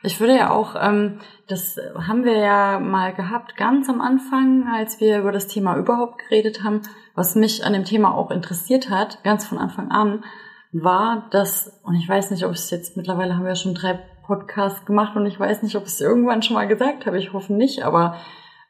Ich 0.06 0.20
würde 0.20 0.36
ja 0.36 0.50
auch, 0.50 0.76
ähm, 0.78 1.20
das 1.48 1.78
haben 1.96 2.26
wir 2.26 2.36
ja 2.36 2.78
mal 2.78 3.14
gehabt, 3.14 3.56
ganz 3.56 3.88
am 3.88 4.02
Anfang, 4.02 4.68
als 4.68 5.00
wir 5.00 5.20
über 5.20 5.32
das 5.32 5.48
Thema 5.48 5.78
überhaupt 5.78 6.20
geredet 6.20 6.62
haben. 6.62 6.82
Was 7.16 7.36
mich 7.36 7.64
an 7.64 7.72
dem 7.72 7.86
Thema 7.86 8.14
auch 8.14 8.30
interessiert 8.30 8.90
hat, 8.90 9.24
ganz 9.24 9.46
von 9.46 9.58
Anfang 9.58 9.92
an, 9.92 10.26
war, 10.74 11.28
dass, 11.32 11.80
und 11.84 11.96
ich 11.96 12.10
weiß 12.10 12.32
nicht, 12.32 12.46
ob 12.46 12.52
es 12.52 12.70
jetzt, 12.72 12.98
mittlerweile 12.98 13.36
haben 13.36 13.46
wir 13.46 13.56
schon 13.56 13.76
drei 13.76 14.00
Podcasts 14.26 14.86
gemacht 14.86 15.16
und 15.16 15.26
ich 15.26 15.40
weiß 15.40 15.64
nicht, 15.64 15.76
ob 15.76 15.84
ich 15.84 15.90
es 15.90 16.02
irgendwann 16.02 16.42
schon 16.42 16.56
mal 16.56 16.68
gesagt 16.68 17.06
habe, 17.06 17.18
ich 17.18 17.34
hoffe 17.34 17.54
nicht, 17.54 17.84
aber 17.84 18.18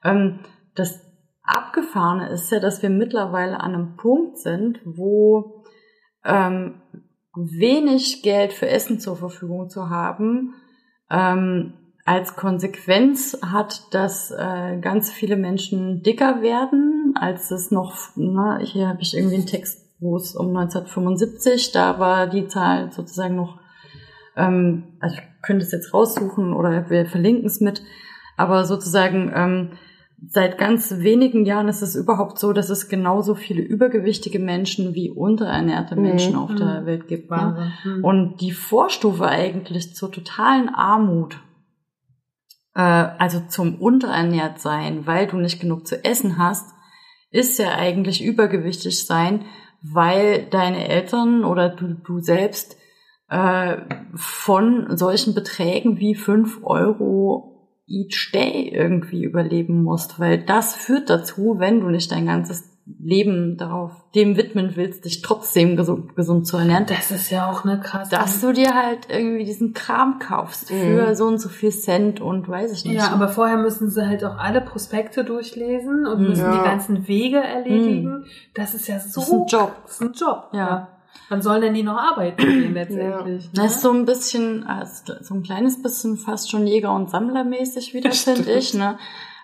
ähm, 0.03 0.39
das 0.75 1.01
Abgefahrene 1.43 2.29
ist 2.29 2.51
ja, 2.51 2.59
dass 2.59 2.81
wir 2.81 2.89
mittlerweile 2.89 3.59
an 3.59 3.73
einem 3.73 3.95
Punkt 3.95 4.37
sind, 4.37 4.79
wo 4.85 5.63
ähm, 6.23 6.81
wenig 7.35 8.21
Geld 8.23 8.53
für 8.53 8.67
Essen 8.67 8.99
zur 8.99 9.17
Verfügung 9.17 9.69
zu 9.69 9.89
haben, 9.89 10.55
ähm, 11.09 11.73
als 12.05 12.35
Konsequenz 12.35 13.37
hat, 13.41 13.93
dass 13.93 14.31
äh, 14.31 14.77
ganz 14.81 15.11
viele 15.11 15.37
Menschen 15.37 16.01
dicker 16.03 16.41
werden, 16.41 17.13
als 17.15 17.51
es 17.51 17.71
noch, 17.71 17.95
na, 18.15 18.59
hier 18.59 18.89
habe 18.89 19.01
ich 19.01 19.15
irgendwie 19.15 19.35
einen 19.35 19.45
Text, 19.45 19.82
wo 20.03 20.17
es 20.17 20.35
um 20.35 20.55
1975, 20.55 21.71
da 21.71 21.97
war 21.99 22.27
die 22.27 22.47
Zahl 22.47 22.91
sozusagen 22.91 23.35
noch, 23.35 23.57
ähm, 24.35 24.83
also 24.99 25.15
ich 25.15 25.21
könnte 25.41 25.65
es 25.65 25.71
jetzt 25.71 25.93
raussuchen 25.93 26.53
oder 26.53 26.89
wir 26.89 27.05
verlinken 27.05 27.45
es 27.45 27.59
mit, 27.61 27.81
aber 28.37 28.65
sozusagen 28.65 29.31
ähm, 29.33 29.71
seit 30.29 30.57
ganz 30.57 30.99
wenigen 30.99 31.45
Jahren 31.45 31.67
ist 31.67 31.81
es 31.81 31.95
überhaupt 31.95 32.39
so, 32.39 32.53
dass 32.53 32.69
es 32.69 32.87
genauso 32.87 33.35
viele 33.35 33.61
übergewichtige 33.61 34.39
Menschen 34.39 34.93
wie 34.93 35.09
unterernährte 35.09 35.95
Mhm. 35.95 36.01
Menschen 36.01 36.35
auf 36.35 36.53
der 36.55 36.81
Mhm. 36.81 36.85
Welt 36.85 37.07
gibt. 37.07 37.29
Ne? 37.29 37.37
Wahnsinn. 37.37 37.73
Hm. 37.83 38.03
Und 38.03 38.41
die 38.41 38.51
Vorstufe 38.51 39.27
eigentlich 39.27 39.95
zur 39.95 40.11
totalen 40.11 40.69
Armut, 40.69 41.39
äh, 42.75 42.81
also 42.81 43.41
zum 43.49 43.75
unterernährt 43.81 44.59
sein, 44.59 45.05
weil 45.05 45.27
du 45.27 45.37
nicht 45.37 45.59
genug 45.59 45.87
zu 45.87 46.03
essen 46.05 46.37
hast, 46.37 46.73
ist 47.31 47.59
ja 47.59 47.75
eigentlich 47.75 48.23
übergewichtig 48.23 49.05
sein, 49.05 49.45
weil 49.83 50.45
deine 50.49 50.87
Eltern 50.87 51.43
oder 51.43 51.69
du, 51.69 51.93
du 51.93 52.19
selbst 52.19 52.77
äh, 53.29 53.77
von 54.15 54.97
solchen 54.97 55.35
Beträgen 55.35 55.99
wie 55.99 56.15
fünf 56.15 56.61
Euro 56.63 57.53
each 57.85 58.31
day 58.33 58.69
irgendwie 58.69 59.23
überleben 59.23 59.83
musst, 59.83 60.19
weil 60.19 60.43
das 60.43 60.75
führt 60.75 61.09
dazu, 61.09 61.55
wenn 61.57 61.81
du 61.81 61.89
nicht 61.89 62.11
dein 62.11 62.25
ganzes 62.25 62.72
Leben 62.99 63.55
darauf 63.57 63.91
dem 64.13 64.35
widmen 64.35 64.75
willst, 64.75 65.05
dich 65.05 65.21
trotzdem 65.21 65.77
gesund, 65.77 66.15
gesund 66.17 66.45
zu 66.45 66.57
ernähren, 66.57 66.85
Das 66.85 67.11
ist 67.11 67.29
ja 67.29 67.49
auch 67.49 67.63
eine 67.63 67.79
krasse. 67.79 68.11
dass 68.11 68.41
du 68.41 68.51
dir 68.51 68.73
halt 68.75 69.07
irgendwie 69.09 69.45
diesen 69.45 69.71
Kram 69.73 70.19
kaufst 70.19 70.67
für 70.69 71.15
so 71.15 71.25
und 71.27 71.37
so 71.39 71.47
viel 71.47 71.71
Cent 71.71 72.19
und 72.19 72.47
weiß 72.49 72.73
ich 72.73 72.83
nicht. 72.83 72.95
ja, 72.95 73.09
aber 73.11 73.29
vorher 73.29 73.55
müssen 73.57 73.89
sie 73.89 74.05
halt 74.05 74.25
auch 74.25 74.37
alle 74.37 74.59
Prospekte 74.59 75.23
durchlesen 75.23 76.05
und 76.05 76.19
Mhm. 76.21 76.27
müssen 76.27 76.43
Ja. 76.45 76.57
die 76.61 76.69
ganzen 76.69 77.07
Wege 77.07 77.37
erledigen. 77.37 78.25
Das 78.53 78.73
ist 78.73 78.87
ja 78.89 78.99
so. 78.99 79.21
Das 79.21 79.29
ist 79.29 79.33
ein 79.33 79.45
Job. 79.47 79.71
Das 79.83 79.91
ist 79.93 80.01
ein 80.01 80.13
Job. 80.13 80.49
Ja. 80.51 80.89
Wann 81.29 81.41
sollen 81.41 81.61
denn 81.61 81.73
die 81.73 81.83
noch 81.83 81.97
arbeiten 81.97 82.41
gehen 82.43 82.73
letztendlich? 82.73 83.49
Das 83.53 83.75
ist 83.75 83.81
so 83.81 83.91
ein 83.91 84.03
bisschen, 84.05 84.67
äh, 84.67 84.85
so 85.21 85.33
ein 85.33 85.41
kleines 85.43 85.81
bisschen 85.81 86.17
fast 86.17 86.51
schon 86.51 86.67
Jäger- 86.67 86.93
und 86.93 87.09
Sammlermäßig 87.09 87.93
wieder, 87.93 88.11
finde 88.11 88.51
ich. 88.51 88.73
Ne? 88.73 88.97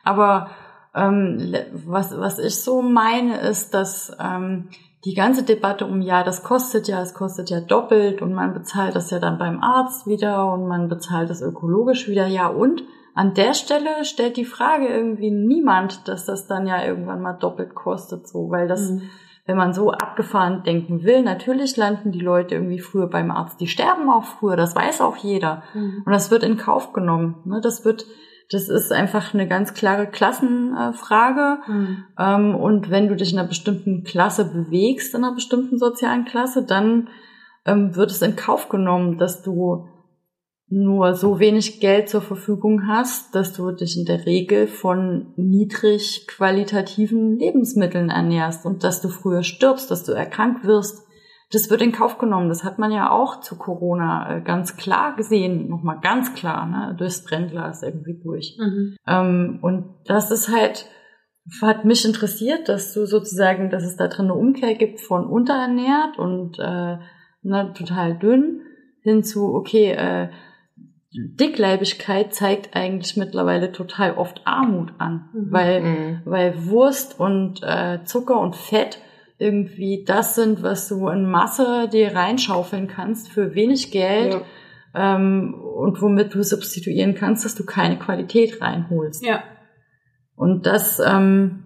Aber 0.03 0.49
ähm, 0.95 1.53
was, 1.85 2.17
was 2.17 2.39
ich 2.39 2.55
so 2.55 2.81
meine, 2.81 3.39
ist, 3.39 3.73
dass 3.73 4.15
ähm, 4.19 4.69
die 5.05 5.13
ganze 5.13 5.43
Debatte 5.43 5.85
um, 5.85 6.01
ja, 6.01 6.23
das 6.23 6.43
kostet 6.43 6.87
ja, 6.87 7.01
es 7.01 7.13
kostet 7.13 7.49
ja 7.49 7.61
doppelt 7.61 8.21
und 8.21 8.33
man 8.33 8.53
bezahlt 8.53 8.95
das 8.95 9.11
ja 9.11 9.19
dann 9.19 9.37
beim 9.37 9.61
Arzt 9.63 10.07
wieder 10.07 10.51
und 10.51 10.67
man 10.67 10.89
bezahlt 10.89 11.29
das 11.29 11.41
ökologisch 11.41 12.07
wieder, 12.07 12.27
ja 12.27 12.47
und? 12.47 12.83
An 13.15 13.33
der 13.33 13.53
Stelle 13.53 14.05
stellt 14.05 14.37
die 14.37 14.45
Frage 14.45 14.87
irgendwie 14.87 15.31
niemand, 15.31 16.07
dass 16.07 16.25
das 16.25 16.47
dann 16.47 16.67
ja 16.67 16.85
irgendwann 16.85 17.21
mal 17.21 17.33
doppelt 17.33 17.75
kostet, 17.75 18.27
so, 18.27 18.49
weil 18.49 18.67
das 18.67 18.91
Mhm. 18.91 19.01
wenn 19.45 19.57
man 19.57 19.73
so 19.73 19.91
abgefahren 19.91 20.63
denken 20.63 21.03
will, 21.03 21.23
natürlich 21.23 21.75
landen 21.75 22.11
die 22.11 22.19
Leute 22.19 22.53
irgendwie 22.55 22.79
früher 22.79 23.07
beim 23.07 23.31
Arzt. 23.31 23.59
Die 23.59 23.67
sterben 23.67 24.09
auch 24.09 24.23
früher, 24.23 24.55
das 24.55 24.75
weiß 24.75 25.01
auch 25.01 25.17
jeder. 25.17 25.63
Mhm. 25.73 26.03
Und 26.05 26.11
das 26.13 26.29
wird 26.29 26.43
in 26.43 26.57
Kauf 26.57 26.93
genommen. 26.93 27.37
Ne? 27.45 27.59
Das 27.59 27.83
wird, 27.83 28.05
das 28.51 28.67
ist 28.67 28.91
einfach 28.91 29.33
eine 29.33 29.47
ganz 29.47 29.73
klare 29.73 30.07
Klassenfrage. 30.07 31.59
Mhm. 31.67 32.03
Ähm, 32.17 32.55
und 32.55 32.89
wenn 32.89 33.07
du 33.07 33.15
dich 33.15 33.31
in 33.31 33.39
einer 33.39 33.47
bestimmten 33.47 34.03
Klasse 34.03 34.45
bewegst, 34.45 35.13
in 35.13 35.23
einer 35.23 35.35
bestimmten 35.35 35.77
sozialen 35.77 36.25
Klasse, 36.25 36.65
dann 36.65 37.09
ähm, 37.65 37.95
wird 37.95 38.09
es 38.09 38.21
in 38.21 38.35
Kauf 38.35 38.69
genommen, 38.69 39.19
dass 39.19 39.43
du 39.43 39.87
nur 40.71 41.15
so 41.15 41.39
wenig 41.39 41.79
Geld 41.79 42.09
zur 42.09 42.21
Verfügung 42.21 42.87
hast, 42.87 43.33
dass 43.33 43.53
du 43.53 43.71
dich 43.71 43.97
in 43.97 44.05
der 44.05 44.25
Regel 44.25 44.67
von 44.67 45.33
niedrig 45.35 46.27
qualitativen 46.27 47.37
Lebensmitteln 47.37 48.09
ernährst 48.09 48.65
und 48.65 48.83
dass 48.83 49.01
du 49.01 49.09
früher 49.09 49.43
stirbst, 49.43 49.89
dass 49.89 50.03
du 50.03 50.11
erkrankt 50.11 50.65
wirst. 50.65 51.07
Das 51.51 51.69
wird 51.69 51.81
in 51.81 51.91
Kauf 51.91 52.17
genommen. 52.19 52.49
Das 52.49 52.63
hat 52.63 52.77
man 52.77 52.91
ja 52.91 53.09
auch 53.09 53.39
zu 53.41 53.57
Corona 53.57 54.37
äh, 54.37 54.41
ganz 54.41 54.77
klar 54.77 55.15
gesehen, 55.15 55.67
nochmal 55.67 55.99
ganz 55.99 56.35
klar, 56.35 56.65
ne, 56.67 56.95
durchs 56.97 57.23
Brennglas 57.23 57.81
irgendwie 57.81 58.19
durch. 58.23 58.55
Mhm. 58.59 58.95
Ähm, 59.07 59.59
und 59.61 59.95
das 60.05 60.29
ist 60.29 60.49
halt, 60.55 60.85
hat 61.61 61.85
mich 61.85 62.05
interessiert, 62.05 62.69
dass 62.69 62.93
du 62.93 63.05
sozusagen, 63.07 63.71
dass 63.71 63.83
es 63.83 63.95
da 63.95 64.07
drin 64.07 64.25
eine 64.25 64.35
Umkehr 64.35 64.75
gibt 64.75 65.01
von 65.01 65.25
unterernährt 65.25 66.19
und 66.19 66.59
äh, 66.59 66.97
ne, 67.41 67.73
total 67.75 68.17
dünn 68.19 68.61
hin 69.01 69.23
zu, 69.23 69.55
okay, 69.55 69.91
äh, 69.93 70.29
Dickleibigkeit 71.11 72.33
zeigt 72.35 72.75
eigentlich 72.75 73.17
mittlerweile 73.17 73.71
total 73.71 74.13
oft 74.13 74.41
Armut 74.45 74.93
an, 74.99 75.29
Mhm. 75.33 75.47
weil, 75.51 75.81
Mhm. 75.81 76.21
weil 76.25 76.65
Wurst 76.67 77.19
und 77.19 77.63
äh, 77.63 78.03
Zucker 78.03 78.39
und 78.39 78.55
Fett 78.55 78.99
irgendwie 79.39 80.03
das 80.05 80.35
sind, 80.35 80.61
was 80.61 80.87
du 80.87 81.07
in 81.09 81.25
Masse 81.25 81.87
dir 81.91 82.15
reinschaufeln 82.15 82.87
kannst 82.87 83.29
für 83.29 83.55
wenig 83.55 83.91
Geld 83.91 84.33
Ja. 84.93 85.15
ähm, 85.15 85.53
und 85.53 86.01
womit 86.01 86.33
du 86.33 86.43
substituieren 86.43 87.15
kannst, 87.15 87.45
dass 87.45 87.55
du 87.55 87.65
keine 87.65 87.97
Qualität 87.97 88.61
reinholst. 88.61 89.25
Ja. 89.25 89.43
Und 90.35 90.65
das, 90.65 90.99
ähm, 90.99 91.65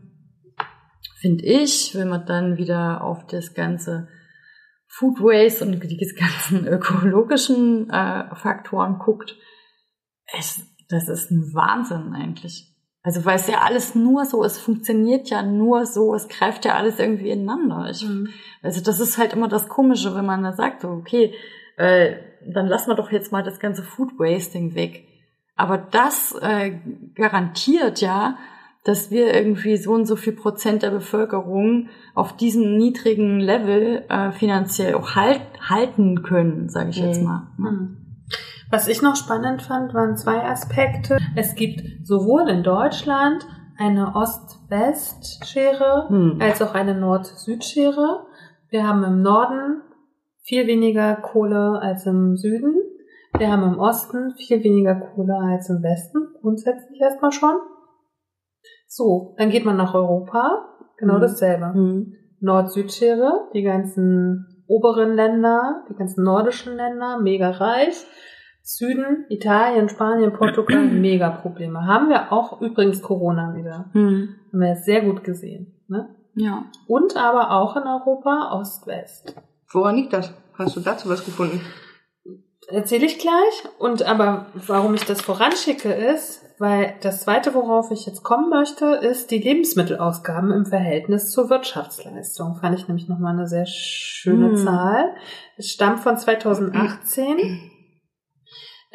finde 1.23 1.45
ich, 1.45 1.95
wenn 1.95 2.09
man 2.09 2.25
dann 2.25 2.57
wieder 2.57 3.01
auf 3.01 3.25
das 3.27 3.53
ganze 3.53 4.09
Food 4.87 5.21
Waste 5.21 5.65
und 5.65 5.81
die 5.81 6.15
ganzen 6.19 6.67
ökologischen 6.67 7.89
äh, 7.89 8.35
Faktoren 8.35 8.99
guckt, 8.99 9.37
es, 10.37 10.61
das 10.89 11.07
ist 11.07 11.31
ein 11.31 11.53
Wahnsinn 11.53 12.13
eigentlich. 12.13 12.72
Also 13.05 13.25
weil 13.25 13.35
es 13.35 13.47
ja 13.47 13.59
alles 13.59 13.95
nur 13.95 14.25
so, 14.25 14.43
es 14.45 14.57
funktioniert 14.57 15.29
ja 15.29 15.43
nur 15.43 15.85
so, 15.85 16.15
es 16.15 16.29
greift 16.29 16.63
ja 16.63 16.75
alles 16.75 16.99
irgendwie 16.99 17.29
ineinander. 17.29 17.89
Ich, 17.91 18.07
Mhm. 18.07 18.29
Also 18.61 18.81
das 18.81 18.99
ist 19.01 19.17
halt 19.17 19.33
immer 19.33 19.49
das 19.49 19.67
Komische, 19.67 20.15
wenn 20.15 20.25
man 20.25 20.41
da 20.41 20.53
sagt, 20.53 20.81
so, 20.81 20.87
okay, 20.87 21.33
äh, 21.75 22.15
dann 22.47 22.67
lassen 22.67 22.89
wir 22.89 22.95
doch 22.95 23.11
jetzt 23.11 23.31
mal 23.33 23.43
das 23.43 23.59
ganze 23.59 23.83
Food 23.83 24.17
Wasting 24.17 24.73
weg. 24.73 25.03
Aber 25.55 25.77
das 25.77 26.33
äh, 26.41 26.79
garantiert 27.15 27.99
ja, 28.01 28.37
dass 28.85 29.11
wir 29.11 29.33
irgendwie 29.33 29.77
so 29.77 29.91
und 29.93 30.05
so 30.05 30.15
viel 30.15 30.33
Prozent 30.33 30.83
der 30.83 30.91
Bevölkerung 30.91 31.89
auf 32.15 32.35
diesem 32.35 32.77
niedrigen 32.77 33.39
Level 33.39 34.03
äh, 34.09 34.31
finanziell 34.31 34.95
auch 34.95 35.15
halt, 35.15 35.41
halten 35.69 36.23
können, 36.23 36.69
sage 36.69 36.89
ich 36.89 36.97
jetzt 36.97 37.19
Mhm. 37.21 37.25
mal. 37.27 37.47
ne? 37.57 37.71
Mhm. 37.71 37.97
Was 38.73 38.87
ich 38.87 39.03
noch 39.03 39.15
spannend 39.15 39.61
fand, 39.61 39.93
waren 39.93 40.17
zwei 40.17 40.41
Aspekte. 40.49 41.17
Es 41.35 41.53
gibt 41.53 41.83
sowohl 42.07 42.49
in 42.49 42.63
Deutschland 42.63 43.45
eine 43.77 44.15
Ost-West-Schere 44.15 46.07
Hm. 46.09 46.39
als 46.41 46.59
auch 46.59 46.73
eine 46.73 46.95
Nord-Süd-Schere. 46.95 48.25
Wir 48.69 48.87
haben 48.87 49.03
im 49.03 49.21
Norden 49.21 49.83
viel 50.41 50.65
weniger 50.65 51.17
Kohle 51.17 51.79
als 51.83 52.07
im 52.07 52.35
Süden. 52.35 52.73
Wir 53.37 53.51
haben 53.51 53.61
im 53.61 53.77
Osten 53.77 54.33
viel 54.37 54.63
weniger 54.63 54.95
Kohle 54.95 55.35
als 55.35 55.69
im 55.69 55.83
Westen, 55.83 56.29
grundsätzlich 56.41 56.99
erstmal 56.99 57.31
schon. 57.31 57.53
So, 58.87 59.35
dann 59.37 59.51
geht 59.51 59.65
man 59.65 59.77
nach 59.77 59.93
Europa, 59.93 60.65
genau 60.97 61.17
Mhm. 61.17 61.21
dasselbe. 61.21 61.73
Hm. 61.75 62.13
Nord-Süd-Schere, 62.39 63.49
die 63.53 63.61
ganzen 63.61 64.63
oberen 64.67 65.13
Länder, 65.13 65.83
die 65.91 65.93
ganzen 65.95 66.23
nordischen 66.23 66.75
Länder, 66.75 67.19
mega 67.21 67.51
reich. 67.51 68.03
Süden, 68.65 69.25
Italien, 69.27 69.89
Spanien, 69.89 70.31
Portugal, 70.31 70.85
mega 70.85 71.29
Probleme. 71.29 71.85
Haben 71.85 72.07
wir 72.09 72.31
auch 72.31 72.61
übrigens 72.61 73.01
Corona 73.01 73.53
wieder. 73.55 73.89
Hm. 73.91 74.35
Haben 74.51 74.59
wir 74.59 74.75
sehr 74.77 75.01
gut 75.01 75.23
gesehen. 75.25 75.73
Ne? 75.89 76.07
Ja. 76.35 76.63
Und 76.87 77.17
aber 77.17 77.51
auch 77.51 77.75
in 77.75 77.83
Europa 77.83 78.51
Ost-West. 78.53 79.35
Woran 79.71 79.97
liegt 79.97 80.13
das? 80.13 80.33
Hast 80.57 80.77
du 80.77 80.79
dazu 80.79 81.09
was 81.09 81.25
gefunden? 81.25 81.59
Erzähle 82.69 83.05
ich 83.05 83.19
gleich. 83.19 83.63
Und 83.79 84.03
aber 84.03 84.45
warum 84.53 84.93
ich 84.93 85.03
das 85.03 85.21
voranschicke 85.21 85.91
ist, 85.91 86.41
weil 86.57 86.93
das 87.01 87.21
zweite, 87.23 87.53
worauf 87.53 87.91
ich 87.91 88.05
jetzt 88.05 88.23
kommen 88.23 88.49
möchte, 88.49 88.85
ist 88.85 89.31
die 89.31 89.39
Lebensmittelausgaben 89.39 90.51
im 90.51 90.65
Verhältnis 90.65 91.31
zur 91.31 91.49
Wirtschaftsleistung. 91.49 92.55
Fand 92.55 92.79
ich 92.79 92.87
nämlich 92.87 93.09
nochmal 93.09 93.33
eine 93.33 93.47
sehr 93.47 93.65
schöne 93.65 94.51
Hm. 94.51 94.55
Zahl. 94.55 95.15
Es 95.57 95.69
stammt 95.69 95.99
von 95.99 96.15
2018. 96.15 97.69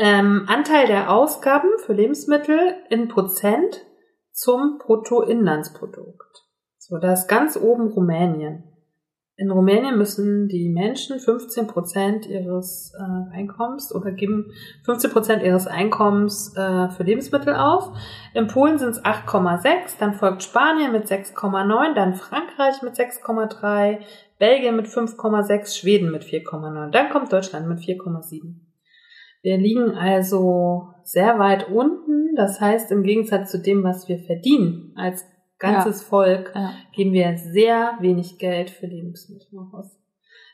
Ähm, 0.00 0.44
Anteil 0.46 0.86
der 0.86 1.10
Ausgaben 1.10 1.70
für 1.84 1.92
Lebensmittel 1.92 2.76
in 2.88 3.08
Prozent 3.08 3.84
zum 4.30 4.78
Bruttoinlandsprodukt. 4.78 6.46
So, 6.78 6.98
da 6.98 7.12
ist 7.12 7.26
ganz 7.26 7.56
oben 7.56 7.88
Rumänien. 7.88 8.62
In 9.36 9.50
Rumänien 9.50 9.98
müssen 9.98 10.46
die 10.46 10.68
Menschen 10.68 11.18
15 11.18 11.66
Prozent 11.66 12.26
ihres 12.26 12.92
äh, 12.96 13.36
Einkommens 13.36 13.92
oder 13.92 14.12
geben 14.12 14.52
15 14.84 15.10
Prozent 15.10 15.42
ihres 15.42 15.66
Einkommens 15.66 16.56
äh, 16.56 16.90
für 16.90 17.02
Lebensmittel 17.02 17.56
aus. 17.56 17.90
In 18.34 18.46
Polen 18.46 18.78
sind 18.78 18.90
es 18.90 19.04
8,6, 19.04 19.98
dann 19.98 20.14
folgt 20.14 20.44
Spanien 20.44 20.92
mit 20.92 21.06
6,9, 21.06 21.94
dann 21.94 22.14
Frankreich 22.14 22.82
mit 22.82 22.94
6,3, 22.94 23.98
Belgien 24.38 24.76
mit 24.76 24.86
5,6, 24.86 25.76
Schweden 25.76 26.12
mit 26.12 26.22
4,9, 26.22 26.90
dann 26.90 27.10
kommt 27.10 27.32
Deutschland 27.32 27.68
mit 27.68 27.80
4,7. 27.80 28.67
Wir 29.42 29.58
liegen 29.58 29.92
also 29.92 30.88
sehr 31.04 31.38
weit 31.38 31.68
unten. 31.68 32.34
Das 32.36 32.60
heißt, 32.60 32.90
im 32.92 33.02
Gegensatz 33.02 33.50
zu 33.50 33.58
dem, 33.58 33.82
was 33.82 34.08
wir 34.08 34.18
verdienen 34.18 34.92
als 34.96 35.24
ganzes 35.58 36.02
Volk, 36.02 36.52
ja. 36.54 36.72
geben 36.94 37.12
wir 37.12 37.36
sehr 37.36 37.98
wenig 38.00 38.38
Geld 38.38 38.70
für 38.70 38.86
Lebensmittel 38.86 39.58
aus. 39.72 39.98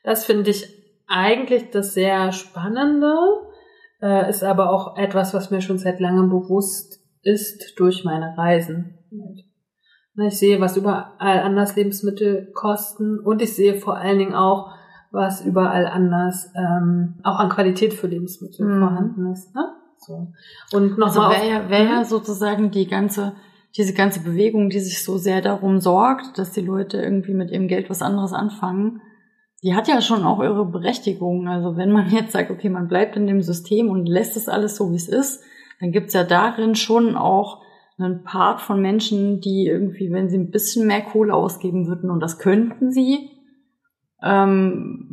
Das 0.02 0.24
finde 0.24 0.50
ich 0.50 0.66
eigentlich 1.06 1.70
das 1.70 1.94
sehr 1.94 2.32
Spannende, 2.32 3.14
äh, 4.00 4.28
ist 4.30 4.42
aber 4.42 4.70
auch 4.70 4.96
etwas, 4.96 5.34
was 5.34 5.50
mir 5.50 5.60
schon 5.60 5.78
seit 5.78 6.00
langem 6.00 6.30
bewusst 6.30 7.00
ist 7.22 7.78
durch 7.78 8.04
meine 8.04 8.36
Reisen. 8.36 8.98
Ich 10.16 10.38
sehe, 10.38 10.60
was 10.60 10.76
überall 10.76 11.40
anders 11.40 11.74
Lebensmittel 11.74 12.52
kosten 12.52 13.18
und 13.18 13.42
ich 13.42 13.54
sehe 13.54 13.74
vor 13.74 13.96
allen 13.96 14.18
Dingen 14.18 14.34
auch, 14.34 14.73
was 15.14 15.44
überall 15.44 15.86
anders 15.86 16.50
ähm, 16.54 17.14
auch 17.22 17.38
an 17.38 17.48
Qualität 17.48 17.94
für 17.94 18.08
Lebensmittel 18.08 18.66
Mhm. 18.66 18.80
vorhanden 18.80 19.32
ist. 19.32 19.54
Ne? 19.54 19.68
So. 19.98 20.32
Und 20.72 21.00
Also 21.02 21.20
nochmal 21.20 21.36
wäre 21.40 21.48
ja, 21.48 21.70
wär 21.70 21.84
ja 21.84 22.04
sozusagen 22.04 22.70
die 22.70 22.86
ganze, 22.86 23.32
diese 23.76 23.94
ganze 23.94 24.20
Bewegung, 24.20 24.68
die 24.70 24.80
sich 24.80 25.02
so 25.02 25.16
sehr 25.16 25.40
darum 25.40 25.80
sorgt, 25.80 26.36
dass 26.38 26.52
die 26.52 26.60
Leute 26.60 26.98
irgendwie 27.00 27.34
mit 27.34 27.50
ihrem 27.50 27.68
Geld 27.68 27.88
was 27.88 28.02
anderes 28.02 28.32
anfangen, 28.32 29.00
die 29.62 29.74
hat 29.74 29.88
ja 29.88 30.00
schon 30.02 30.24
auch 30.24 30.42
ihre 30.42 30.66
Berechtigung. 30.66 31.48
Also 31.48 31.76
wenn 31.76 31.90
man 31.90 32.10
jetzt 32.10 32.32
sagt, 32.32 32.50
okay, 32.50 32.68
man 32.68 32.88
bleibt 32.88 33.16
in 33.16 33.26
dem 33.26 33.40
System 33.40 33.88
und 33.88 34.06
lässt 34.06 34.36
es 34.36 34.48
alles 34.48 34.76
so, 34.76 34.90
wie 34.90 34.96
es 34.96 35.08
ist, 35.08 35.42
dann 35.80 35.90
gibt's 35.92 36.12
ja 36.12 36.24
darin 36.24 36.74
schon 36.74 37.16
auch 37.16 37.62
einen 37.96 38.24
Part 38.24 38.60
von 38.60 38.82
Menschen, 38.82 39.40
die 39.40 39.66
irgendwie, 39.66 40.12
wenn 40.12 40.28
sie 40.28 40.36
ein 40.38 40.50
bisschen 40.50 40.86
mehr 40.86 41.02
Kohle 41.02 41.32
ausgeben 41.32 41.86
würden, 41.86 42.10
und 42.10 42.20
das 42.20 42.38
könnten 42.38 42.90
sie, 42.90 43.30
ähm, 44.22 45.03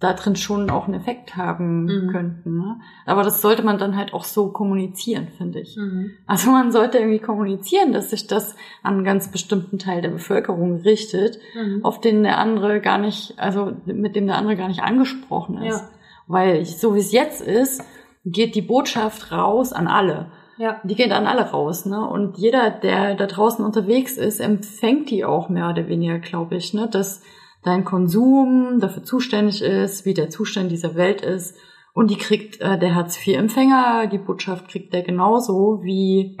da 0.00 0.14
drin 0.14 0.34
schon 0.34 0.70
auch 0.70 0.86
einen 0.86 0.94
Effekt 0.98 1.36
haben 1.36 1.84
Mhm. 1.84 2.10
könnten. 2.10 2.56
Ne? 2.58 2.80
Aber 3.06 3.22
das 3.22 3.42
sollte 3.42 3.62
man 3.62 3.76
dann 3.78 3.96
halt 3.96 4.14
auch 4.14 4.24
so 4.24 4.48
kommunizieren, 4.48 5.28
finde 5.36 5.60
ich. 5.60 5.76
Mhm. 5.76 6.10
Also 6.26 6.50
man 6.50 6.72
sollte 6.72 6.98
irgendwie 6.98 7.18
kommunizieren, 7.18 7.92
dass 7.92 8.10
sich 8.10 8.26
das 8.26 8.56
an 8.82 8.94
einen 8.94 9.04
ganz 9.04 9.30
bestimmten 9.30 9.78
Teil 9.78 10.00
der 10.00 10.08
Bevölkerung 10.08 10.76
richtet, 10.80 11.38
Mhm. 11.54 11.84
auf 11.84 12.00
den 12.00 12.22
der 12.22 12.38
andere 12.38 12.80
gar 12.80 12.96
nicht, 12.98 13.34
also 13.38 13.72
mit 13.84 14.16
dem 14.16 14.26
der 14.26 14.36
andere 14.38 14.56
gar 14.56 14.68
nicht 14.68 14.82
angesprochen 14.82 15.58
ist. 15.62 15.80
Ja. 15.80 15.88
Weil 16.26 16.56
ich, 16.62 16.78
so 16.78 16.94
wie 16.94 17.00
es 17.00 17.12
jetzt 17.12 17.42
ist, 17.42 17.82
geht 18.24 18.54
die 18.54 18.62
Botschaft 18.62 19.32
raus 19.32 19.72
an 19.72 19.86
alle. 19.86 20.26
Ja. 20.56 20.80
Die 20.84 20.94
geht 20.94 21.10
an 21.12 21.26
alle 21.26 21.42
raus, 21.50 21.86
ne? 21.86 22.06
Und 22.06 22.36
jeder, 22.36 22.68
der 22.70 23.14
da 23.14 23.26
draußen 23.26 23.64
unterwegs 23.64 24.18
ist, 24.18 24.40
empfängt 24.40 25.08
die 25.10 25.24
auch 25.24 25.48
mehr 25.48 25.70
oder 25.70 25.88
weniger, 25.88 26.18
glaube 26.18 26.56
ich, 26.56 26.74
ne? 26.74 26.86
Dass 26.86 27.22
dein 27.62 27.84
Konsum 27.84 28.78
dafür 28.80 29.02
zuständig 29.02 29.62
ist, 29.62 30.04
wie 30.04 30.14
der 30.14 30.30
Zustand 30.30 30.70
dieser 30.70 30.94
Welt 30.94 31.20
ist. 31.22 31.56
Und 31.92 32.10
die 32.10 32.16
kriegt 32.16 32.60
äh, 32.60 32.78
der 32.78 32.94
Hartz-IV-Empfänger, 32.94 34.06
die 34.06 34.18
Botschaft 34.18 34.68
kriegt 34.68 34.92
der 34.92 35.02
genauso 35.02 35.80
wie 35.82 36.38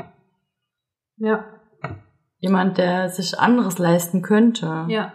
Ja. 1.16 1.44
jemand, 2.38 2.78
der 2.78 3.08
sich 3.08 3.38
anderes 3.38 3.78
leisten 3.78 4.22
könnte. 4.22 4.86
Ja. 4.88 5.12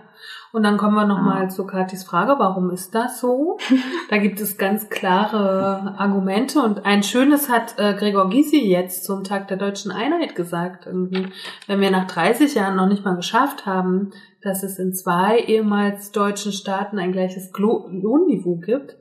Und 0.56 0.64
dann 0.64 0.78
kommen 0.78 0.96
wir 0.96 1.06
nochmal 1.06 1.46
Ah. 1.46 1.50
zu 1.50 1.66
Katis 1.66 2.06
Frage, 2.06 2.36
warum 2.40 2.70
ist 2.70 2.96
das 2.96 3.20
so? 3.20 3.58
da 4.10 4.18
gibt 4.18 4.40
es 4.40 4.58
ganz 4.58 4.90
klare 4.90 5.96
Argumente 5.98 6.62
und 6.62 6.86
ein 6.86 7.04
schönes 7.04 7.50
hat 7.50 7.76
äh, 7.78 7.94
Gregor 7.94 8.30
Gysi 8.30 8.66
jetzt 8.66 9.04
zum 9.04 9.26
Tag 9.26 9.50
der 9.50 9.58
deutschen 9.58 9.92
Einheit 9.92 10.34
gesagt. 10.34 10.86
Irgendwie, 10.86 11.28
wenn 11.68 11.82
wir 11.82 11.92
nach 11.92 12.08
30 12.08 12.56
Jahren 12.56 12.78
noch 12.78 12.88
nicht 12.88 13.04
mal 13.04 13.18
geschafft 13.18 13.66
haben, 13.66 14.12
dass 14.44 14.64
es 14.64 14.80
in 14.80 14.94
zwei 14.94 15.40
ehemals 15.40 16.12
deutschen 16.14 16.54
Staaten 16.54 17.00
ein 17.00 17.12
gleiches 17.12 17.52
Lohnniveau 17.58 18.56
gibt, 18.66 18.96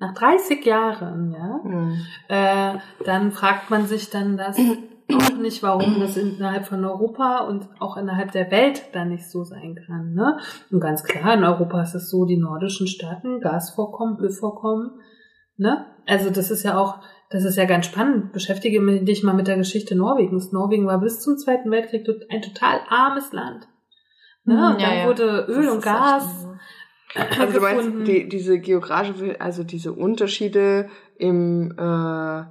nach 0.00 0.12
30 0.12 0.64
Jahren, 0.66 1.32
ja, 1.32 1.60
Hm. 1.64 1.92
äh, 2.28 2.78
dann 3.06 3.32
fragt 3.32 3.70
man 3.70 3.86
sich 3.86 4.10
dann 4.10 4.36
das 4.36 4.58
nicht, 5.40 5.62
warum 5.62 6.00
das 6.00 6.16
innerhalb 6.16 6.66
von 6.66 6.84
Europa 6.84 7.46
und 7.46 7.68
auch 7.78 7.96
innerhalb 7.96 8.32
der 8.32 8.50
Welt 8.50 8.82
dann 8.92 9.08
nicht 9.08 9.30
so 9.30 9.44
sein 9.44 9.76
kann. 9.86 10.12
Ne? 10.12 10.38
Und 10.70 10.80
ganz 10.80 11.02
klar, 11.04 11.34
in 11.34 11.44
Europa 11.44 11.82
ist 11.82 11.94
es 11.94 12.10
so, 12.10 12.24
die 12.24 12.36
nordischen 12.36 12.86
Staaten, 12.86 13.40
Gasvorkommen, 13.40 14.18
Ölvorkommen, 14.18 15.00
ne? 15.56 15.86
Also 16.06 16.30
das 16.30 16.50
ist 16.50 16.62
ja 16.62 16.78
auch, 16.78 17.00
das 17.30 17.44
ist 17.44 17.56
ja 17.56 17.66
ganz 17.66 17.86
spannend. 17.86 18.32
Beschäftige 18.32 18.80
dich 19.02 19.22
mal 19.22 19.34
mit 19.34 19.46
der 19.46 19.56
Geschichte 19.58 19.94
Norwegens. 19.94 20.52
Norwegen 20.52 20.86
war 20.86 21.00
bis 21.00 21.20
zum 21.20 21.36
Zweiten 21.36 21.70
Weltkrieg 21.70 22.06
ein 22.30 22.40
total 22.40 22.80
armes 22.88 23.32
Land. 23.32 23.68
Ne? 24.44 24.54
Mhm, 24.54 24.74
und 24.74 24.80
ja, 24.80 24.94
dann 24.94 25.08
wurde 25.08 25.46
Öl 25.48 25.66
Das 25.66 25.74
und 25.74 25.82
Gas 25.84 26.42
so. 26.42 26.48
Also 27.14 27.52
du 27.52 27.60
gefunden. 27.60 27.96
meinst, 27.98 28.08
die, 28.08 28.28
diese 28.28 28.58
geografische, 28.58 29.40
also 29.40 29.64
diese 29.64 29.92
Unterschiede 29.92 30.88
im, 31.16 31.72
äh, 31.72 32.44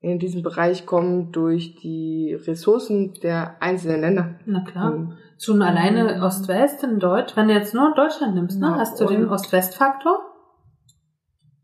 in 0.00 0.18
diesem 0.18 0.42
Bereich 0.42 0.86
kommen 0.86 1.30
durch 1.30 1.76
die 1.76 2.34
Ressourcen 2.34 3.14
der 3.22 3.60
einzelnen 3.60 4.00
Länder. 4.00 4.34
Na 4.46 4.64
klar. 4.64 4.92
Hm. 4.92 5.12
Schon 5.38 5.62
alleine 5.62 6.22
Ost-West 6.22 6.84
in 6.84 6.98
Deutsch, 6.98 7.34
wenn 7.34 7.48
du 7.48 7.54
jetzt 7.54 7.74
nur 7.74 7.94
Deutschland 7.94 8.34
nimmst, 8.34 8.60
ne, 8.60 8.66
Ja, 8.66 8.76
hast 8.76 9.00
du 9.00 9.06
den 9.06 9.28
Ost-West-Faktor. 9.28 10.18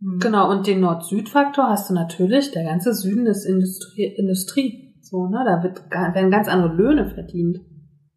Mhm. 0.01 0.19
Genau, 0.19 0.51
und 0.51 0.67
den 0.67 0.81
Nord-Süd-Faktor 0.81 1.69
hast 1.69 1.91
du 1.91 1.95
natürlich, 1.95 2.53
der 2.53 2.65
ganze 2.65 2.95
Süden 2.95 3.27
ist 3.27 3.45
Industrie, 3.45 4.05
Industrie. 4.05 4.95
So, 5.03 5.29
ne, 5.29 5.43
da 5.45 5.63
wird, 5.63 5.91
werden 5.91 6.31
ganz 6.31 6.49
andere 6.49 6.75
Löhne 6.75 7.07
verdient 7.11 7.61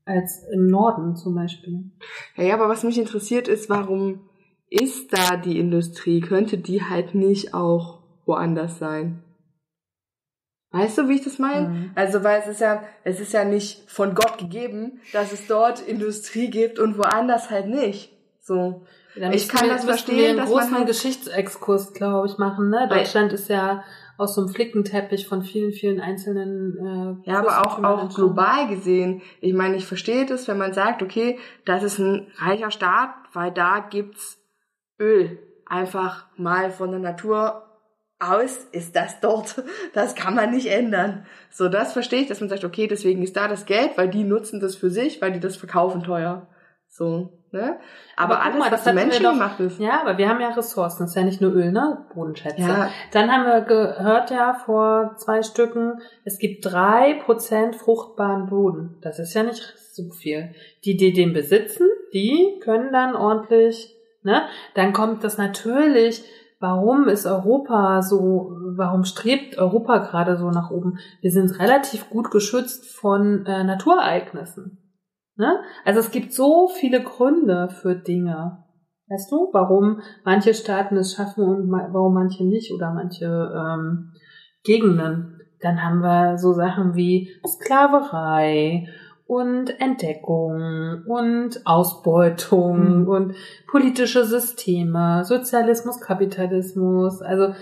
als 0.05 0.43
im 0.51 0.67
Norden 0.67 1.15
zum 1.15 1.35
Beispiel. 1.35 1.91
Ja, 2.35 2.43
ja, 2.43 2.53
aber 2.55 2.67
was 2.67 2.83
mich 2.83 2.97
interessiert 2.97 3.47
ist, 3.47 3.69
warum 3.69 4.21
ist 4.69 5.13
da 5.13 5.37
die 5.37 5.59
Industrie? 5.59 6.19
Könnte 6.19 6.57
die 6.57 6.83
halt 6.83 7.15
nicht 7.15 7.53
auch 7.53 8.01
woanders 8.25 8.79
sein? 8.79 9.23
Weißt 10.71 10.97
du, 10.99 11.09
wie 11.09 11.15
ich 11.15 11.23
das 11.23 11.39
meine? 11.39 11.67
Mhm. 11.69 11.91
Also, 11.95 12.23
weil 12.23 12.39
es 12.41 12.47
ist 12.47 12.61
ja, 12.61 12.83
es 13.03 13.19
ist 13.19 13.33
ja 13.33 13.43
nicht 13.43 13.89
von 13.89 14.13
Gott 14.13 14.37
gegeben, 14.37 14.99
dass 15.13 15.31
es 15.31 15.47
dort 15.47 15.81
Industrie 15.81 16.49
gibt 16.49 16.77
und 16.79 16.97
woanders 16.97 17.49
halt 17.49 17.67
nicht. 17.67 18.11
So. 18.41 18.85
Da 19.15 19.31
Ich 19.31 19.49
kann 19.49 19.67
wir, 19.67 19.73
das 19.73 19.83
verstehen, 19.85 20.17
wir 20.17 20.29
einen 20.29 20.37
dass 20.37 20.49
man 20.49 20.59
großen 20.59 20.77
halt- 20.77 20.87
Geschichtsexkurs, 20.87 21.93
glaube 21.93 22.27
ich, 22.27 22.37
machen. 22.37 22.69
Ne? 22.69 22.87
Deutschland 22.87 23.33
ist 23.33 23.49
ja 23.49 23.83
aus 24.17 24.35
so 24.35 24.41
einem 24.41 24.49
Flickenteppich 24.51 25.27
von 25.27 25.41
vielen, 25.41 25.71
vielen 25.71 25.99
einzelnen. 25.99 27.17
Äh, 27.25 27.29
Ja, 27.31 27.39
aber 27.39 27.61
auch, 27.65 27.83
auch 27.83 28.13
global 28.13 28.67
gesehen. 28.67 29.21
Ich 29.41 29.53
meine, 29.53 29.75
ich 29.75 29.85
verstehe 29.87 30.25
das, 30.25 30.47
wenn 30.47 30.57
man 30.57 30.73
sagt, 30.73 31.01
okay, 31.01 31.39
das 31.65 31.83
ist 31.83 31.97
ein 31.99 32.27
reicher 32.37 32.69
Staat, 32.69 33.09
weil 33.33 33.51
da 33.51 33.79
gibt's 33.89 34.37
Öl. 34.99 35.39
Einfach 35.65 36.27
mal 36.37 36.69
von 36.71 36.91
der 36.91 36.99
Natur 36.99 37.63
aus 38.19 38.57
ist 38.71 38.95
das 38.95 39.19
dort. 39.21 39.63
Das 39.93 40.15
kann 40.15 40.35
man 40.35 40.51
nicht 40.51 40.67
ändern. 40.67 41.25
So, 41.49 41.69
das 41.69 41.93
verstehe 41.93 42.21
ich, 42.21 42.27
dass 42.27 42.41
man 42.41 42.49
sagt, 42.49 42.63
okay, 42.65 42.87
deswegen 42.87 43.23
ist 43.23 43.35
da 43.37 43.47
das 43.47 43.65
Geld, 43.65 43.91
weil 43.97 44.09
die 44.09 44.23
nutzen 44.23 44.59
das 44.59 44.75
für 44.75 44.89
sich, 44.89 45.21
weil 45.21 45.31
die 45.31 45.39
das 45.39 45.55
verkaufen 45.55 46.03
teuer. 46.03 46.47
So, 46.87 47.29
ne? 47.51 47.79
Aber, 48.17 48.35
guck 48.35 48.45
alles, 48.45 48.59
mal, 48.59 48.71
was 48.71 48.83
das 48.83 48.93
die 48.93 48.99
Menschen 48.99 49.23
doch- 49.23 49.33
gemacht 49.33 49.59
ist. 49.59 49.79
Ja, 49.79 50.01
aber 50.01 50.17
wir 50.17 50.27
haben 50.27 50.41
ja 50.41 50.49
Ressourcen. 50.49 51.03
Das 51.03 51.11
ist 51.11 51.15
ja 51.15 51.23
nicht 51.23 51.39
nur 51.39 51.53
Öl, 51.53 51.71
ne? 51.71 52.05
Bodenschätze. 52.13 52.61
Ja. 52.61 52.89
Dann 53.13 53.31
haben 53.31 53.45
wir 53.45 53.61
gehört 53.61 54.31
ja 54.31 54.53
vor 54.65 55.15
zwei 55.17 55.43
Stücken, 55.43 56.01
es 56.25 56.39
gibt 56.39 56.65
drei 56.65 57.21
Prozent 57.25 57.75
fruchtbaren 57.75 58.47
Boden. 58.47 58.97
Das 59.01 59.19
ist 59.19 59.33
ja 59.33 59.43
nicht 59.43 59.61
so 59.93 60.09
viel. 60.09 60.53
Die, 60.83 60.97
die 60.97 61.13
den 61.13 61.31
besitzen, 61.31 61.87
die 62.11 62.59
können 62.63 62.91
dann 62.91 63.15
ordentlich, 63.15 63.95
ne? 64.23 64.41
Dann 64.73 64.91
kommt 64.93 65.23
das 65.23 65.37
natürlich, 65.37 66.23
warum 66.59 67.07
ist 67.07 67.25
Europa 67.25 68.01
so, 68.01 68.51
warum 68.75 69.03
strebt 69.03 69.57
Europa 69.57 69.99
gerade 69.99 70.37
so 70.37 70.49
nach 70.51 70.71
oben? 70.71 70.99
Wir 71.21 71.31
sind 71.31 71.59
relativ 71.59 72.09
gut 72.09 72.31
geschützt 72.31 72.85
von 72.85 73.45
äh, 73.45 73.63
Naturereignissen. 73.63 74.77
Ne? 75.35 75.59
Also 75.85 76.01
es 76.01 76.11
gibt 76.11 76.33
so 76.33 76.67
viele 76.67 77.01
Gründe 77.01 77.69
für 77.69 77.95
Dinge. 77.95 78.65
Weißt 79.07 79.31
du, 79.31 79.49
warum 79.53 80.01
manche 80.23 80.53
Staaten 80.53 80.97
es 80.97 81.13
schaffen 81.13 81.43
und 81.43 81.71
warum 81.71 82.13
manche 82.13 82.43
nicht 82.45 82.71
oder 82.73 82.93
manche 82.93 83.25
ähm, 83.25 84.11
Gegenden? 84.63 85.39
Dann 85.61 85.83
haben 85.83 86.01
wir 86.01 86.37
so 86.37 86.53
Sachen 86.53 86.95
wie 86.95 87.29
Sklaverei 87.45 88.87
und 89.29 89.79
Entdeckung 89.79 91.03
und 91.07 91.61
Ausbeutung 91.65 93.01
Mhm. 93.01 93.07
und 93.07 93.35
politische 93.69 94.25
Systeme, 94.25 95.23
Sozialismus, 95.23 95.99
Kapitalismus. 96.01 97.21
Also, 97.21 97.53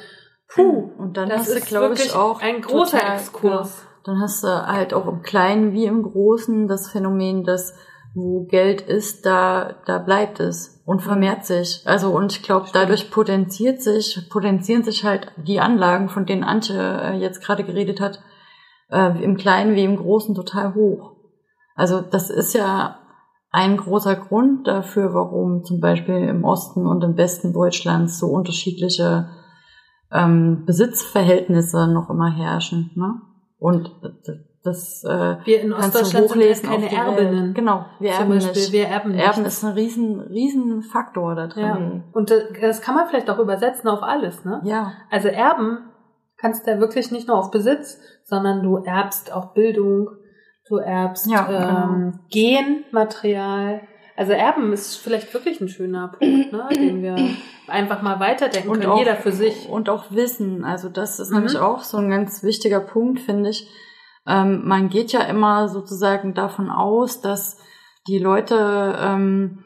puh, 0.47 0.91
Und 0.97 1.17
dann 1.17 1.27
das 1.27 1.39
hast 1.41 1.49
du, 1.51 1.57
ist 1.57 1.67
glaube 1.67 1.93
ich, 1.95 2.15
auch 2.15 2.41
ein 2.41 2.61
großer 2.61 2.99
total- 2.99 3.15
Exkurs. 3.17 3.81
Genau. 3.81 3.93
Dann 4.05 4.21
hast 4.21 4.43
du 4.45 4.47
halt 4.47 4.93
auch 4.93 5.07
im 5.09 5.21
Kleinen 5.23 5.73
wie 5.73 5.85
im 5.85 6.03
Großen 6.03 6.69
das 6.69 6.89
Phänomen, 6.89 7.43
dass 7.43 7.73
wo 8.15 8.45
Geld 8.45 8.79
ist, 8.81 9.25
da, 9.25 9.75
da 9.85 9.99
bleibt 9.99 10.39
es 10.39 10.81
und 10.85 11.01
vermehrt 11.01 11.45
sich. 11.45 11.81
Also, 11.85 12.11
und 12.11 12.31
ich 12.31 12.41
glaube, 12.43 12.67
dadurch 12.71 13.11
potenziert 13.11 13.81
sich, 13.81 14.27
potenzieren 14.29 14.83
sich 14.83 15.03
halt 15.03 15.33
die 15.35 15.59
Anlagen, 15.59 16.07
von 16.07 16.25
denen 16.25 16.45
Antje 16.45 16.77
äh, 16.79 17.17
jetzt 17.17 17.43
gerade 17.43 17.65
geredet 17.65 17.99
hat, 17.99 18.21
äh, 18.89 19.21
im 19.21 19.35
Kleinen 19.35 19.75
wie 19.75 19.83
im 19.83 19.97
Großen 19.97 20.33
total 20.33 20.73
hoch. 20.73 21.16
Also, 21.77 22.01
das 22.01 22.29
ist 22.29 22.53
ja 22.53 22.99
ein 23.51 23.77
großer 23.77 24.15
Grund 24.15 24.67
dafür, 24.67 25.13
warum 25.13 25.63
zum 25.63 25.79
Beispiel 25.79 26.15
im 26.15 26.43
Osten 26.43 26.85
und 26.85 27.03
im 27.03 27.15
Westen 27.17 27.53
Deutschlands 27.53 28.19
so 28.19 28.27
unterschiedliche 28.27 29.29
ähm, 30.11 30.63
Besitzverhältnisse 30.65 31.87
noch 31.87 32.09
immer 32.09 32.29
herrschen. 32.29 32.91
Ne? 32.95 33.21
Und 33.59 33.91
das 34.63 35.03
äh, 35.05 35.37
Wir 35.45 35.61
in 35.61 35.71
kannst 35.71 35.95
du 35.95 35.99
Ostdeutschland 35.99 36.55
sind 36.55 36.69
keine 36.69 36.87
die 36.89 36.95
Erbinnen. 36.95 37.53
Genau, 37.53 37.85
wir 37.99 38.11
erben 38.11 38.29
Beispiel, 38.29 38.61
nicht. 38.61 38.71
wir 38.73 38.87
erben 38.87 39.11
nicht. 39.11 39.25
Erben 39.25 39.45
ist 39.45 39.63
ein 39.63 39.73
riesen, 39.73 40.19
riesen 40.19 40.81
Faktor 40.83 41.35
da 41.35 41.47
drin. 41.47 41.63
Ja. 41.63 42.01
Und 42.11 42.29
das, 42.29 42.43
das 42.61 42.81
kann 42.81 42.95
man 42.95 43.07
vielleicht 43.07 43.29
auch 43.29 43.39
übersetzen 43.39 43.89
auf 43.89 44.03
alles, 44.03 44.43
ne? 44.43 44.61
Ja. 44.65 44.93
Also 45.09 45.29
erben 45.29 45.79
kannst 46.37 46.67
du 46.67 46.71
ja 46.71 46.79
wirklich 46.79 47.11
nicht 47.11 47.27
nur 47.27 47.37
auf 47.37 47.49
Besitz, 47.49 47.99
sondern 48.25 48.61
du 48.61 48.77
erbst 48.77 49.33
auch 49.33 49.53
Bildung, 49.53 50.09
du 50.69 50.77
erbst 50.77 51.29
Ja, 51.29 51.89
ähm, 51.91 52.19
Genmaterial. 52.29 53.81
Also 54.15 54.31
erben 54.31 54.73
ist 54.73 54.95
vielleicht 54.95 55.31
wirklich 55.33 55.61
ein 55.61 55.69
schöner 55.69 56.07
Punkt, 56.07 56.51
ne, 56.51 56.67
den 56.73 57.01
wir 57.03 57.17
einfach 57.67 58.01
mal 58.01 58.19
weiterdenken 58.19 58.69
Und 58.69 58.79
können, 58.79 58.91
auch, 58.91 58.97
jeder 58.99 59.15
für 59.15 59.31
sich. 59.31 59.69
Und 59.69 59.89
auch 59.89 60.11
Wissen. 60.11 60.63
Also 60.63 60.89
das 60.89 61.19
ist 61.19 61.29
Mhm. 61.29 61.35
nämlich 61.37 61.57
auch 61.57 61.83
so 61.83 61.97
ein 61.97 62.09
ganz 62.09 62.43
wichtiger 62.43 62.79
Punkt, 62.79 63.19
finde 63.19 63.49
ich. 63.51 63.69
Ähm, 64.25 64.67
man 64.67 64.89
geht 64.89 65.11
ja 65.11 65.21
immer 65.21 65.69
sozusagen 65.69 66.33
davon 66.33 66.69
aus, 66.69 67.21
dass 67.21 67.57
die 68.07 68.17
Leute 68.19 68.97
ähm, 68.99 69.63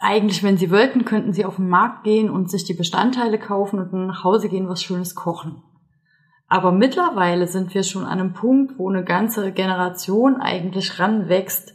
eigentlich, 0.00 0.42
wenn 0.42 0.56
sie 0.58 0.70
wollten, 0.70 1.04
könnten 1.04 1.32
sie 1.32 1.44
auf 1.44 1.56
den 1.56 1.68
Markt 1.68 2.04
gehen 2.04 2.30
und 2.30 2.50
sich 2.50 2.64
die 2.64 2.74
Bestandteile 2.74 3.38
kaufen 3.38 3.78
und 3.78 3.92
nach 4.06 4.22
Hause 4.24 4.48
gehen, 4.48 4.68
was 4.68 4.82
Schönes 4.82 5.14
kochen. 5.14 5.62
Aber 6.48 6.72
mittlerweile 6.72 7.46
sind 7.46 7.74
wir 7.74 7.82
schon 7.82 8.04
an 8.04 8.20
einem 8.20 8.32
Punkt, 8.32 8.78
wo 8.78 8.88
eine 8.88 9.04
ganze 9.04 9.52
Generation 9.52 10.36
eigentlich 10.36 10.98
ranwächst, 11.00 11.74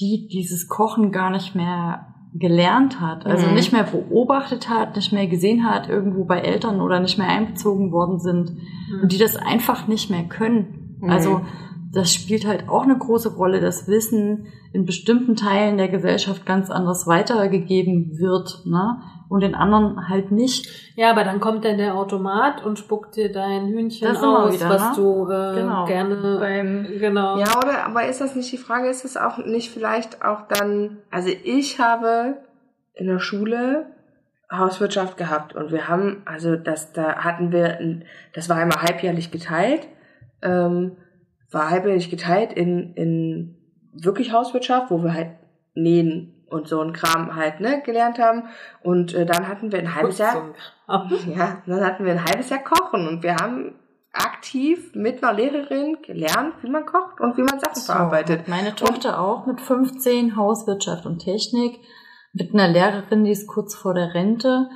die 0.00 0.28
dieses 0.30 0.68
Kochen 0.68 1.10
gar 1.10 1.30
nicht 1.30 1.54
mehr 1.54 2.06
gelernt 2.34 3.00
hat, 3.00 3.24
also 3.24 3.46
Mhm. 3.46 3.54
nicht 3.54 3.72
mehr 3.72 3.84
beobachtet 3.84 4.68
hat, 4.68 4.94
nicht 4.94 5.12
mehr 5.12 5.26
gesehen 5.26 5.64
hat, 5.68 5.88
irgendwo 5.88 6.24
bei 6.26 6.40
Eltern 6.40 6.82
oder 6.82 7.00
nicht 7.00 7.16
mehr 7.16 7.28
einbezogen 7.28 7.92
worden 7.92 8.18
sind 8.20 8.52
und 9.02 9.10
die 9.10 9.18
das 9.18 9.36
einfach 9.36 9.88
nicht 9.88 10.10
mehr 10.10 10.24
können. 10.24 10.96
Mhm. 11.00 11.10
Also 11.10 11.40
das 11.92 12.12
spielt 12.12 12.46
halt 12.46 12.68
auch 12.68 12.82
eine 12.82 12.98
große 12.98 13.36
Rolle, 13.36 13.60
dass 13.60 13.88
Wissen 13.88 14.48
in 14.74 14.84
bestimmten 14.84 15.34
Teilen 15.34 15.78
der 15.78 15.88
Gesellschaft 15.88 16.44
ganz 16.44 16.68
anders 16.70 17.06
weitergegeben 17.06 18.18
wird, 18.18 18.62
ne? 18.66 19.00
Und 19.28 19.42
in 19.42 19.54
anderen 19.56 20.08
halt 20.08 20.30
nicht. 20.30 20.68
Ja, 20.96 21.10
aber 21.10 21.24
dann 21.24 21.40
kommt 21.40 21.64
dann 21.64 21.78
der 21.78 21.94
Automat 21.96 22.64
und 22.64 22.78
spuckt 22.78 23.16
dir 23.16 23.32
dein 23.32 23.66
Hühnchen 23.66 24.06
Das 24.06 24.22
aus, 24.22 24.54
wieder, 24.54 24.68
was 24.70 24.90
ne? 24.90 24.92
du 24.96 25.24
äh, 25.30 25.54
Genau. 25.62 25.84
gerne 25.84 26.36
Beim 26.38 26.86
genau. 27.00 27.36
Ja, 27.38 27.58
oder, 27.58 27.84
aber 27.86 28.06
ist 28.06 28.20
das 28.20 28.36
nicht 28.36 28.52
die 28.52 28.56
Frage, 28.58 28.88
ist 28.88 29.04
es 29.04 29.16
auch 29.16 29.38
nicht 29.38 29.70
vielleicht 29.72 30.24
auch 30.24 30.42
dann, 30.48 30.98
also 31.10 31.28
ich 31.42 31.80
habe 31.80 32.36
in 32.94 33.06
der 33.08 33.18
Schule 33.18 33.86
Hauswirtschaft 34.50 35.16
gehabt 35.16 35.56
und 35.56 35.72
wir 35.72 35.88
haben, 35.88 36.22
also 36.24 36.54
das, 36.54 36.92
da 36.92 37.16
hatten 37.24 37.50
wir, 37.50 37.78
ein- 37.78 38.04
das 38.32 38.48
war 38.48 38.56
einmal 38.58 38.80
halbjährlich 38.80 39.32
geteilt, 39.32 39.88
ähm, 40.40 40.92
war 41.50 41.68
halbjährlich 41.70 42.10
geteilt 42.10 42.52
in, 42.52 42.94
in 42.94 43.56
wirklich 43.92 44.32
Hauswirtschaft, 44.32 44.90
wo 44.92 45.02
wir 45.02 45.14
halt 45.14 45.30
nähen 45.74 46.32
und 46.48 46.68
so 46.68 46.80
ein 46.80 46.92
Kram 46.92 47.34
halt, 47.34 47.60
ne, 47.60 47.82
gelernt 47.84 48.18
haben 48.18 48.44
und 48.82 49.14
äh, 49.14 49.26
dann 49.26 49.48
hatten 49.48 49.72
wir 49.72 49.78
ein 49.78 49.94
halbes 49.94 50.18
Jahr, 50.18 50.54
ja, 50.88 51.62
dann 51.66 51.84
hatten 51.84 52.04
wir 52.04 52.12
ein 52.12 52.24
halbes 52.24 52.50
Jahr 52.50 52.62
Kochen 52.62 53.08
und 53.08 53.22
wir 53.22 53.36
haben 53.36 53.74
aktiv 54.12 54.94
mit 54.94 55.22
einer 55.22 55.34
Lehrerin 55.34 55.98
gelernt, 56.02 56.54
wie 56.62 56.70
man 56.70 56.86
kocht 56.86 57.20
und 57.20 57.36
wie 57.36 57.42
man 57.42 57.60
Sachen 57.60 57.74
So, 57.74 57.92
verarbeitet. 57.92 58.48
Meine 58.48 58.74
Tochter 58.74 59.20
auch 59.20 59.46
mit 59.46 59.60
15 59.60 60.36
Hauswirtschaft 60.36 61.06
und 61.06 61.18
Technik 61.18 61.80
mit 62.32 62.54
einer 62.54 62.68
Lehrerin, 62.68 63.24
die 63.24 63.30
ist 63.30 63.46
kurz 63.46 63.74
vor 63.74 63.94
der 63.94 64.14
Rente 64.14 64.68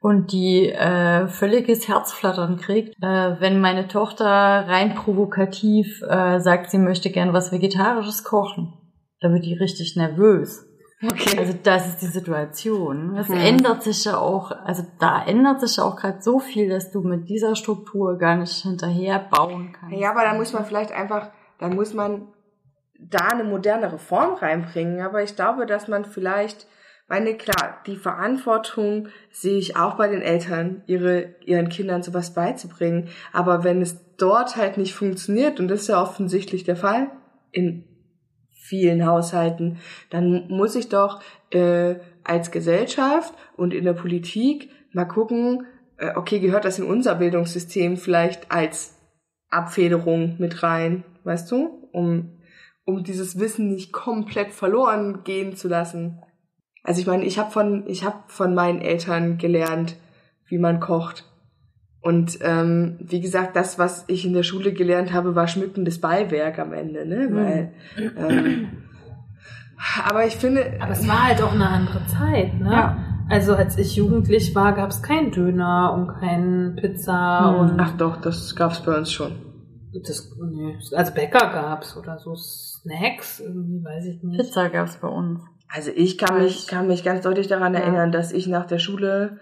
und 0.00 0.32
die 0.32 0.68
äh, 0.68 1.28
völliges 1.28 1.86
Herzflattern 1.88 2.56
kriegt, 2.56 2.96
äh, 3.02 3.40
wenn 3.40 3.60
meine 3.60 3.86
Tochter 3.88 4.26
rein 4.26 4.94
provokativ 4.94 6.02
äh, 6.02 6.40
sagt, 6.40 6.70
sie 6.70 6.78
möchte 6.78 7.10
gern 7.10 7.32
was 7.32 7.52
Vegetarisches 7.52 8.24
kochen. 8.24 8.74
Da 9.20 9.30
wird 9.30 9.44
die 9.44 9.54
richtig 9.54 9.94
nervös. 9.96 10.66
Okay. 11.04 11.36
Also 11.38 11.54
das 11.62 11.88
ist 11.88 12.02
die 12.02 12.06
Situation. 12.06 13.16
Es 13.16 13.28
Mhm. 13.28 13.36
ändert 13.36 13.82
sich 13.82 14.04
ja 14.04 14.18
auch, 14.18 14.52
also 14.52 14.84
da 15.00 15.24
ändert 15.24 15.60
sich 15.60 15.76
ja 15.76 15.84
auch 15.84 15.96
gerade 15.96 16.22
so 16.22 16.38
viel, 16.38 16.68
dass 16.68 16.90
du 16.92 17.00
mit 17.02 17.28
dieser 17.28 17.56
Struktur 17.56 18.18
gar 18.18 18.36
nicht 18.36 18.62
hinterher 18.62 19.18
bauen 19.18 19.72
kannst. 19.72 19.96
ja, 19.96 20.10
aber 20.10 20.22
da 20.22 20.34
muss 20.34 20.52
man 20.52 20.64
vielleicht 20.64 20.92
einfach, 20.92 21.30
da 21.58 21.68
muss 21.68 21.92
man 21.92 22.28
da 23.00 23.18
eine 23.32 23.42
modernere 23.44 23.98
Form 23.98 24.34
reinbringen. 24.34 25.00
Aber 25.00 25.22
ich 25.24 25.34
glaube, 25.34 25.66
dass 25.66 25.88
man 25.88 26.04
vielleicht, 26.04 26.68
meine 27.08 27.34
klar, 27.34 27.80
die 27.86 27.96
Verantwortung 27.96 29.08
sehe 29.30 29.58
ich 29.58 29.76
auch 29.76 29.96
bei 29.96 30.06
den 30.06 30.22
Eltern, 30.22 30.84
ihre, 30.86 31.34
ihren 31.44 31.68
Kindern 31.68 32.04
sowas 32.04 32.32
beizubringen. 32.32 33.08
Aber 33.32 33.64
wenn 33.64 33.82
es 33.82 33.98
dort 34.18 34.54
halt 34.56 34.76
nicht 34.78 34.94
funktioniert, 34.94 35.58
und 35.58 35.66
das 35.66 35.80
ist 35.82 35.88
ja 35.88 36.00
offensichtlich 36.00 36.62
der 36.62 36.76
Fall 36.76 37.10
in 37.50 37.84
vielen 38.72 39.04
Haushalten, 39.04 39.76
dann 40.08 40.48
muss 40.48 40.76
ich 40.76 40.88
doch 40.88 41.20
äh, 41.50 41.96
als 42.24 42.50
Gesellschaft 42.50 43.34
und 43.54 43.74
in 43.74 43.84
der 43.84 43.92
Politik 43.92 44.70
mal 44.92 45.04
gucken, 45.04 45.66
äh, 45.98 46.12
okay, 46.16 46.40
gehört 46.40 46.64
das 46.64 46.78
in 46.78 46.86
unser 46.86 47.16
Bildungssystem 47.16 47.98
vielleicht 47.98 48.50
als 48.50 48.96
Abfederung 49.50 50.36
mit 50.38 50.62
rein, 50.62 51.04
weißt 51.24 51.50
du? 51.50 51.86
Um, 51.92 52.38
um 52.86 53.04
dieses 53.04 53.38
Wissen 53.38 53.68
nicht 53.68 53.92
komplett 53.92 54.52
verloren 54.52 55.22
gehen 55.22 55.54
zu 55.54 55.68
lassen. 55.68 56.22
Also 56.82 57.02
ich 57.02 57.06
meine, 57.06 57.26
ich 57.26 57.38
habe 57.38 57.50
von 57.50 57.86
ich 57.86 58.04
habe 58.04 58.22
von 58.28 58.54
meinen 58.54 58.80
Eltern 58.80 59.36
gelernt, 59.36 59.96
wie 60.46 60.56
man 60.56 60.80
kocht. 60.80 61.30
Und 62.02 62.38
ähm, 62.42 62.96
wie 63.00 63.20
gesagt, 63.20 63.54
das, 63.54 63.78
was 63.78 64.04
ich 64.08 64.26
in 64.26 64.32
der 64.32 64.42
Schule 64.42 64.72
gelernt 64.72 65.12
habe, 65.12 65.36
war 65.36 65.46
schmückendes 65.46 66.00
Beiwerk 66.00 66.58
am 66.58 66.72
Ende, 66.72 67.06
ne? 67.06 67.28
Mhm. 67.28 67.34
Weil, 67.36 67.72
ähm, 68.18 68.68
aber 70.08 70.26
ich 70.26 70.36
finde, 70.36 70.78
Aber 70.80 70.92
es 70.92 71.06
war 71.06 71.28
halt 71.28 71.42
auch 71.42 71.52
eine 71.54 71.68
andere 71.68 72.04
Zeit, 72.06 72.54
ne? 72.60 72.72
Ja. 72.72 72.98
Also 73.30 73.54
als 73.54 73.78
ich 73.78 73.96
jugendlich 73.96 74.54
war, 74.54 74.74
gab 74.74 74.90
es 74.90 75.02
keinen 75.02 75.30
Döner 75.30 75.92
und 75.94 76.08
keinen 76.20 76.76
Pizza 76.76 77.52
Mhm. 77.52 77.58
und 77.70 77.80
ach 77.80 77.96
doch, 77.96 78.16
das 78.20 78.54
gab's 78.56 78.80
bei 78.80 78.96
uns 78.96 79.10
schon. 79.12 79.32
das, 80.06 80.32
nee, 80.50 80.76
also 80.96 81.12
Bäcker 81.14 81.50
gab's 81.52 81.96
oder 81.96 82.18
so 82.18 82.34
Snacks, 82.34 83.40
irgendwie 83.40 83.84
weiß 83.84 84.06
ich 84.06 84.22
nicht. 84.22 84.40
Pizza 84.40 84.68
gab's 84.70 84.96
bei 84.96 85.08
uns. 85.08 85.40
Also 85.68 85.90
ich 85.94 86.18
kann 86.18 86.38
mich, 86.38 86.66
kann 86.66 86.88
mich 86.88 87.04
ganz 87.04 87.22
deutlich 87.22 87.46
daran 87.46 87.74
Ja. 87.74 87.80
erinnern, 87.80 88.10
dass 88.12 88.32
ich 88.32 88.46
nach 88.48 88.66
der 88.66 88.78
Schule, 88.78 89.38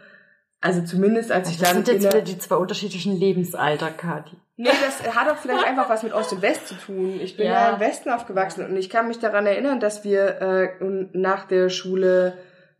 also 0.61 0.83
zumindest 0.83 1.33
als 1.33 1.51
ich 1.51 1.59
Das 1.59 1.69
dann 1.73 1.85
sind 1.85 1.89
jetzt 2.03 2.13
wieder 2.13 2.23
die 2.23 2.39
zwei 2.39 2.57
unterschiedlichen 2.57 3.17
Lebensalter, 3.19 3.91
Kati. 3.91 4.37
Nee, 4.57 4.69
das 4.85 5.15
hat 5.17 5.31
auch 5.31 5.37
vielleicht 5.39 5.65
einfach 5.67 5.89
was 5.89 6.03
mit 6.03 6.13
Ost 6.13 6.33
und 6.33 6.43
West 6.43 6.69
zu 6.69 6.75
tun. 6.75 7.19
Ich 7.23 7.37
bin 7.37 7.47
ja, 7.47 7.69
Ja. 7.69 7.75
im 7.75 7.81
Westen 7.81 8.11
aufgewachsen 8.11 8.65
und 8.67 8.77
ich 8.77 8.91
kann 8.91 9.09
mich 9.09 9.19
daran 9.19 9.47
erinnern, 9.47 9.81
dass 9.81 10.05
wir 10.05 10.41
äh, 10.43 10.69
nach 11.13 11.47
der 11.47 11.71
Schule, 11.71 12.35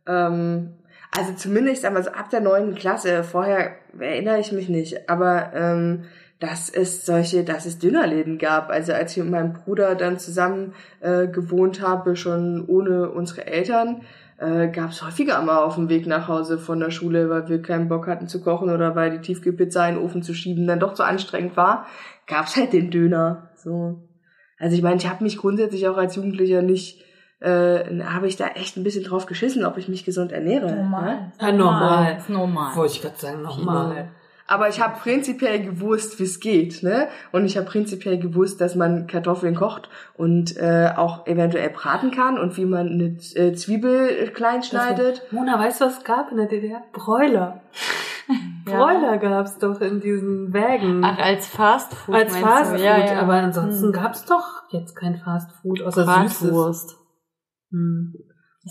ähm, 0.07 0.73
also 1.17 1.33
zumindest 1.33 1.83
einmal 1.83 2.03
so 2.03 2.11
ab 2.11 2.29
der 2.29 2.41
neunten 2.41 2.75
Klasse, 2.75 3.23
vorher 3.23 3.71
erinnere 3.99 4.39
ich 4.39 4.51
mich 4.51 4.69
nicht, 4.69 5.09
aber 5.09 5.51
ähm, 5.55 6.03
dass 6.39 6.69
es 6.69 7.05
solche, 7.05 7.43
dass 7.43 7.65
es 7.67 7.77
Dönerläden 7.77 8.37
gab. 8.39 8.69
Also 8.69 8.93
als 8.93 9.11
ich 9.11 9.17
mit 9.23 9.29
meinem 9.31 9.53
Bruder 9.53 9.93
dann 9.95 10.17
zusammen 10.17 10.73
äh, 10.99 11.27
gewohnt 11.27 11.81
habe, 11.81 12.15
schon 12.15 12.65
ohne 12.67 13.09
unsere 13.11 13.45
Eltern, 13.45 14.01
äh, 14.41 14.69
gab 14.69 14.89
es 14.89 15.03
häufiger 15.03 15.39
mal 15.43 15.59
auf 15.59 15.75
dem 15.75 15.87
Weg 15.87 16.07
nach 16.07 16.27
Hause 16.27 16.57
von 16.57 16.79
der 16.79 16.89
Schule, 16.89 17.29
weil 17.29 17.47
wir 17.47 17.61
keinen 17.61 17.87
Bock 17.87 18.07
hatten 18.07 18.27
zu 18.27 18.41
kochen 18.41 18.71
oder 18.71 18.95
weil 18.95 19.11
die 19.11 19.21
Tiefkühlpizza 19.21 19.87
in 19.87 19.95
den 19.95 20.03
Ofen 20.03 20.23
zu 20.23 20.33
schieben 20.33 20.65
dann 20.65 20.79
doch 20.79 20.95
zu 20.95 21.03
anstrengend 21.03 21.55
war, 21.55 21.85
gab's 22.25 22.55
halt 22.55 22.73
den 22.73 22.89
Döner. 22.89 23.51
So. 23.55 24.01
Also 24.57 24.75
ich 24.75 24.81
meine, 24.81 24.97
ich 24.97 25.07
habe 25.07 25.23
mich 25.23 25.37
grundsätzlich 25.37 25.87
auch 25.87 25.97
als 25.97 26.15
Jugendlicher 26.15 26.63
nicht, 26.63 27.03
äh, 27.39 28.03
habe 28.03 28.27
ich 28.27 28.35
da 28.35 28.47
echt 28.47 28.77
ein 28.77 28.83
bisschen 28.83 29.03
drauf 29.03 29.27
geschissen, 29.27 29.63
ob 29.63 29.77
ich 29.77 29.87
mich 29.87 30.05
gesund 30.05 30.31
ernähre. 30.31 30.71
Ne? 30.71 31.31
Ja, 31.39 31.51
normal. 31.51 32.17
Normal. 32.27 32.75
Wollte 32.75 32.93
ich 32.95 33.01
gerade 33.01 33.17
sagen, 33.17 33.41
nochmal. 33.43 34.09
Aber 34.47 34.67
ich 34.69 34.81
habe 34.81 34.99
prinzipiell 34.99 35.63
gewusst, 35.63 36.19
wie 36.19 36.23
es 36.23 36.39
geht, 36.39 36.83
ne? 36.83 37.07
Und 37.31 37.45
ich 37.45 37.55
habe 37.57 37.65
prinzipiell 37.67 38.19
gewusst, 38.19 38.59
dass 38.61 38.75
man 38.75 39.07
Kartoffeln 39.07 39.55
kocht 39.55 39.89
und 40.17 40.57
äh, 40.57 40.91
auch 40.95 41.25
eventuell 41.27 41.69
braten 41.69 42.11
kann 42.11 42.37
und 42.37 42.57
wie 42.57 42.65
man 42.65 42.87
eine 42.89 43.17
äh, 43.35 43.53
Zwiebel 43.53 44.31
klein 44.33 44.63
schneidet. 44.63 45.21
Mona, 45.31 45.57
weißt 45.57 45.81
du, 45.81 45.85
was 45.85 45.99
es 45.99 46.03
gab 46.03 46.31
in 46.31 46.37
der 46.37 46.47
DDR? 46.47 46.81
Bräuler. 46.91 47.61
Bräuler 48.65 49.17
gab's 49.17 49.57
doch 49.57 49.81
in 49.81 49.99
diesen 50.01 50.53
Wägen. 50.53 51.03
Ach, 51.03 51.17
als 51.17 51.47
Fast 51.47 51.93
Food. 51.93 52.15
als 52.15 52.31
meinst 52.33 52.47
Fast 52.47 52.71
du? 52.73 52.75
Food, 52.77 52.85
Ja, 52.85 52.97
ja. 52.97 53.19
aber 53.21 53.33
ansonsten 53.33 53.85
Hm. 53.87 53.91
gab's 53.93 54.25
doch 54.25 54.63
jetzt 54.69 54.95
kein 54.95 55.17
Fast 55.17 55.51
Food, 55.61 55.81
außer 55.81 56.03
Süßes. 56.05 56.39
Bratwurst. 56.41 56.97
Hm. 57.71 58.13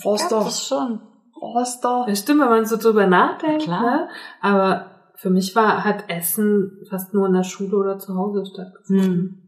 Das 0.05 0.67
schon. 0.67 1.01
Roster. 1.41 2.05
Ja, 2.07 2.15
stimmt, 2.15 2.41
wenn 2.43 2.49
man 2.49 2.67
so 2.67 2.77
drüber 2.77 3.07
nachdenkt, 3.07 3.63
Klar. 3.65 3.81
ne? 3.83 4.09
Aber 4.43 4.87
für 5.21 5.29
mich 5.31 5.55
war, 5.55 5.85
hat 5.85 6.09
Essen 6.09 6.81
fast 6.89 7.13
nur 7.13 7.27
in 7.27 7.35
der 7.35 7.45
Schule 7.45 7.77
oder 7.77 7.99
zu 7.99 8.15
Hause 8.17 8.45
stattgefunden. 8.47 9.05
Hm. 9.05 9.43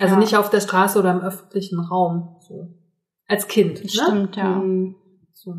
Also 0.00 0.14
Ja. 0.14 0.20
nicht 0.20 0.36
auf 0.36 0.50
der 0.50 0.60
Straße 0.60 0.98
oder 0.98 1.12
im 1.12 1.20
öffentlichen 1.20 1.78
Raum. 1.78 2.36
So. 2.40 2.74
Als 3.28 3.46
Kind. 3.46 3.84
Das 3.84 3.94
ne? 3.94 4.02
stimmt, 4.02 4.36
ja. 4.36 4.56
Hm. 4.56 4.96
So. 5.32 5.54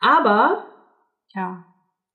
Aber 0.00 0.64
Ja. 1.34 1.64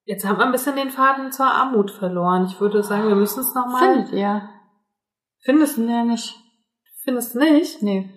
jetzt 0.06 0.26
haben 0.28 0.38
wir 0.38 0.45
ein 0.45 0.51
bisschen 0.51 0.76
den 0.76 0.91
Faden 0.91 1.32
zur 1.32 1.47
Armut 1.47 1.89
verloren. 1.89 2.45
Ich 2.45 2.60
würde 2.62 2.84
sagen, 2.84 3.08
wir 3.08 3.16
müssen 3.16 3.39
es 3.39 3.56
nochmal. 3.56 3.93
Findet 3.95 4.14
ihr? 4.14 4.49
Findest, 5.41 5.78
Nee, 5.80 6.04
nicht. 6.04 6.36
findest 7.04 7.34
du 7.34 7.39
nicht? 7.39 7.82
Nee. 7.82 8.12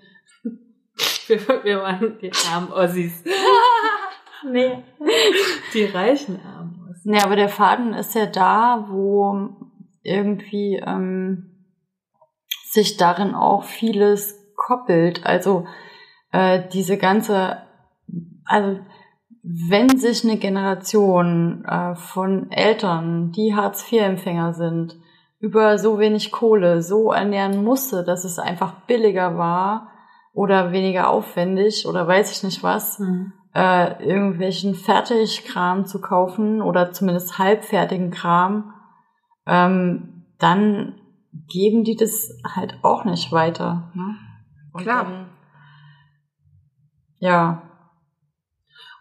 Wir, 1.28 1.40
wir 1.64 1.78
waren 1.82 2.18
die 2.20 2.30
armen 2.52 2.70
Ossis. 2.72 3.24
Nee. 4.48 4.84
Die 5.74 5.84
reichen 5.86 6.40
armen 6.40 6.85
Nee, 7.08 7.20
aber 7.22 7.36
der 7.36 7.48
Faden 7.48 7.94
ist 7.94 8.16
ja 8.16 8.26
da, 8.26 8.86
wo 8.88 9.48
irgendwie 10.02 10.74
ähm, 10.84 11.52
sich 12.68 12.96
darin 12.96 13.32
auch 13.36 13.62
vieles 13.62 14.52
koppelt. 14.56 15.24
Also 15.24 15.68
äh, 16.32 16.64
diese 16.72 16.98
ganze, 16.98 17.58
also 18.44 18.80
wenn 19.44 19.96
sich 19.96 20.24
eine 20.24 20.36
Generation 20.36 21.64
äh, 21.64 21.94
von 21.94 22.50
Eltern, 22.50 23.30
die 23.30 23.54
Hartz-IV-Empfänger 23.54 24.54
sind, 24.54 24.96
über 25.38 25.78
so 25.78 26.00
wenig 26.00 26.32
Kohle 26.32 26.82
so 26.82 27.12
ernähren 27.12 27.62
musste, 27.62 28.02
dass 28.02 28.24
es 28.24 28.40
einfach 28.40 28.80
billiger 28.88 29.38
war 29.38 29.92
oder 30.32 30.72
weniger 30.72 31.08
aufwendig 31.08 31.86
oder 31.86 32.08
weiß 32.08 32.32
ich 32.32 32.42
nicht 32.42 32.64
was, 32.64 32.98
Hm. 32.98 33.32
Äh, 33.56 34.04
irgendwelchen 34.04 34.74
Fertigkram 34.74 35.86
zu 35.86 36.02
kaufen 36.02 36.60
oder 36.60 36.92
zumindest 36.92 37.38
halbfertigen 37.38 38.10
Kram, 38.10 38.74
ähm, 39.46 40.24
dann 40.38 41.00
geben 41.48 41.82
die 41.82 41.96
das 41.96 42.38
halt 42.44 42.78
auch 42.82 43.06
nicht 43.06 43.32
weiter. 43.32 43.90
Ne? 43.94 44.16
Und 44.74 44.82
Klar. 44.82 45.04
Dann, 45.04 45.26
ja. 47.18 47.62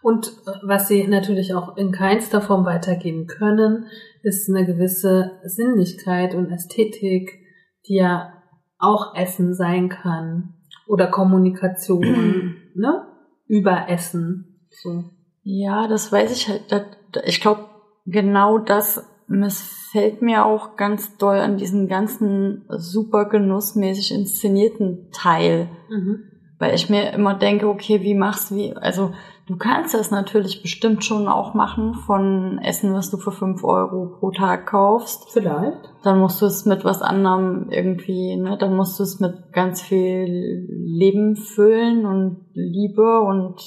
Und 0.00 0.28
äh, 0.28 0.52
was 0.62 0.88
sie 0.88 1.06
natürlich 1.06 1.52
auch 1.52 1.76
in 1.76 1.92
keinster 1.92 2.40
Form 2.40 2.64
weitergeben 2.64 3.26
können, 3.26 3.88
ist 4.22 4.48
eine 4.48 4.64
gewisse 4.64 5.32
Sinnlichkeit 5.44 6.34
und 6.34 6.50
Ästhetik, 6.50 7.40
die 7.88 7.96
ja 7.96 8.32
auch 8.78 9.14
Essen 9.14 9.52
sein 9.52 9.90
kann. 9.90 10.54
Oder 10.86 11.08
Kommunikation, 11.08 12.56
ne? 12.74 13.05
Über 13.46 13.88
Essen. 13.88 14.66
So. 14.70 15.04
Ja, 15.42 15.86
das 15.88 16.10
weiß 16.10 16.32
ich 16.32 16.48
halt. 16.48 16.62
Das, 16.70 16.82
ich 17.24 17.40
glaube, 17.40 17.66
genau 18.04 18.58
das 18.58 19.04
missfällt 19.28 20.22
mir 20.22 20.44
auch 20.44 20.76
ganz 20.76 21.16
doll 21.16 21.38
an 21.38 21.56
diesem 21.56 21.88
ganzen 21.88 22.64
super 22.68 23.28
genussmäßig 23.28 24.12
inszenierten 24.12 25.10
Teil. 25.12 25.68
Mhm. 25.88 26.24
Weil 26.58 26.74
ich 26.74 26.88
mir 26.88 27.12
immer 27.12 27.34
denke, 27.34 27.68
okay, 27.68 28.02
wie 28.02 28.14
machst 28.14 28.50
du, 28.50 28.56
wie, 28.56 28.76
also 28.76 29.12
du 29.46 29.56
kannst 29.56 29.94
das 29.94 30.10
natürlich 30.10 30.62
bestimmt 30.62 31.04
schon 31.04 31.28
auch 31.28 31.54
machen 31.54 31.94
von 31.94 32.58
Essen, 32.58 32.92
was 32.94 33.10
du 33.10 33.16
für 33.16 33.32
fünf 33.32 33.62
Euro 33.64 34.16
pro 34.18 34.30
Tag 34.30 34.66
kaufst. 34.66 35.30
Vielleicht. 35.32 35.78
Dann 36.02 36.18
musst 36.18 36.42
du 36.42 36.46
es 36.46 36.66
mit 36.66 36.84
was 36.84 37.02
anderem 37.02 37.68
irgendwie, 37.70 38.36
ne, 38.36 38.56
dann 38.58 38.74
musst 38.76 38.98
du 38.98 39.02
es 39.02 39.20
mit 39.20 39.52
ganz 39.52 39.82
viel 39.82 40.66
Leben 40.68 41.36
füllen 41.36 42.06
und 42.06 42.46
Liebe 42.54 43.20
und 43.20 43.60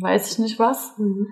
weiß 0.00 0.32
ich 0.32 0.38
nicht 0.38 0.58
was. 0.58 0.96
Mhm. 0.98 1.26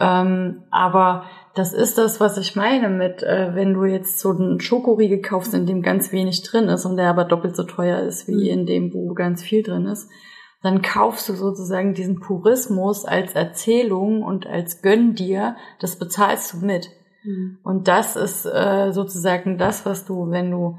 Ähm, 0.00 0.64
aber 0.72 1.24
das 1.54 1.72
ist 1.72 1.98
das, 1.98 2.20
was 2.20 2.36
ich 2.36 2.56
meine 2.56 2.88
mit, 2.88 3.22
äh, 3.22 3.54
wenn 3.54 3.74
du 3.74 3.84
jetzt 3.84 4.18
so 4.18 4.30
einen 4.30 4.60
Schokoriegel 4.60 5.20
kaufst, 5.20 5.54
in 5.54 5.66
dem 5.66 5.82
ganz 5.82 6.10
wenig 6.10 6.42
drin 6.42 6.64
ist 6.64 6.84
und 6.84 6.96
der 6.96 7.10
aber 7.10 7.24
doppelt 7.24 7.54
so 7.54 7.62
teuer 7.62 8.00
ist 8.00 8.26
wie 8.26 8.50
Mhm. 8.50 8.58
in 8.58 8.66
dem, 8.66 8.92
wo 8.92 9.14
ganz 9.14 9.42
viel 9.42 9.62
drin 9.62 9.86
ist, 9.86 10.10
dann 10.64 10.80
kaufst 10.80 11.28
du 11.28 11.34
sozusagen 11.34 11.92
diesen 11.92 12.20
Purismus 12.20 13.04
als 13.04 13.34
Erzählung 13.34 14.22
und 14.22 14.46
als 14.46 14.80
Gönn 14.80 15.14
dir, 15.14 15.56
das 15.78 15.98
bezahlst 15.98 16.54
du 16.54 16.64
mit. 16.64 16.88
Mhm. 17.22 17.58
Und 17.62 17.86
das 17.86 18.16
ist 18.16 18.46
äh, 18.46 18.90
sozusagen 18.90 19.58
das, 19.58 19.84
was 19.84 20.06
du, 20.06 20.30
wenn 20.30 20.50
du, 20.50 20.78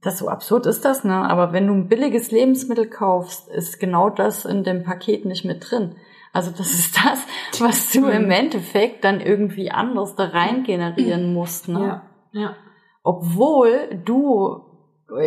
das 0.00 0.16
so 0.16 0.28
absurd 0.28 0.64
ist 0.64 0.86
das, 0.86 1.04
ne? 1.04 1.28
Aber 1.28 1.52
wenn 1.52 1.66
du 1.66 1.74
ein 1.74 1.88
billiges 1.88 2.30
Lebensmittel 2.30 2.88
kaufst, 2.88 3.50
ist 3.50 3.78
genau 3.78 4.08
das 4.08 4.46
in 4.46 4.64
dem 4.64 4.84
Paket 4.84 5.26
nicht 5.26 5.44
mit 5.44 5.70
drin. 5.70 5.96
Also 6.32 6.50
das 6.50 6.72
ist 6.72 6.96
das, 6.96 7.26
was 7.60 7.92
du 7.92 8.06
im 8.06 8.30
Endeffekt 8.30 9.04
dann 9.04 9.20
irgendwie 9.20 9.70
anders 9.70 10.14
da 10.14 10.24
rein 10.24 10.62
generieren 10.64 11.34
musst, 11.34 11.68
ne? 11.68 12.02
Ja. 12.32 12.40
Ja. 12.40 12.56
Obwohl 13.02 14.00
du, 14.02 14.62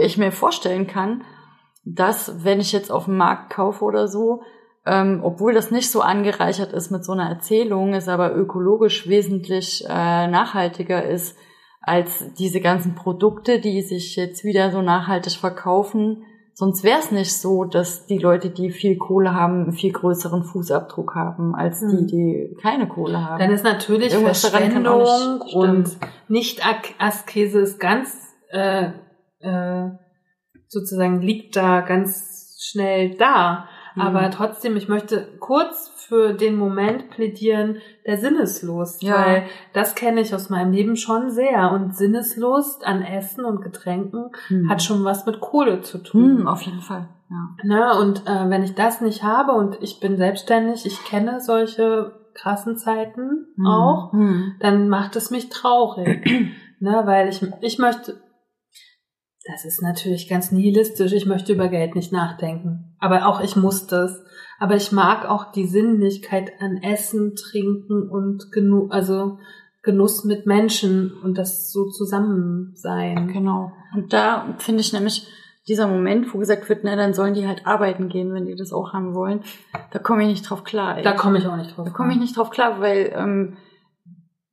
ich 0.02 0.18
mir 0.18 0.32
vorstellen 0.32 0.88
kann, 0.88 1.24
dass 1.86 2.44
wenn 2.44 2.60
ich 2.60 2.72
jetzt 2.72 2.92
auf 2.92 3.06
dem 3.06 3.18
Markt 3.18 3.50
kaufe 3.52 3.84
oder 3.84 4.08
so, 4.08 4.42
ähm, 4.86 5.22
obwohl 5.24 5.54
das 5.54 5.72
nicht 5.72 5.90
so 5.90 6.02
angereichert 6.02 6.74
ist 6.74 6.92
mit 6.92 7.06
so 7.06 7.14
einer 7.14 7.30
Erzählung, 7.30 7.94
es 7.94 8.08
aber 8.10 8.36
ökologisch 8.36 9.08
wesentlich 9.08 9.86
äh, 9.88 10.28
nachhaltiger 10.28 11.04
ist 11.06 11.38
als 11.82 12.34
diese 12.36 12.62
ganzen 12.62 12.96
Produkte, 12.96 13.60
die 13.60 13.82
sich 13.82 14.16
jetzt 14.16 14.44
wieder 14.44 14.72
so 14.72 14.82
nachhaltig 14.82 15.34
verkaufen. 15.34 16.24
Sonst 16.56 16.84
wäre 16.84 17.00
es 17.00 17.12
nicht 17.12 17.34
so, 17.34 17.64
dass 17.66 18.06
die 18.06 18.20
Leute, 18.20 18.50
die 18.52 18.70
viel 18.70 18.98
Kohle 18.98 19.34
haben, 19.34 19.64
einen 19.64 19.74
viel 19.74 19.92
größeren 19.92 20.44
Fußabdruck 20.44 21.16
haben, 21.16 21.56
als 21.56 21.80
die, 21.80 21.86
Mhm. 21.86 22.08
die 22.08 22.58
keine 22.62 22.88
Kohle 22.88 23.20
haben. 23.26 23.40
Dann 23.40 23.52
ist 23.52 23.64
natürlich 23.64 24.14
Irgendwas 24.14 24.46
Verschwendung 24.46 25.00
nicht 25.00 25.56
und. 25.56 25.98
Nicht-Askese 26.28 27.60
ist 27.60 27.80
ganz, 27.80 28.16
äh, 28.52 28.90
äh, 29.40 29.90
sozusagen 30.74 31.22
liegt 31.22 31.56
da 31.56 31.82
ganz 31.82 32.58
schnell 32.62 33.16
da. 33.16 33.68
Mhm. 33.96 34.02
Aber 34.02 34.30
trotzdem, 34.32 34.76
ich 34.76 34.90
möchte 34.90 35.28
kurz 35.40 35.90
für 35.96 36.34
den 36.34 36.56
Moment 36.58 37.10
plädieren, 37.12 37.78
der 38.06 38.18
Sinneslust, 38.18 39.04
Ja. 39.04 39.16
weil 39.26 39.44
das 39.74 39.96
kenne 39.96 40.20
ich 40.22 40.34
aus 40.36 40.50
meinem 40.50 40.74
Leben 40.74 40.96
schon 40.98 41.30
sehr. 41.30 41.72
Und 41.72 41.96
Sinneslust 41.96 42.86
an 42.86 43.02
Essen 43.04 43.46
und 43.46 43.62
Getränken 43.62 44.32
Hm. 44.48 44.70
hat 44.70 44.82
schon 44.82 45.04
was 45.06 45.26
mit 45.26 45.40
Kohle 45.40 45.82
zu 45.82 46.00
tun. 46.00 46.40
Hm, 46.40 46.48
auf 46.48 46.62
jeden 46.64 46.82
Fall. 46.82 47.08
Ja. 47.30 47.50
Ne? 47.64 48.00
Und 48.00 48.28
äh, 48.28 48.50
wenn 48.50 48.64
ich 48.64 48.76
das 48.76 49.00
nicht 49.02 49.24
habe 49.24 49.54
und 49.54 49.78
ich 49.82 50.00
bin 50.00 50.18
selbstständig, 50.18 50.86
ich 50.86 51.04
kenne 51.06 51.40
solche 51.40 52.14
krassen 52.34 52.78
Zeiten 52.78 53.46
Hm. 53.56 53.66
auch, 53.68 54.12
Hm. 54.12 54.56
dann 54.60 54.90
macht 54.90 55.16
es 55.16 55.30
mich 55.32 55.50
traurig. 55.50 56.26
ne? 56.80 57.02
Weil 57.06 57.30
ich, 57.30 57.42
ich 57.62 57.78
möchte, 57.80 58.16
das 59.46 59.66
ist 59.66 59.82
natürlich 59.82 60.30
ganz 60.30 60.52
nihilistisch, 60.52 61.12
ich 61.12 61.26
möchte 61.26 61.54
über 61.54 61.68
Geld 61.68 61.96
nicht 61.96 62.12
nachdenken. 62.12 62.96
Aber 63.00 63.28
auch 63.28 63.42
ich 63.42 63.56
muss 63.56 63.88
das. 63.88 64.24
Aber 64.60 64.76
ich 64.76 64.92
mag 64.92 65.26
auch 65.26 65.52
die 65.52 65.66
Sinnlichkeit 65.66 66.54
an 66.62 66.78
Essen, 66.78 67.36
Trinken 67.36 68.10
und 68.10 68.52
Genu 68.52 68.88
also 68.90 69.40
Genuss 69.82 70.24
mit 70.24 70.46
Menschen 70.46 71.12
und 71.24 71.38
das 71.38 71.72
so 71.72 71.90
zusammen 71.90 72.72
sein. 72.76 73.28
Genau. 73.28 73.74
Und 73.94 74.14
da 74.14 74.56
finde 74.60 74.80
ich 74.80 74.94
nämlich 74.94 75.28
dieser 75.68 75.88
Moment, 75.88 76.34
wo 76.34 76.40
gesagt 76.40 76.70
wird, 76.70 76.84
na, 76.84 76.96
dann 76.96 77.14
sollen 77.14 77.34
die 77.34 77.48
halt 77.48 77.68
arbeiten 77.68 78.08
gehen, 78.08 78.34
wenn 78.34 78.46
die 78.46 78.56
das 78.56 78.72
auch 78.72 78.94
haben 78.94 79.14
wollen. 79.14 79.42
Da 79.92 80.00
komme 80.00 80.24
ich 80.24 80.30
nicht 80.30 80.50
drauf 80.50 80.64
klar. 80.64 80.98
Ey. 80.98 81.04
Da 81.04 81.14
komme 81.14 81.38
ich 81.38 81.48
auch 81.48 81.58
nicht 81.58 81.76
drauf. 81.76 81.86
Da 81.86 81.92
komme 81.92 82.14
ich 82.14 82.20
nicht 82.20 82.38
drauf 82.38 82.50
klar, 82.50 82.80
weil 82.80 83.14
ähm, 83.14 83.58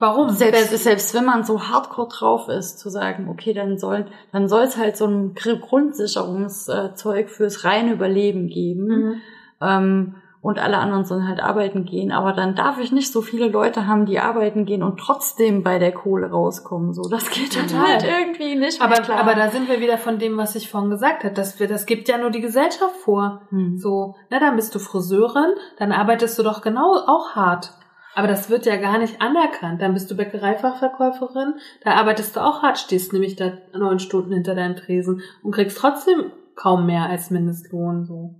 Warum? 0.00 0.30
selbst, 0.30 0.76
selbst 0.78 1.14
wenn 1.14 1.26
man 1.26 1.44
so 1.44 1.68
hardcore 1.68 2.08
drauf 2.08 2.48
ist, 2.48 2.78
zu 2.78 2.88
sagen, 2.88 3.28
okay, 3.28 3.52
dann 3.52 3.78
sollen, 3.78 4.06
dann 4.32 4.48
soll 4.48 4.62
es 4.62 4.76
halt 4.78 4.96
so 4.96 5.06
ein 5.06 5.34
Gr- 5.34 5.58
Grundsicherungszeug 5.58 7.28
fürs 7.28 7.64
reine 7.64 7.92
Überleben 7.92 8.48
geben. 8.48 8.86
Mhm. 8.86 9.20
Ähm, 9.60 10.14
und 10.42 10.58
alle 10.58 10.78
anderen 10.78 11.04
sollen 11.04 11.28
halt 11.28 11.42
arbeiten 11.42 11.84
gehen. 11.84 12.12
Aber 12.12 12.32
dann 12.32 12.54
darf 12.54 12.78
ich 12.78 12.92
nicht 12.92 13.12
so 13.12 13.20
viele 13.20 13.48
Leute 13.48 13.86
haben, 13.86 14.06
die 14.06 14.20
arbeiten 14.20 14.64
gehen 14.64 14.82
und 14.82 14.98
trotzdem 14.98 15.62
bei 15.62 15.78
der 15.78 15.92
Kohle 15.92 16.30
rauskommen. 16.30 16.94
So, 16.94 17.02
das 17.02 17.28
geht 17.30 17.54
dann 17.54 17.68
Total. 17.68 17.86
halt 17.86 18.04
irgendwie 18.04 18.54
nicht. 18.54 18.80
Aber, 18.80 19.02
klar. 19.02 19.20
aber 19.20 19.34
da 19.34 19.50
sind 19.50 19.68
wir 19.68 19.80
wieder 19.80 19.98
von 19.98 20.18
dem, 20.18 20.38
was 20.38 20.54
ich 20.54 20.70
vorhin 20.70 20.88
gesagt 20.88 21.24
habe, 21.24 21.34
dass 21.34 21.60
wir, 21.60 21.68
das 21.68 21.84
gibt 21.84 22.08
ja 22.08 22.16
nur 22.16 22.30
die 22.30 22.40
Gesellschaft 22.40 22.96
vor. 23.04 23.42
Hm. 23.50 23.76
So, 23.76 24.14
na, 24.30 24.40
dann 24.40 24.56
bist 24.56 24.74
du 24.74 24.78
Friseurin, 24.78 25.52
dann 25.78 25.92
arbeitest 25.92 26.38
du 26.38 26.42
doch 26.42 26.62
genau 26.62 26.94
auch 27.06 27.34
hart. 27.34 27.74
Aber 28.14 28.26
das 28.26 28.50
wird 28.50 28.66
ja 28.66 28.76
gar 28.76 28.98
nicht 28.98 29.20
anerkannt. 29.22 29.80
Dann 29.82 29.94
bist 29.94 30.10
du 30.10 30.16
Bäckereifachverkäuferin, 30.16 31.54
da 31.84 31.92
arbeitest 31.92 32.36
du 32.36 32.40
auch 32.40 32.62
hart, 32.62 32.78
stehst 32.78 33.12
nämlich 33.12 33.36
da 33.36 33.52
neun 33.72 33.98
Stunden 33.98 34.32
hinter 34.32 34.54
deinem 34.54 34.76
Tresen 34.76 35.22
und 35.42 35.52
kriegst 35.54 35.78
trotzdem 35.78 36.32
kaum 36.56 36.86
mehr 36.86 37.04
als 37.08 37.30
Mindestlohn, 37.30 38.04
so. 38.04 38.34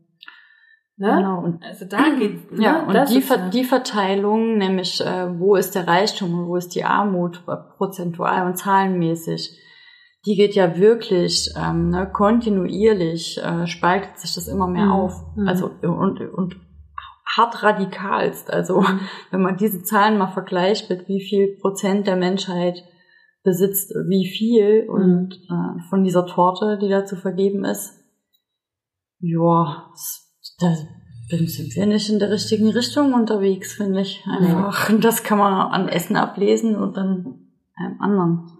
Ne? 0.97 1.15
Genau. 1.17 1.41
Und 1.43 1.65
Also 1.65 1.87
da 1.87 2.11
geht, 2.19 2.53
ne? 2.57 2.63
Ja, 2.63 2.83
und 2.83 3.09
die, 3.11 3.23
Ver 3.23 3.37
ja- 3.39 3.49
die 3.49 3.65
Verteilung, 3.65 4.59
nämlich 4.59 5.01
äh, 5.01 5.39
wo 5.39 5.55
ist 5.57 5.75
der 5.75 5.87
Reichtum 5.87 6.35
und 6.39 6.47
wo 6.49 6.57
ist 6.57 6.75
die 6.75 6.85
Armut 6.85 7.43
äh, 7.49 7.57
prozentual 7.79 8.47
und 8.47 8.57
zahlenmäßig, 8.59 9.57
die 10.27 10.37
geht 10.37 10.55
ja 10.55 10.77
wirklich 10.77 11.49
ähm, 11.57 11.89
ne, 11.89 12.07
kontinuierlich, 12.13 13.41
äh, 13.43 13.67
spaltet 13.67 14.19
sich 14.19 14.35
das 14.35 14.49
immer 14.49 14.67
mehr 14.67 14.87
Mhm. 14.87 14.93
auf. 14.93 15.15
Mhm. 15.37 15.49
Also 15.49 15.71
und, 15.83 16.21
und 16.21 16.57
hart 17.37 17.63
radikalst. 17.63 18.53
Also 18.53 18.85
wenn 19.31 19.43
man 19.43 19.57
diese 19.57 19.83
Zahlen 19.83 20.19
mal 20.19 20.33
vergleicht 20.33 20.91
mit 20.91 21.09
wie 21.09 21.21
viel 21.23 21.57
Prozent 21.61 22.07
der 22.07 22.17
Menschheit 22.17 22.83
besitzt 23.43 23.93
wie 24.09 24.27
viel 24.29 24.87
und 24.89 25.35
äh, 25.49 25.81
von 25.89 26.05
dieser 26.05 26.27
Torte, 26.27 26.79
die 26.81 26.89
da 26.89 27.05
zu 27.07 27.17
vergeben 27.17 27.65
ist, 27.65 27.95
ja, 29.21 29.87
da 30.59 30.75
bin- 31.31 31.47
sind 31.47 31.75
wir 31.75 31.87
nicht 31.87 32.09
in 32.11 32.19
der 32.19 32.31
richtigen 32.31 32.69
Richtung 32.71 33.15
unterwegs, 33.15 33.75
finde 33.75 34.01
ich. 34.03 34.25
Einfach. 34.27 34.91
Das 35.01 35.23
kann 35.23 35.39
man 35.39 35.53
an 35.55 35.89
Essen 35.89 36.17
ablesen 36.17 36.77
und 36.77 36.97
dann 36.97 37.51
einem 37.77 38.01
anderen. 38.01 38.51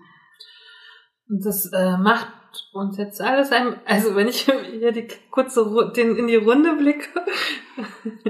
Und 1.29 1.45
das 1.45 1.71
äh, 1.73 1.97
macht 1.99 2.29
uns 2.73 2.97
jetzt 2.97 3.21
alles 3.21 3.53
ein, 3.53 3.75
also 3.87 4.15
wenn 4.17 4.29
ich 4.29 4.49
hier 4.79 4.93
die 4.93 5.09
kurze 5.31 5.61
Ru- 5.61 5.93
den, 5.93 6.17
in 6.17 6.27
die 6.27 6.37
Runde 6.37 6.75
blicke, 6.77 7.09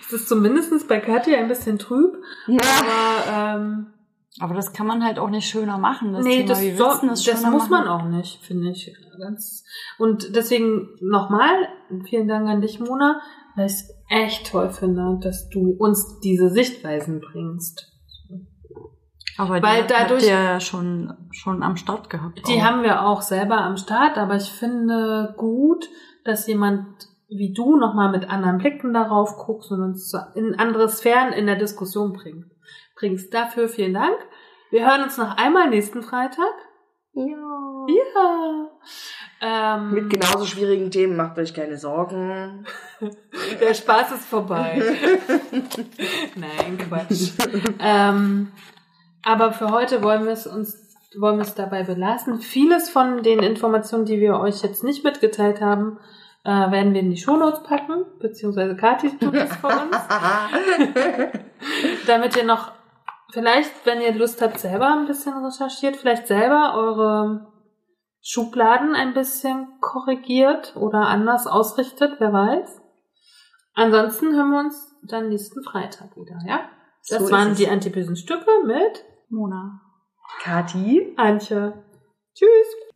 ist 0.00 0.12
es 0.12 0.26
zumindest 0.26 0.88
bei 0.88 1.00
Kathi 1.00 1.34
ein 1.34 1.48
bisschen 1.48 1.78
trüb. 1.78 2.16
Aber 2.46 3.56
ähm, 3.60 3.86
Aber 4.40 4.54
das 4.54 4.72
kann 4.72 4.86
man 4.86 5.04
halt 5.04 5.18
auch 5.18 5.30
nicht 5.30 5.48
schöner 5.48 5.78
machen. 5.78 6.12
Das 6.12 6.24
nee, 6.24 6.44
Thema, 6.44 6.48
das, 6.48 7.00
so, 7.00 7.06
das, 7.06 7.24
schöner 7.24 7.50
muss 7.50 7.68
man 7.68 7.86
machen? 7.86 7.88
auch 7.88 8.08
nicht, 8.08 8.40
finde 8.42 8.70
ich. 8.70 8.94
Ganz, 9.18 9.64
und 9.98 10.36
deswegen 10.36 10.90
nochmal, 11.00 11.68
vielen 12.04 12.28
Dank 12.28 12.48
an 12.48 12.60
dich, 12.60 12.78
Mona, 12.78 13.20
weil 13.56 13.66
ich 13.66 13.72
es 13.72 13.90
echt 14.08 14.52
toll 14.52 14.70
finde, 14.70 15.18
dass 15.20 15.48
du 15.48 15.74
uns 15.78 16.20
diese 16.20 16.50
Sichtweisen 16.50 17.20
bringst. 17.20 17.90
Aber 19.36 19.62
Weil 19.62 19.86
die 19.86 19.94
habt 19.94 20.10
dadurch- 20.10 20.22
ihr 20.24 20.30
ja 20.30 20.60
schon, 20.60 21.12
schon 21.30 21.62
am 21.62 21.76
Start 21.76 22.10
gehabt. 22.10 22.42
Die 22.48 22.60
auch. 22.60 22.64
haben 22.64 22.82
wir 22.82 23.04
auch 23.06 23.22
selber 23.22 23.58
am 23.60 23.76
Start, 23.76 24.18
aber 24.18 24.36
ich 24.36 24.50
finde 24.50 25.34
gut, 25.36 25.88
dass 26.24 26.46
jemand 26.48 27.07
wie 27.28 27.52
du 27.52 27.76
nochmal 27.76 28.10
mit 28.10 28.28
anderen 28.28 28.58
Blicken 28.58 28.92
darauf 28.92 29.36
guckst 29.36 29.70
und 29.70 29.82
uns 29.82 30.14
in 30.34 30.58
andere 30.58 30.88
Sphären 30.88 31.32
in 31.32 31.46
der 31.46 31.56
Diskussion 31.56 32.12
bringt. 32.12 32.46
bringst. 32.96 33.32
Dafür 33.32 33.68
vielen 33.68 33.94
Dank. 33.94 34.16
Wir 34.70 34.86
hören 34.86 35.02
uns 35.02 35.16
noch 35.18 35.36
einmal 35.36 35.68
nächsten 35.68 36.02
Freitag. 36.02 36.54
Ja. 37.12 37.86
Ja. 37.88 38.68
Ähm, 39.40 39.92
Mit 39.92 40.10
genauso 40.10 40.44
schwierigen 40.44 40.90
Themen 40.90 41.16
macht 41.16 41.38
euch 41.38 41.54
keine 41.54 41.76
Sorgen. 41.76 42.66
Der 43.60 43.74
Spaß 43.74 44.12
ist 44.12 44.26
vorbei. 44.26 44.82
Nein, 46.34 46.78
Quatsch. 46.78 47.32
ähm, 47.78 48.52
aber 49.22 49.52
für 49.52 49.70
heute 49.70 50.02
wollen 50.02 50.24
wir 50.24 50.32
es 50.32 50.46
uns 50.46 50.86
wollen 51.18 51.38
wir 51.38 51.42
es 51.42 51.54
dabei 51.54 51.84
belassen. 51.84 52.40
Vieles 52.40 52.90
von 52.90 53.22
den 53.22 53.38
Informationen, 53.38 54.04
die 54.04 54.20
wir 54.20 54.38
euch 54.38 54.62
jetzt 54.62 54.84
nicht 54.84 55.04
mitgeteilt 55.04 55.60
haben, 55.62 55.98
äh, 56.48 56.70
werden 56.70 56.94
wir 56.94 57.02
in 57.02 57.10
die 57.10 57.18
Shownotes 57.18 57.62
packen, 57.62 58.06
beziehungsweise 58.20 58.74
Kathi 58.74 59.18
tut 59.18 59.34
das 59.34 59.54
für 59.56 59.66
uns, 59.66 59.96
damit 62.06 62.34
ihr 62.38 62.44
noch 62.44 62.72
vielleicht, 63.30 63.84
wenn 63.84 64.00
ihr 64.00 64.14
Lust 64.14 64.40
habt, 64.40 64.58
selber 64.58 64.86
ein 64.86 65.06
bisschen 65.06 65.44
recherchiert, 65.44 65.96
vielleicht 65.96 66.26
selber 66.26 66.72
eure 66.74 67.52
Schubladen 68.22 68.94
ein 68.94 69.12
bisschen 69.12 69.78
korrigiert 69.82 70.74
oder 70.74 71.08
anders 71.08 71.46
ausrichtet, 71.46 72.14
wer 72.18 72.32
weiß. 72.32 72.80
Ansonsten 73.74 74.34
hören 74.34 74.50
wir 74.50 74.60
uns 74.60 74.96
dann 75.02 75.28
nächsten 75.28 75.62
Freitag 75.62 76.16
wieder, 76.16 76.38
ja? 76.46 76.60
Das 77.10 77.26
So 77.26 77.30
waren 77.30 77.56
die 77.56 77.68
antibösen 77.68 78.16
Stücke 78.16 78.50
mit 78.64 79.04
Mona. 79.28 79.82
Kathi? 80.40 81.12
Antje. 81.18 81.74
Tschüss. 82.34 82.87